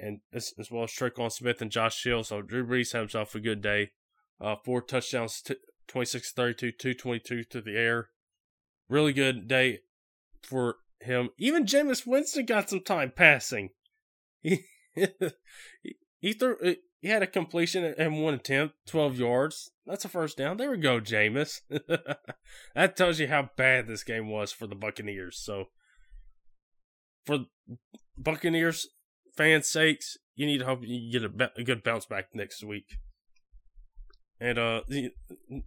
and 0.00 0.20
as, 0.32 0.52
as 0.58 0.70
well 0.70 0.84
as 0.84 0.90
Tre'Quan 0.90 1.32
Smith 1.32 1.62
and 1.62 1.70
Josh 1.70 2.02
Hill. 2.02 2.24
So 2.24 2.42
Drew 2.42 2.66
Brees 2.66 2.92
had 2.92 3.00
himself 3.00 3.34
a 3.34 3.40
good 3.40 3.62
day. 3.62 3.92
Uh, 4.40 4.56
four 4.64 4.82
touchdowns, 4.82 5.40
t- 5.40 5.54
26 5.88 6.32
32, 6.32 6.72
222 6.72 7.44
to 7.44 7.60
the 7.60 7.76
air. 7.76 8.08
Really 8.88 9.12
good 9.12 9.48
day 9.48 9.80
for 10.42 10.76
him. 11.00 11.30
Even 11.38 11.64
Jameis 11.64 12.06
Winston 12.06 12.44
got 12.44 12.68
some 12.68 12.82
time 12.82 13.12
passing. 13.14 13.70
he 16.20 16.32
threw 16.32 16.56
he 17.00 17.10
had 17.10 17.22
a 17.22 17.26
completion 17.26 17.84
and 17.98 18.22
one 18.22 18.34
attempt, 18.34 18.76
twelve 18.86 19.18
yards. 19.18 19.70
That's 19.86 20.04
a 20.04 20.08
first 20.08 20.38
down. 20.38 20.56
There 20.56 20.70
we 20.70 20.78
go, 20.78 21.00
Jameis. 21.00 21.60
that 22.74 22.96
tells 22.96 23.18
you 23.18 23.28
how 23.28 23.50
bad 23.56 23.86
this 23.86 24.02
game 24.02 24.30
was 24.30 24.52
for 24.52 24.66
the 24.66 24.74
Buccaneers. 24.74 25.38
So, 25.38 25.66
for 27.26 27.40
Buccaneers 28.16 28.88
fans' 29.36 29.70
sakes, 29.70 30.16
you 30.34 30.46
need 30.46 30.58
to 30.58 30.64
hope 30.64 30.80
you 30.82 31.12
get 31.12 31.30
a, 31.30 31.50
a 31.56 31.62
good 31.64 31.82
bounce 31.82 32.06
back 32.06 32.26
next 32.34 32.64
week. 32.64 32.98
And 34.40 34.58
uh, 34.58 34.80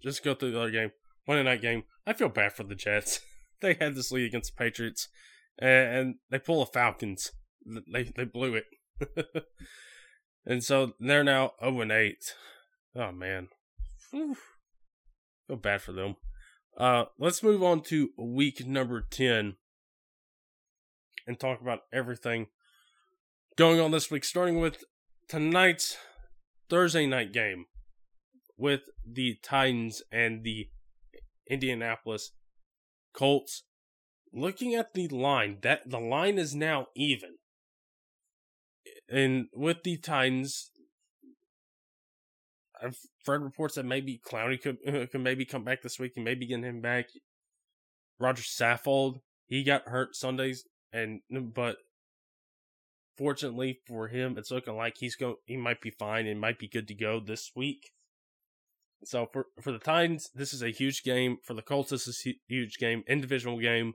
just 0.02 0.24
go 0.24 0.34
through 0.34 0.52
the 0.52 0.60
other 0.60 0.72
game, 0.72 0.92
Monday 1.28 1.44
night 1.44 1.62
game. 1.62 1.84
I 2.06 2.14
feel 2.14 2.30
bad 2.30 2.54
for 2.54 2.64
the 2.64 2.76
Jets. 2.76 3.22
they 3.62 3.76
had 3.76 3.96
this 3.96 4.12
lead 4.12 4.26
against 4.26 4.56
the 4.56 4.64
Patriots, 4.64 5.08
and 5.60 6.16
they 6.30 6.40
pull 6.40 6.60
the 6.62 6.72
Falcons. 6.72 7.32
They 7.92 8.04
they 8.16 8.26
blew 8.26 8.56
it. 8.56 8.66
and 10.46 10.64
so 10.64 10.94
they're 11.00 11.24
now 11.24 11.52
0 11.62 11.82
and 11.82 11.92
8. 11.92 12.16
Oh 12.96 13.12
man. 13.12 13.50
Whew. 14.12 14.38
Feel 15.48 15.58
bad 15.58 15.82
for 15.82 15.92
them. 15.92 16.16
Uh 16.78 17.06
let's 17.18 17.44
move 17.44 17.64
on 17.64 17.82
to 17.84 18.10
week 18.18 18.66
number 18.66 19.02
10 19.02 19.56
and 21.26 21.40
talk 21.40 21.62
about 21.62 21.82
everything 21.92 22.48
going 23.58 23.80
on 23.80 23.92
this 23.92 24.10
week, 24.10 24.24
starting 24.24 24.60
with 24.60 24.84
tonight's 25.28 25.98
Thursday 26.70 27.06
night 27.06 27.34
game 27.34 27.66
with 28.58 28.82
the 29.06 29.38
Titans 29.44 30.02
and 30.12 30.44
the 30.44 30.70
Indianapolis 31.50 32.32
Colts. 33.14 33.64
Looking 34.34 34.76
at 34.76 34.94
the 34.94 35.08
line, 35.08 35.60
that 35.62 35.90
the 35.90 36.00
line 36.00 36.38
is 36.38 36.54
now 36.54 36.88
even 36.96 37.37
and 39.10 39.48
with 39.54 39.84
the 39.84 39.98
Titans, 39.98 40.72
I've 42.82 42.98
read 43.28 43.42
reports 43.42 43.76
that 43.76 43.86
maybe 43.86 44.20
Clowney 44.26 44.62
could 44.62 44.78
could 45.12 45.22
maybe 45.22 45.46
come 45.46 45.64
back 45.64 45.82
this 45.82 46.00
week 46.00 46.14
and 46.16 46.26
maybe 46.26 46.48
get 46.48 46.64
him 46.64 46.82
back. 46.82 47.06
Rodger 48.20 48.44
Saffold, 48.44 49.20
he 49.46 49.64
got 49.64 49.88
hurt 49.88 50.16
Sundays, 50.16 50.66
and 50.92 51.22
but 51.54 51.78
fortunately 53.18 53.80
for 53.88 54.08
him, 54.08 54.38
it's 54.38 54.52
looking 54.52 54.76
like 54.76 54.96
he's 54.98 55.16
go 55.16 55.38
he 55.46 55.58
might 55.58 55.82
be 55.82 55.92
fine 55.92 56.28
and 56.28 56.40
might 56.40 56.60
be 56.60 56.68
good 56.68 56.88
to 56.88 56.96
go 56.96 57.20
this 57.20 57.52
week. 57.56 57.92
So 59.04 59.28
for 59.32 59.46
for 59.62 59.72
the 59.72 59.80
Titans, 59.80 60.30
this 60.34 60.54
is 60.54 60.62
a 60.62 60.70
huge 60.72 61.04
game. 61.04 61.38
For 61.44 61.54
the 61.54 61.62
Colts, 61.62 61.92
this 61.92 62.08
is 62.08 62.24
a 62.26 62.36
huge 62.48 62.78
game, 62.78 63.04
individual 63.08 63.60
game. 63.60 63.94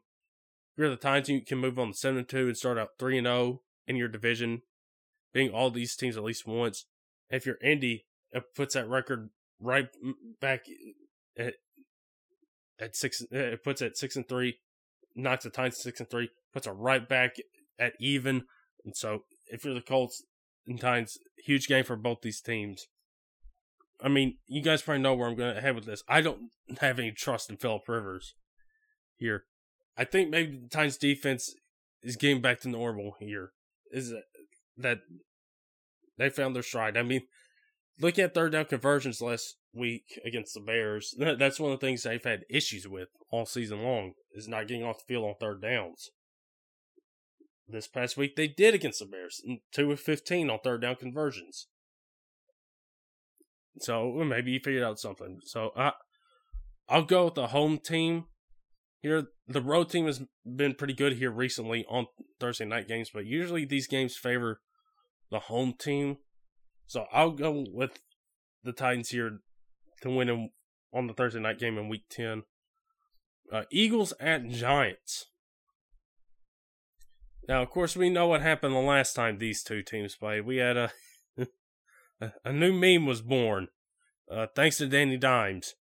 If 0.74 0.78
you're 0.78 0.90
the 0.90 0.96
Titans, 0.96 1.28
you 1.28 1.44
can 1.44 1.58
move 1.58 1.78
on 1.78 1.88
to 1.88 1.94
seven 1.94 2.18
and 2.18 2.28
two 2.28 2.46
and 2.46 2.56
start 2.56 2.78
out 2.78 2.90
three 2.98 3.18
and 3.18 3.26
zero 3.26 3.36
oh 3.36 3.62
in 3.86 3.96
your 3.96 4.08
division 4.08 4.62
being 5.32 5.50
all 5.50 5.70
these 5.70 5.96
teams 5.96 6.16
at 6.16 6.24
least 6.24 6.46
once. 6.46 6.86
If 7.30 7.46
you're 7.46 7.58
Indy, 7.62 8.06
it 8.32 8.44
puts 8.54 8.74
that 8.74 8.88
record 8.88 9.30
right 9.60 9.88
back 10.40 10.66
at 11.38 11.54
at 12.78 12.96
six. 12.96 13.22
It 13.30 13.62
puts 13.64 13.80
it 13.80 13.86
at 13.86 13.96
six 13.96 14.16
and 14.16 14.28
three, 14.28 14.58
knocks 15.14 15.44
the 15.44 15.50
Titans 15.50 15.82
six 15.82 16.00
and 16.00 16.10
three, 16.10 16.30
puts 16.52 16.66
it 16.66 16.72
right 16.72 17.08
back 17.08 17.36
at 17.78 17.94
even. 18.00 18.44
And 18.84 18.96
so, 18.96 19.24
if 19.46 19.64
you're 19.64 19.74
the 19.74 19.80
Colts 19.80 20.22
and 20.66 20.80
Titans, 20.80 21.18
huge 21.44 21.68
game 21.68 21.84
for 21.84 21.96
both 21.96 22.22
these 22.22 22.40
teams. 22.40 22.86
I 24.02 24.08
mean, 24.08 24.38
you 24.46 24.62
guys 24.62 24.82
probably 24.82 25.02
know 25.02 25.14
where 25.14 25.28
I'm 25.28 25.36
going 25.36 25.54
to 25.54 25.60
head 25.60 25.76
with 25.76 25.84
this. 25.84 26.02
I 26.08 26.22
don't 26.22 26.50
have 26.80 26.98
any 26.98 27.12
trust 27.12 27.48
in 27.48 27.56
Philip 27.56 27.88
Rivers 27.88 28.34
here. 29.16 29.44
I 29.96 30.04
think 30.04 30.30
maybe 30.30 30.58
the 30.58 30.68
Titans 30.68 30.96
defense 30.96 31.54
is 32.02 32.16
getting 32.16 32.40
back 32.40 32.60
to 32.60 32.68
normal 32.68 33.14
here. 33.20 33.52
Is 33.92 34.12
that 34.76 35.00
they 36.18 36.30
found 36.30 36.54
their 36.54 36.62
stride. 36.62 36.96
I 36.96 37.02
mean, 37.02 37.22
look 38.00 38.18
at 38.18 38.34
third 38.34 38.52
down 38.52 38.66
conversions 38.66 39.20
last 39.20 39.56
week 39.74 40.20
against 40.24 40.54
the 40.54 40.60
Bears. 40.60 41.14
That's 41.18 41.60
one 41.60 41.72
of 41.72 41.80
the 41.80 41.86
things 41.86 42.02
they've 42.02 42.22
had 42.22 42.44
issues 42.50 42.86
with 42.86 43.08
all 43.30 43.46
season 43.46 43.82
long 43.82 44.12
is 44.34 44.48
not 44.48 44.68
getting 44.68 44.84
off 44.84 44.98
the 44.98 45.14
field 45.14 45.24
on 45.24 45.34
third 45.40 45.62
downs. 45.62 46.10
This 47.68 47.88
past 47.88 48.16
week 48.16 48.36
they 48.36 48.48
did 48.48 48.74
against 48.74 48.98
the 48.98 49.06
Bears, 49.06 49.40
mm, 49.48 49.60
two 49.72 49.90
of 49.92 50.00
fifteen 50.00 50.50
on 50.50 50.58
third 50.62 50.82
down 50.82 50.96
conversions. 50.96 51.68
So 53.78 54.12
maybe 54.12 54.52
you 54.52 54.60
figured 54.62 54.82
out 54.82 54.98
something. 54.98 55.40
So 55.44 55.70
I, 55.76 55.92
I'll 56.88 57.04
go 57.04 57.26
with 57.26 57.34
the 57.34 57.46
home 57.48 57.78
team 57.78 58.24
here. 59.02 59.24
The 59.46 59.60
road 59.60 59.90
team 59.90 60.06
has 60.06 60.22
been 60.44 60.74
pretty 60.74 60.94
good 60.94 61.14
here 61.14 61.30
recently 61.30 61.84
on 61.88 62.06
Thursday 62.40 62.64
night 62.64 62.88
games, 62.88 63.10
but 63.12 63.26
usually 63.26 63.64
these 63.64 63.86
games 63.86 64.16
favor 64.16 64.60
the 65.30 65.40
home 65.40 65.74
team. 65.78 66.18
So 66.86 67.06
I'll 67.12 67.32
go 67.32 67.64
with 67.70 67.98
the 68.64 68.72
Titans 68.72 69.10
here 69.10 69.40
to 70.02 70.10
win 70.10 70.28
in, 70.28 70.50
on 70.94 71.06
the 71.06 71.14
Thursday 71.14 71.40
night 71.40 71.58
game 71.58 71.76
in 71.76 71.88
Week 71.88 72.04
Ten. 72.08 72.44
Uh, 73.52 73.64
Eagles 73.70 74.14
at 74.20 74.48
Giants. 74.48 75.26
Now, 77.48 77.62
of 77.62 77.70
course, 77.70 77.96
we 77.96 78.08
know 78.08 78.28
what 78.28 78.40
happened 78.40 78.74
the 78.74 78.78
last 78.78 79.14
time 79.14 79.38
these 79.38 79.62
two 79.62 79.82
teams 79.82 80.14
played. 80.14 80.46
We 80.46 80.58
had 80.58 80.76
a 80.76 80.92
a 82.44 82.52
new 82.52 82.72
meme 82.72 83.06
was 83.06 83.20
born, 83.20 83.68
uh, 84.30 84.46
thanks 84.54 84.78
to 84.78 84.86
Danny 84.86 85.16
Dimes. 85.16 85.74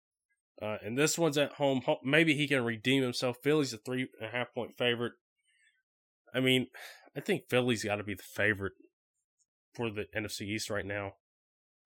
Uh, 0.61 0.77
and 0.85 0.99
this 0.99 1.17
one's 1.17 1.39
at 1.39 1.55
home. 1.55 1.83
Maybe 2.05 2.35
he 2.35 2.49
can 2.49 2.65
redeem 2.65 3.03
himself. 3.03 3.37
Philly's 3.43 3.73
a 3.73 3.79
three 3.79 4.09
and 4.21 4.29
a 4.29 4.33
half 4.33 4.53
point 4.53 4.77
favorite. 4.77 5.13
I 6.35 6.41
mean, 6.41 6.67
I 7.17 7.21
think 7.21 7.49
Philly's 7.49 7.85
got 7.85 7.97
to 7.97 8.05
be 8.05 8.15
the 8.15 8.23
favorite 8.23 8.73
for 9.75 9.91
the 9.91 10.07
NFC 10.17 10.43
East 10.43 10.71
right 10.71 10.85
now. 10.85 11.13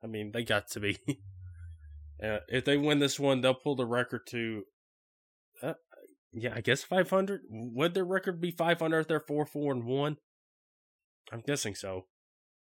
I 0.02 0.06
mean, 0.06 0.32
they 0.32 0.42
got 0.42 0.68
to 0.70 0.80
be. 0.80 0.98
uh, 2.24 2.38
if 2.48 2.64
they 2.64 2.76
win 2.76 2.98
this 2.98 3.20
one, 3.20 3.40
they'll 3.40 3.54
pull 3.54 3.76
the 3.76 3.86
record 3.86 4.22
to, 4.30 4.64
uh, 5.62 5.74
yeah, 6.32 6.54
I 6.56 6.60
guess 6.60 6.82
500. 6.82 7.42
Would 7.50 7.94
their 7.94 8.04
record 8.04 8.40
be 8.40 8.50
500 8.50 9.00
if 9.00 9.08
they're 9.08 9.20
4 9.20 9.46
4 9.46 9.72
and 9.72 9.84
1? 9.84 10.16
I'm 11.30 11.42
guessing 11.46 11.74
so. 11.74 12.06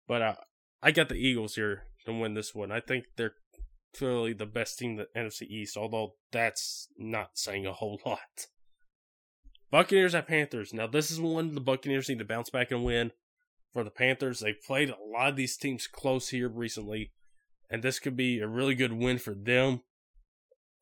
But 0.09 0.22
uh, 0.22 0.34
I 0.82 0.90
got 0.90 1.09
the 1.09 1.14
Eagles 1.14 1.55
here 1.55 1.84
to 2.07 2.12
win 2.12 2.34
this 2.34 2.55
one. 2.55 2.72
I 2.72 2.80
think 2.80 3.05
they're 3.16 3.34
clearly 3.97 4.32
the 4.32 4.47
best 4.47 4.78
team 4.78 4.93
in 4.93 4.97
the 4.97 5.20
NFC 5.20 5.43
East, 5.43 5.76
although 5.76 6.14
that's 6.30 6.88
not 6.99 7.30
saying 7.34 7.66
a 7.66 7.72
whole 7.72 8.01
lot. 8.07 8.47
Buccaneers 9.70 10.14
at 10.14 10.28
Panthers. 10.28 10.74
Now, 10.74 10.86
this 10.86 11.11
is 11.11 11.20
one 11.20 11.55
the 11.55 11.61
Buccaneers 11.61 12.09
need 12.09 12.18
to 12.18 12.24
bounce 12.24 12.51
back 12.51 12.70
and 12.70 12.84
win. 12.84 13.12
For 13.72 13.84
the 13.84 13.90
Panthers, 13.90 14.40
they 14.40 14.53
played 14.53 14.90
a 14.90 14.97
lot 15.03 15.30
of 15.30 15.36
these 15.36 15.57
teams 15.57 15.86
close 15.86 16.28
here 16.28 16.49
recently, 16.49 17.11
and 17.70 17.82
this 17.82 17.99
could 17.99 18.16
be 18.16 18.38
a 18.40 18.47
really 18.47 18.74
good 18.74 18.93
win 18.93 19.16
for 19.16 19.34
them. 19.34 19.80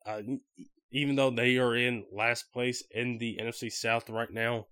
Uh, 0.05 0.21
even 0.91 1.15
though 1.15 1.29
they 1.29 1.57
are 1.57 1.73
in 1.73 2.03
last 2.11 2.51
place 2.51 2.83
in 2.91 3.17
the 3.17 3.39
NFC 3.41 3.71
South 3.71 4.09
right 4.09 4.31
now, 4.31 4.67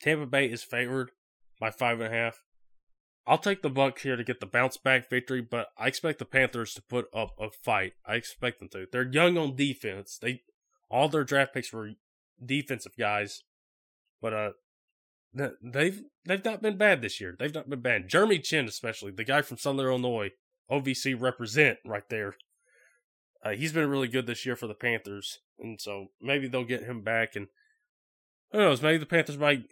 Tampa 0.00 0.24
Bay 0.24 0.46
is 0.46 0.62
favored 0.62 1.10
by 1.60 1.70
five 1.70 2.00
and 2.00 2.14
a 2.14 2.16
half. 2.16 2.40
I'll 3.26 3.38
take 3.38 3.62
the 3.62 3.70
Bucks 3.70 4.02
here 4.02 4.14
to 4.14 4.22
get 4.22 4.38
the 4.38 4.46
bounce 4.46 4.76
back 4.76 5.10
victory, 5.10 5.40
but 5.40 5.68
I 5.76 5.88
expect 5.88 6.20
the 6.20 6.24
Panthers 6.24 6.74
to 6.74 6.82
put 6.82 7.06
up 7.12 7.34
a 7.40 7.50
fight. 7.50 7.94
I 8.06 8.14
expect 8.14 8.60
them 8.60 8.68
to. 8.68 8.86
They're 8.90 9.10
young 9.10 9.36
on 9.36 9.56
defense. 9.56 10.16
They 10.20 10.42
all 10.88 11.08
their 11.08 11.24
draft 11.24 11.52
picks 11.52 11.72
were 11.72 11.90
defensive 12.44 12.92
guys, 12.96 13.42
but 14.22 14.32
uh, 14.32 14.50
they've 15.34 16.02
they've 16.24 16.44
not 16.44 16.62
been 16.62 16.76
bad 16.76 17.02
this 17.02 17.20
year. 17.20 17.34
They've 17.36 17.54
not 17.54 17.68
been 17.68 17.80
bad. 17.80 18.08
Jeremy 18.08 18.38
Chinn, 18.38 18.66
especially 18.66 19.10
the 19.10 19.24
guy 19.24 19.42
from 19.42 19.58
Southern 19.58 19.86
Illinois, 19.86 20.30
OVC 20.70 21.20
represent 21.20 21.78
right 21.84 22.08
there. 22.08 22.36
Uh, 23.44 23.50
he's 23.50 23.72
been 23.72 23.90
really 23.90 24.08
good 24.08 24.26
this 24.26 24.46
year 24.46 24.56
for 24.56 24.68
the 24.68 24.74
Panthers, 24.74 25.40
and 25.58 25.80
so 25.80 26.06
maybe 26.20 26.46
they'll 26.46 26.64
get 26.64 26.84
him 26.84 27.02
back. 27.02 27.34
And 27.34 27.48
who 28.52 28.58
knows? 28.58 28.82
Maybe 28.82 28.98
the 28.98 29.06
Panthers 29.06 29.38
might 29.38 29.64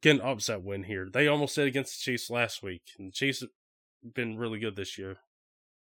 get 0.00 0.16
an 0.16 0.22
upset 0.22 0.62
win 0.62 0.84
here. 0.84 1.08
They 1.12 1.26
almost 1.26 1.54
did 1.54 1.66
against 1.66 1.98
the 1.98 2.10
Chiefs 2.10 2.30
last 2.30 2.62
week, 2.62 2.82
and 2.98 3.08
the 3.08 3.12
Chiefs 3.12 3.40
have 3.40 4.14
been 4.14 4.36
really 4.36 4.58
good 4.58 4.76
this 4.76 4.98
year. 4.98 5.16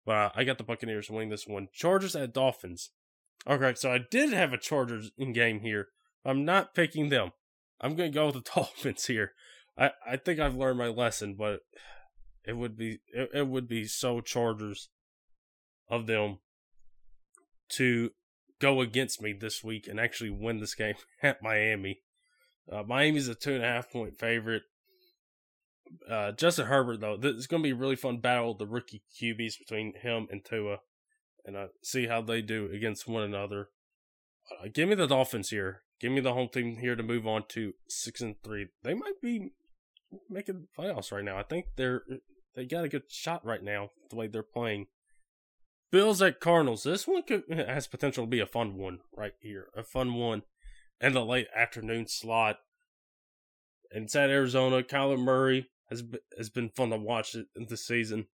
But 0.04 0.32
I 0.34 0.44
got 0.44 0.58
the 0.58 0.64
Buccaneers 0.64 1.10
winning 1.10 1.30
this 1.30 1.46
one. 1.46 1.68
Chargers 1.72 2.14
at 2.14 2.32
Dolphins. 2.32 2.90
Okay, 3.48 3.74
so 3.74 3.92
I 3.92 3.98
did 3.98 4.32
have 4.32 4.52
a 4.52 4.58
Chargers 4.58 5.10
in 5.18 5.32
game 5.32 5.60
here. 5.60 5.88
I'm 6.24 6.44
not 6.44 6.74
picking 6.74 7.08
them. 7.08 7.32
I'm 7.80 7.94
going 7.94 8.10
to 8.10 8.14
go 8.14 8.26
with 8.26 8.36
the 8.36 8.50
Dolphins 8.54 9.06
here. 9.06 9.32
I, 9.78 9.90
I 10.06 10.16
think 10.16 10.40
I've 10.40 10.56
learned 10.56 10.78
my 10.78 10.88
lesson, 10.88 11.34
but 11.38 11.60
it 12.44 12.56
would 12.56 12.76
be 12.76 13.00
it, 13.08 13.30
it 13.34 13.48
would 13.48 13.68
be 13.68 13.84
so 13.84 14.20
Chargers 14.20 14.88
of 15.90 16.06
them 16.06 16.38
to 17.70 18.10
go 18.60 18.80
against 18.80 19.20
me 19.20 19.32
this 19.32 19.62
week 19.62 19.86
and 19.86 20.00
actually 20.00 20.30
win 20.30 20.60
this 20.60 20.74
game 20.74 20.94
at 21.22 21.42
Miami. 21.42 22.00
Uh, 22.70 22.82
Miami's 22.82 23.28
a 23.28 23.34
two 23.34 23.54
and 23.54 23.64
a 23.64 23.66
half 23.66 23.90
point 23.90 24.18
favorite. 24.18 24.62
Uh, 26.10 26.32
Justin 26.32 26.66
Herbert, 26.66 27.00
though, 27.00 27.16
this 27.16 27.36
is 27.36 27.46
going 27.46 27.62
to 27.62 27.66
be 27.66 27.72
a 27.72 27.76
really 27.76 27.96
fun 27.96 28.18
battle 28.18 28.54
the 28.54 28.66
rookie 28.66 29.02
QBs 29.20 29.58
between 29.58 29.94
him 29.94 30.26
and 30.30 30.44
Tua, 30.44 30.78
and 31.44 31.56
uh, 31.56 31.68
see 31.82 32.06
how 32.06 32.20
they 32.20 32.42
do 32.42 32.68
against 32.72 33.06
one 33.06 33.22
another. 33.22 33.68
Uh, 34.50 34.68
give 34.72 34.88
me 34.88 34.96
the 34.96 35.06
Dolphins 35.06 35.50
here. 35.50 35.82
Give 36.00 36.12
me 36.12 36.20
the 36.20 36.34
home 36.34 36.48
team 36.52 36.78
here 36.78 36.96
to 36.96 37.02
move 37.02 37.26
on 37.26 37.44
to 37.50 37.72
six 37.88 38.20
and 38.20 38.36
three. 38.42 38.66
They 38.82 38.94
might 38.94 39.20
be 39.22 39.52
making 40.28 40.68
playoffs 40.78 41.12
right 41.12 41.24
now. 41.24 41.38
I 41.38 41.42
think 41.42 41.66
they're 41.76 42.02
they 42.54 42.64
got 42.64 42.84
a 42.84 42.88
good 42.88 43.04
shot 43.08 43.44
right 43.44 43.62
now 43.62 43.90
the 44.10 44.16
way 44.16 44.26
they're 44.26 44.42
playing. 44.42 44.86
Bills 45.90 46.20
at 46.20 46.40
Cardinals. 46.40 46.82
This 46.82 47.06
one 47.06 47.22
could, 47.22 47.44
has 47.48 47.86
potential 47.86 48.24
to 48.24 48.30
be 48.30 48.40
a 48.40 48.46
fun 48.46 48.76
one 48.76 48.98
right 49.16 49.34
here. 49.40 49.68
A 49.76 49.82
fun 49.82 50.14
one 50.14 50.42
in 51.00 51.12
the 51.12 51.24
late 51.24 51.48
afternoon 51.54 52.06
slot. 52.08 52.56
Inside 53.92 54.30
Arizona. 54.30 54.82
Kyler 54.82 55.18
Murray 55.18 55.68
has 55.90 56.02
been, 56.02 56.20
has 56.36 56.50
been 56.50 56.70
fun 56.70 56.90
to 56.90 56.96
watch 56.96 57.36
this 57.54 57.86
season. 57.86 58.26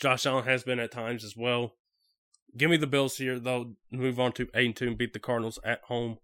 Josh 0.00 0.26
Allen 0.26 0.44
has 0.44 0.62
been 0.62 0.78
at 0.78 0.92
times 0.92 1.24
as 1.24 1.36
well. 1.36 1.74
Give 2.56 2.70
me 2.70 2.76
the 2.76 2.86
Bills 2.86 3.16
here, 3.16 3.38
though. 3.38 3.74
Move 3.90 4.20
on 4.20 4.32
to 4.32 4.48
8 4.54 4.66
and 4.66 4.76
2 4.76 4.86
and 4.88 4.98
beat 4.98 5.12
the 5.12 5.18
Cardinals 5.18 5.58
at 5.64 5.82
home. 5.84 6.18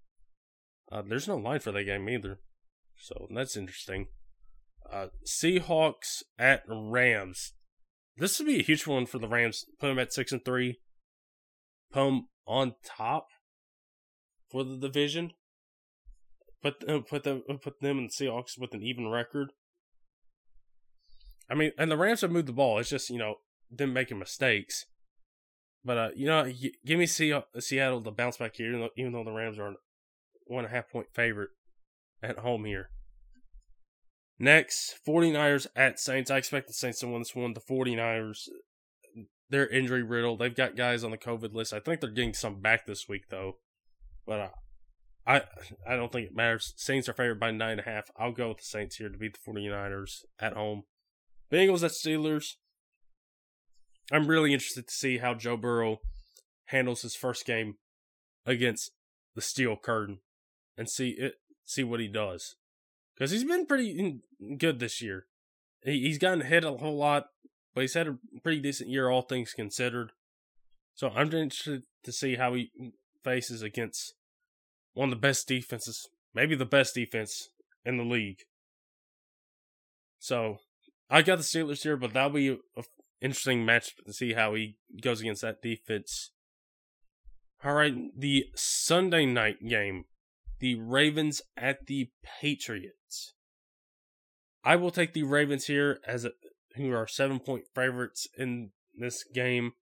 Uh, 0.90 1.02
there's 1.06 1.28
no 1.28 1.36
line 1.36 1.60
for 1.60 1.72
that 1.72 1.84
game 1.84 2.08
either. 2.08 2.38
So 2.96 3.26
that's 3.34 3.56
interesting. 3.56 4.06
Uh, 4.90 5.08
Seahawks 5.26 6.22
at 6.38 6.62
Rams. 6.68 7.54
This 8.16 8.38
would 8.38 8.46
be 8.46 8.60
a 8.60 8.62
huge 8.62 8.86
one 8.86 9.06
for 9.06 9.18
the 9.18 9.28
Rams. 9.28 9.64
Put 9.80 9.88
them 9.88 9.98
at 9.98 10.12
6 10.12 10.32
and 10.32 10.44
3. 10.44 10.78
Put 11.92 12.04
them 12.04 12.28
on 12.46 12.74
top 12.84 13.26
for 14.54 14.62
the 14.62 14.76
division. 14.76 15.32
Put, 16.62 16.86
put, 17.08 17.24
them, 17.24 17.42
put 17.60 17.80
them 17.80 17.98
and 17.98 18.08
Seahawks 18.08 18.56
with 18.56 18.72
an 18.72 18.82
even 18.82 19.08
record. 19.08 19.50
I 21.50 21.54
mean, 21.54 21.72
and 21.76 21.90
the 21.90 21.96
Rams 21.96 22.20
have 22.20 22.30
moved 22.30 22.46
the 22.46 22.52
ball. 22.52 22.78
It's 22.78 22.88
just, 22.88 23.10
you 23.10 23.18
know, 23.18 23.34
them 23.68 23.92
making 23.92 24.20
mistakes. 24.20 24.86
But 25.84 25.98
uh, 25.98 26.08
you 26.16 26.26
know, 26.26 26.50
give 26.86 26.98
me 26.98 27.04
Seattle 27.04 28.00
to 28.00 28.10
bounce 28.10 28.38
back 28.38 28.56
here, 28.56 28.68
even 28.68 28.80
though, 28.80 28.90
even 28.96 29.12
though 29.12 29.24
the 29.24 29.32
Rams 29.32 29.58
are 29.58 29.74
one 30.46 30.64
and 30.64 30.72
a 30.72 30.74
half 30.74 30.88
point 30.88 31.08
favorite 31.12 31.50
at 32.22 32.38
home 32.38 32.64
here. 32.64 32.88
Next, 34.38 34.94
49ers 35.06 35.66
at 35.76 36.00
Saints. 36.00 36.30
I 36.30 36.38
expect 36.38 36.68
the 36.68 36.72
Saints 36.72 37.00
to 37.00 37.08
win 37.08 37.18
this 37.18 37.34
one. 37.34 37.52
The 37.52 37.60
49ers, 37.60 38.48
they're 39.50 39.68
injury 39.68 40.02
riddled. 40.02 40.38
They've 40.38 40.54
got 40.54 40.74
guys 40.74 41.04
on 41.04 41.10
the 41.10 41.18
COVID 41.18 41.52
list. 41.52 41.74
I 41.74 41.80
think 41.80 42.00
they're 42.00 42.08
getting 42.08 42.32
some 42.32 42.62
back 42.62 42.86
this 42.86 43.06
week 43.06 43.24
though. 43.28 43.56
But 44.26 44.40
uh, 44.40 44.48
I 45.26 45.42
I 45.86 45.96
don't 45.96 46.12
think 46.12 46.28
it 46.28 46.36
matters. 46.36 46.72
Saints 46.76 47.08
are 47.08 47.14
favored 47.14 47.40
by 47.40 47.50
nine 47.50 47.72
and 47.72 47.80
a 47.80 47.90
half. 47.90 48.10
I'll 48.16 48.32
go 48.32 48.48
with 48.48 48.58
the 48.58 48.64
Saints 48.64 48.96
here 48.96 49.08
to 49.08 49.18
beat 49.18 49.34
the 49.34 49.50
49ers 49.50 50.24
at 50.38 50.54
home. 50.54 50.84
Bengals 51.52 51.84
at 51.84 51.92
Steelers. 51.92 52.54
I'm 54.12 54.26
really 54.26 54.52
interested 54.52 54.88
to 54.88 54.94
see 54.94 55.18
how 55.18 55.34
Joe 55.34 55.56
Burrow 55.56 56.00
handles 56.66 57.02
his 57.02 57.16
first 57.16 57.46
game 57.46 57.76
against 58.44 58.90
the 59.34 59.40
Steel 59.40 59.76
Curtain 59.76 60.18
and 60.76 60.90
see 60.90 61.10
it, 61.10 61.34
see 61.64 61.84
what 61.84 62.00
he 62.00 62.08
does 62.08 62.56
because 63.14 63.30
he's 63.30 63.44
been 63.44 63.66
pretty 63.66 64.20
good 64.58 64.80
this 64.80 65.00
year. 65.00 65.26
He, 65.82 66.00
he's 66.00 66.18
gotten 66.18 66.42
hit 66.42 66.64
a 66.64 66.72
whole 66.72 66.96
lot, 66.96 67.26
but 67.74 67.82
he's 67.82 67.94
had 67.94 68.08
a 68.08 68.18
pretty 68.42 68.60
decent 68.60 68.90
year, 68.90 69.08
all 69.08 69.22
things 69.22 69.52
considered. 69.52 70.12
So 70.94 71.08
I'm 71.08 71.32
interested 71.32 71.84
to 72.04 72.12
see 72.12 72.36
how 72.36 72.54
he 72.54 72.70
faces 73.24 73.62
against 73.62 74.14
one 74.92 75.08
of 75.08 75.16
the 75.16 75.20
best 75.20 75.48
defenses, 75.48 76.08
maybe 76.34 76.54
the 76.54 76.64
best 76.64 76.94
defense 76.94 77.48
in 77.84 77.96
the 77.96 78.04
league. 78.04 78.42
So 80.18 80.58
I 81.10 81.22
got 81.22 81.38
the 81.38 81.44
Steelers 81.44 81.82
here, 81.82 81.96
but 81.96 82.12
that'll 82.12 82.30
be 82.30 82.48
an 82.48 82.58
interesting 83.20 83.64
match 83.64 83.94
to 84.06 84.12
see 84.12 84.32
how 84.34 84.54
he 84.54 84.76
goes 85.02 85.20
against 85.20 85.42
that 85.42 85.62
defense. 85.62 86.30
All 87.64 87.74
right, 87.74 87.94
the 88.16 88.46
Sunday 88.54 89.26
night 89.26 89.56
game, 89.66 90.04
the 90.60 90.76
Ravens 90.76 91.42
at 91.56 91.86
the 91.86 92.10
Patriots. 92.40 93.34
I 94.62 94.76
will 94.76 94.90
take 94.90 95.12
the 95.12 95.24
Ravens 95.24 95.66
here 95.66 95.98
as 96.06 96.24
a, 96.24 96.32
who 96.76 96.92
are 96.92 97.06
seven 97.06 97.38
point 97.38 97.64
favorites 97.74 98.26
in 98.36 98.70
this 98.94 99.24
game. 99.34 99.72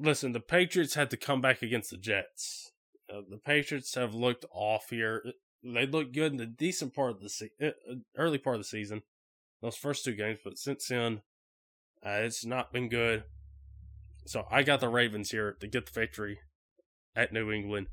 Listen, 0.00 0.32
the 0.32 0.40
Patriots 0.40 0.94
had 0.94 1.10
to 1.10 1.16
come 1.16 1.40
back 1.42 1.60
against 1.60 1.90
the 1.90 1.98
Jets. 1.98 2.72
Uh, 3.12 3.20
the 3.28 3.36
Patriots 3.36 3.94
have 3.96 4.14
looked 4.14 4.46
off 4.50 4.86
here. 4.88 5.22
They 5.62 5.86
looked 5.86 6.14
good 6.14 6.32
in 6.32 6.38
the 6.38 6.46
decent 6.46 6.94
part 6.94 7.10
of 7.10 7.20
the 7.20 7.28
se- 7.28 7.50
uh, 7.62 7.66
uh, 7.66 7.96
early 8.16 8.38
part 8.38 8.56
of 8.56 8.60
the 8.60 8.68
season, 8.68 9.02
those 9.60 9.76
first 9.76 10.04
two 10.04 10.14
games, 10.14 10.38
but 10.42 10.56
since 10.56 10.86
then 10.88 11.20
uh, 12.04 12.20
it's 12.22 12.46
not 12.46 12.72
been 12.72 12.88
good. 12.88 13.24
So 14.24 14.46
I 14.50 14.62
got 14.62 14.80
the 14.80 14.88
Ravens 14.88 15.30
here 15.30 15.56
to 15.60 15.66
get 15.66 15.86
the 15.86 16.00
victory 16.00 16.38
at 17.14 17.32
New 17.32 17.50
England. 17.50 17.88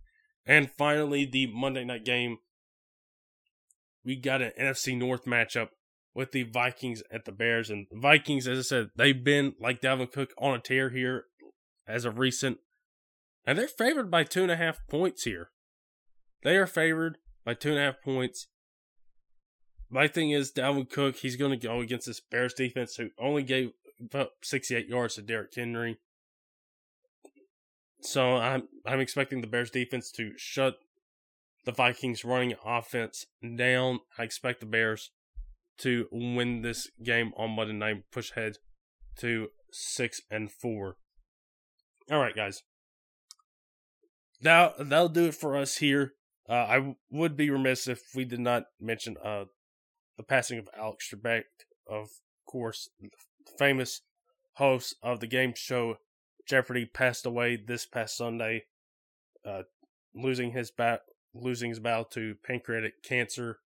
And 0.46 0.72
finally, 0.72 1.26
the 1.26 1.48
Monday 1.48 1.84
night 1.84 2.06
game. 2.06 2.38
We 4.06 4.16
got 4.16 4.42
an 4.42 4.54
NFC 4.58 4.98
North 4.98 5.26
matchup 5.26 5.70
with 6.14 6.32
the 6.32 6.44
Vikings 6.44 7.04
at 7.12 7.26
the 7.26 7.34
Bears. 7.34 7.70
And 7.70 7.88
Vikings, 7.92 8.48
as 8.48 8.60
I 8.60 8.62
said, 8.62 8.90
they've 8.96 9.24
been 9.24 9.56
like 9.60 9.82
Dalvin 9.82 10.10
Cook 10.10 10.30
on 10.38 10.56
a 10.56 10.60
tear 10.60 10.90
here 10.90 11.26
as 11.88 12.06
of 12.06 12.20
recent. 12.20 12.60
And 13.46 13.58
they're 13.58 13.68
favored 13.68 14.12
by 14.12 14.24
two 14.24 14.44
and 14.44 14.52
a 14.52 14.58
half 14.58 14.80
points 14.90 15.24
here. 15.24 15.52
They 16.44 16.58
are 16.58 16.68
favored 16.68 17.18
by 17.46 17.54
two 17.54 17.70
and 17.70 17.80
a 17.80 17.84
half 17.84 18.02
points. 18.02 18.48
My 19.90 20.08
thing 20.08 20.32
is, 20.32 20.52
Dalvin 20.52 20.90
Cook, 20.90 21.18
he's 21.18 21.38
going 21.38 21.58
to 21.58 21.68
go 21.68 21.80
against 21.80 22.08
this 22.08 22.20
Bears 22.20 22.54
defense 22.54 22.96
who 22.96 23.10
only 23.18 23.44
gave 23.44 23.72
about 24.02 24.32
68 24.44 24.88
yards 24.88 25.16
to 25.16 25.22
Derrick 25.22 25.54
Henry. 25.56 25.98
So 28.02 28.36
I'm 28.36 28.68
I'm 28.86 29.00
expecting 29.00 29.42
the 29.42 29.48
Bears 29.48 29.72
defense 29.72 30.12
to 30.12 30.34
shut 30.38 30.76
the 31.66 31.72
Vikings 31.72 32.24
running 32.24 32.56
offense 32.66 33.26
down. 33.56 34.00
I 34.18 34.24
expect 34.24 34.60
the 34.60 34.66
Bears 34.66 35.12
to 35.80 36.08
win 36.12 36.62
this 36.62 36.90
game 37.04 37.34
on 37.38 37.56
Monday 37.56 37.74
night, 37.74 38.04
push 38.12 38.32
ahead 38.32 38.58
to 39.20 39.48
six 39.72 40.22
and 40.30 40.52
four. 40.52 40.98
All 42.10 42.20
right, 42.20 42.36
guys. 42.36 42.64
Now 44.42 44.74
that'll 44.80 45.10
do 45.10 45.26
it 45.26 45.36
for 45.36 45.58
us 45.58 45.78
here. 45.78 46.14
Uh, 46.50 46.54
I 46.54 46.96
would 47.12 47.36
be 47.36 47.50
remiss 47.50 47.88
if 47.88 48.02
we 48.16 48.24
did 48.24 48.40
not 48.40 48.66
mention 48.80 49.18
uh, 49.24 49.46
the 50.16 50.24
passing 50.24 50.60
of 50.60 50.70
Alex 50.78 51.14
Trebek, 51.14 51.44
of 51.90 52.08
course, 52.50 52.90
the 53.02 53.10
famous 53.60 54.02
host 54.54 54.96
of 55.04 55.20
the 55.20 55.28
game 55.28 55.54
show 55.56 55.98
Jeopardy 56.48 56.86
passed 56.86 57.26
away 57.26 57.58
this 57.58 57.86
past 57.86 58.16
Sunday, 58.16 58.64
uh, 59.46 59.64
losing 60.16 60.52
his 60.52 60.72
bat 60.72 61.02
losing 61.34 61.70
his 61.70 61.80
battle 61.80 62.06
to 62.06 62.36
pancreatic 62.44 63.04
cancer 63.04 63.60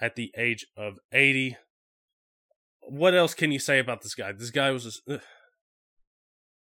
at 0.00 0.16
the 0.16 0.30
age 0.36 0.66
of 0.76 0.98
80. 1.12 1.56
what 2.82 3.14
else 3.14 3.34
can 3.34 3.50
you 3.50 3.58
say 3.58 3.78
about 3.78 4.02
this 4.02 4.14
guy? 4.14 4.32
This 4.32 4.50
guy 4.50 4.70
was 4.70 5.02
a, 5.08 5.20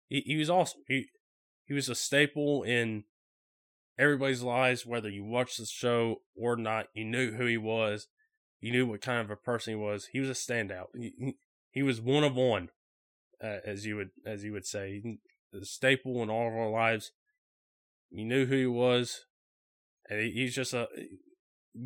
he, 0.08 0.22
he 0.26 0.36
was 0.38 0.50
awesome. 0.50 0.82
He 0.88 1.08
he 1.66 1.74
was 1.74 1.90
a 1.90 1.96
staple 1.96 2.64
in 2.64 3.04
everybody's 4.00 4.42
lives, 4.42 4.86
whether 4.86 5.10
you 5.10 5.24
watched 5.24 5.58
the 5.58 5.66
show 5.66 6.22
or 6.36 6.56
not. 6.56 6.88
You 6.94 7.06
knew 7.06 7.34
who 7.34 7.46
he 7.46 7.58
was. 7.58 8.08
You 8.62 8.72
knew 8.72 8.86
what 8.88 9.02
kind 9.02 9.20
of 9.20 9.30
a 9.30 9.36
person 9.36 9.74
he 9.74 9.76
was. 9.76 10.08
He 10.12 10.20
was 10.20 10.30
a 10.30 10.34
standout. 10.34 10.88
He, 10.96 11.36
he, 11.70 11.84
was 11.84 12.02
one 12.02 12.24
of 12.24 12.36
one, 12.36 12.70
uh, 13.44 13.58
as 13.66 13.86
you 13.86 13.98
would 13.98 14.10
as 14.26 14.44
you 14.44 14.52
would 14.54 14.66
say, 14.66 15.20
the 15.52 15.66
staple 15.66 16.24
in 16.24 16.30
all 16.30 16.48
of 16.48 16.54
our 16.54 16.70
lives. 16.70 17.12
You 18.10 18.26
knew 18.26 18.46
who 18.46 18.56
he 18.56 18.66
was, 18.66 19.26
and 20.10 20.22
he, 20.22 20.32
he's 20.32 20.56
just 20.56 20.74
a 20.74 20.88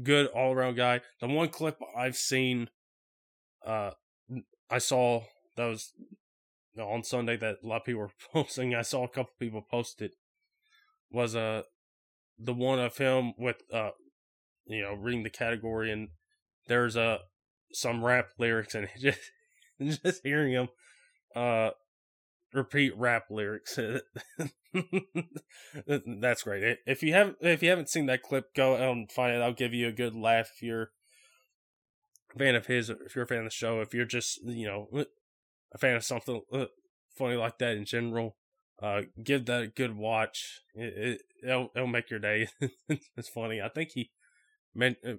good 0.04 0.28
all 0.28 0.54
around 0.54 0.76
guy. 0.76 1.02
The 1.20 1.28
one 1.28 1.50
clip 1.50 1.78
I've 1.98 2.16
seen, 2.16 2.70
uh, 3.66 3.92
I 4.70 4.78
saw 4.78 5.24
that 5.58 5.66
was 5.66 5.92
on 6.80 7.04
Sunday 7.04 7.38
that 7.38 7.58
a 7.64 7.68
lot 7.68 7.78
of 7.78 7.86
people 7.86 8.02
were 8.02 8.12
posting. 8.34 8.76
I 8.76 8.82
saw 8.82 9.06
a 9.06 9.10
couple 9.10 9.34
people 9.40 9.66
post 9.70 10.02
it. 10.02 10.12
Was 11.12 11.36
uh 11.36 11.64
the 12.40 12.54
one 12.54 12.80
of 12.80 12.98
him 12.98 13.34
with 13.38 13.58
uh 13.72 13.92
you 14.66 14.82
know 14.82 14.94
reading 14.94 15.24
the 15.24 15.30
category 15.30 15.92
and 15.92 16.10
there's 16.68 16.96
a 16.96 17.02
uh, 17.02 17.18
some 17.74 18.04
rap 18.04 18.30
lyrics 18.38 18.76
and 18.76 18.88
just 19.00 19.20
just 20.04 20.22
hearing 20.24 20.54
him 20.54 20.70
uh 21.36 21.72
repeat 22.54 22.94
rap 22.98 23.26
lyrics 23.30 23.78
that's 26.22 26.44
great 26.44 26.78
if 26.86 27.02
you 27.02 27.14
have 27.14 27.36
if 27.42 27.64
you 27.64 27.70
haven't 27.70 27.90
seen 27.90 28.08
that 28.08 28.22
clip 28.22 28.54
go 28.56 28.76
and 28.76 29.12
find 29.12 29.34
it 29.34 29.42
i'll 29.42 29.54
give 29.54 29.74
you 29.74 29.88
a 29.88 29.94
good 29.94 30.14
laugh 30.14 30.50
if 30.56 30.62
you're 30.62 30.90
fan 32.38 32.56
of 32.56 32.66
his 32.68 32.90
if 32.90 33.16
you're 33.16 33.24
a 33.24 33.28
fan 33.28 33.40
of 33.40 33.46
the 33.46 33.50
show 33.50 33.82
if 33.82 33.94
you're 33.94 34.06
just 34.06 34.40
you 34.44 34.68
know 34.68 34.88
a 35.74 35.78
fan 35.78 35.96
of 35.96 36.04
something 36.04 36.42
uh, 36.54 36.66
funny 37.18 37.36
like 37.36 37.58
that 37.58 37.76
in 37.76 37.86
general 37.86 38.38
uh 38.82 39.02
give 39.24 39.46
that 39.46 39.62
a 39.62 39.68
good 39.68 39.96
watch 39.96 40.62
it, 40.74 41.22
it 41.42 41.48
will 41.48 41.70
it'll 41.76 41.88
make 41.88 42.10
your 42.10 42.20
day 42.20 42.48
it's 42.90 43.30
funny 43.30 43.62
i 43.62 43.70
think 43.70 43.92
he 43.94 44.12
meant 44.74 44.98
uh, 45.08 45.14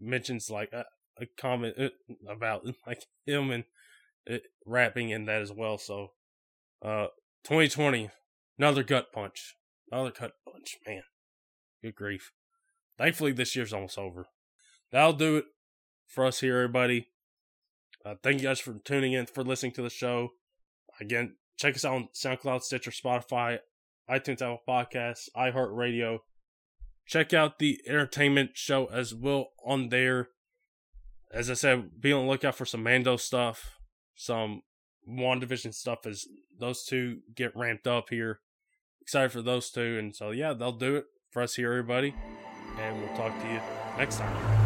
mentions 0.00 0.50
like 0.50 0.72
a, 0.72 0.84
a 1.20 1.26
comment 1.38 1.74
uh, 1.78 1.88
about 2.28 2.66
like 2.86 3.04
him 3.24 3.50
and 3.50 3.64
uh, 4.30 4.38
rapping 4.64 5.10
in 5.10 5.26
that 5.26 5.42
as 5.42 5.52
well. 5.52 5.78
So, 5.78 6.12
uh, 6.82 7.06
2020, 7.44 8.10
another 8.58 8.82
gut 8.82 9.12
punch, 9.12 9.56
another 9.90 10.10
gut 10.10 10.32
punch, 10.44 10.76
man. 10.86 11.02
Good 11.82 11.94
grief. 11.94 12.32
Thankfully, 12.98 13.32
this 13.32 13.54
year's 13.54 13.72
almost 13.72 13.98
over. 13.98 14.26
That'll 14.90 15.12
do 15.12 15.36
it 15.36 15.44
for 16.06 16.24
us 16.24 16.40
here, 16.40 16.56
everybody. 16.56 17.08
Uh, 18.06 18.14
thank 18.22 18.40
you 18.40 18.46
guys 18.46 18.60
for 18.60 18.74
tuning 18.84 19.14
in, 19.14 19.26
for 19.26 19.42
listening 19.42 19.72
to 19.72 19.82
the 19.82 19.90
show. 19.90 20.30
Again, 21.00 21.34
check 21.56 21.74
us 21.74 21.84
out 21.84 21.94
on 21.94 22.08
SoundCloud, 22.14 22.62
Stitcher, 22.62 22.92
Spotify, 22.92 23.58
iTunes, 24.08 24.40
Apple 24.40 24.60
Podcasts, 24.68 25.28
iHeartRadio, 25.36 26.18
check 27.06 27.32
out 27.32 27.58
the 27.58 27.80
entertainment 27.86 28.50
show 28.54 28.86
as 28.86 29.14
well 29.14 29.52
on 29.64 29.88
there. 29.88 30.28
As 31.32 31.50
I 31.50 31.54
said, 31.54 32.00
be 32.00 32.12
on 32.12 32.26
the 32.26 32.30
lookout 32.30 32.54
for 32.54 32.64
some 32.64 32.82
Mando 32.82 33.16
stuff, 33.16 33.78
some 34.14 34.62
WandaVision 35.08 35.74
stuff 35.74 36.06
as 36.06 36.26
those 36.58 36.84
two 36.84 37.20
get 37.34 37.56
ramped 37.56 37.86
up 37.86 38.10
here. 38.10 38.40
Excited 39.00 39.32
for 39.32 39.42
those 39.42 39.70
two. 39.70 39.98
And 39.98 40.14
so, 40.14 40.30
yeah, 40.30 40.52
they'll 40.52 40.72
do 40.72 40.96
it 40.96 41.06
for 41.30 41.42
us 41.42 41.54
here, 41.54 41.72
everybody. 41.72 42.14
And 42.78 43.00
we'll 43.00 43.16
talk 43.16 43.36
to 43.40 43.48
you 43.48 43.60
next 43.98 44.18
time. 44.18 44.65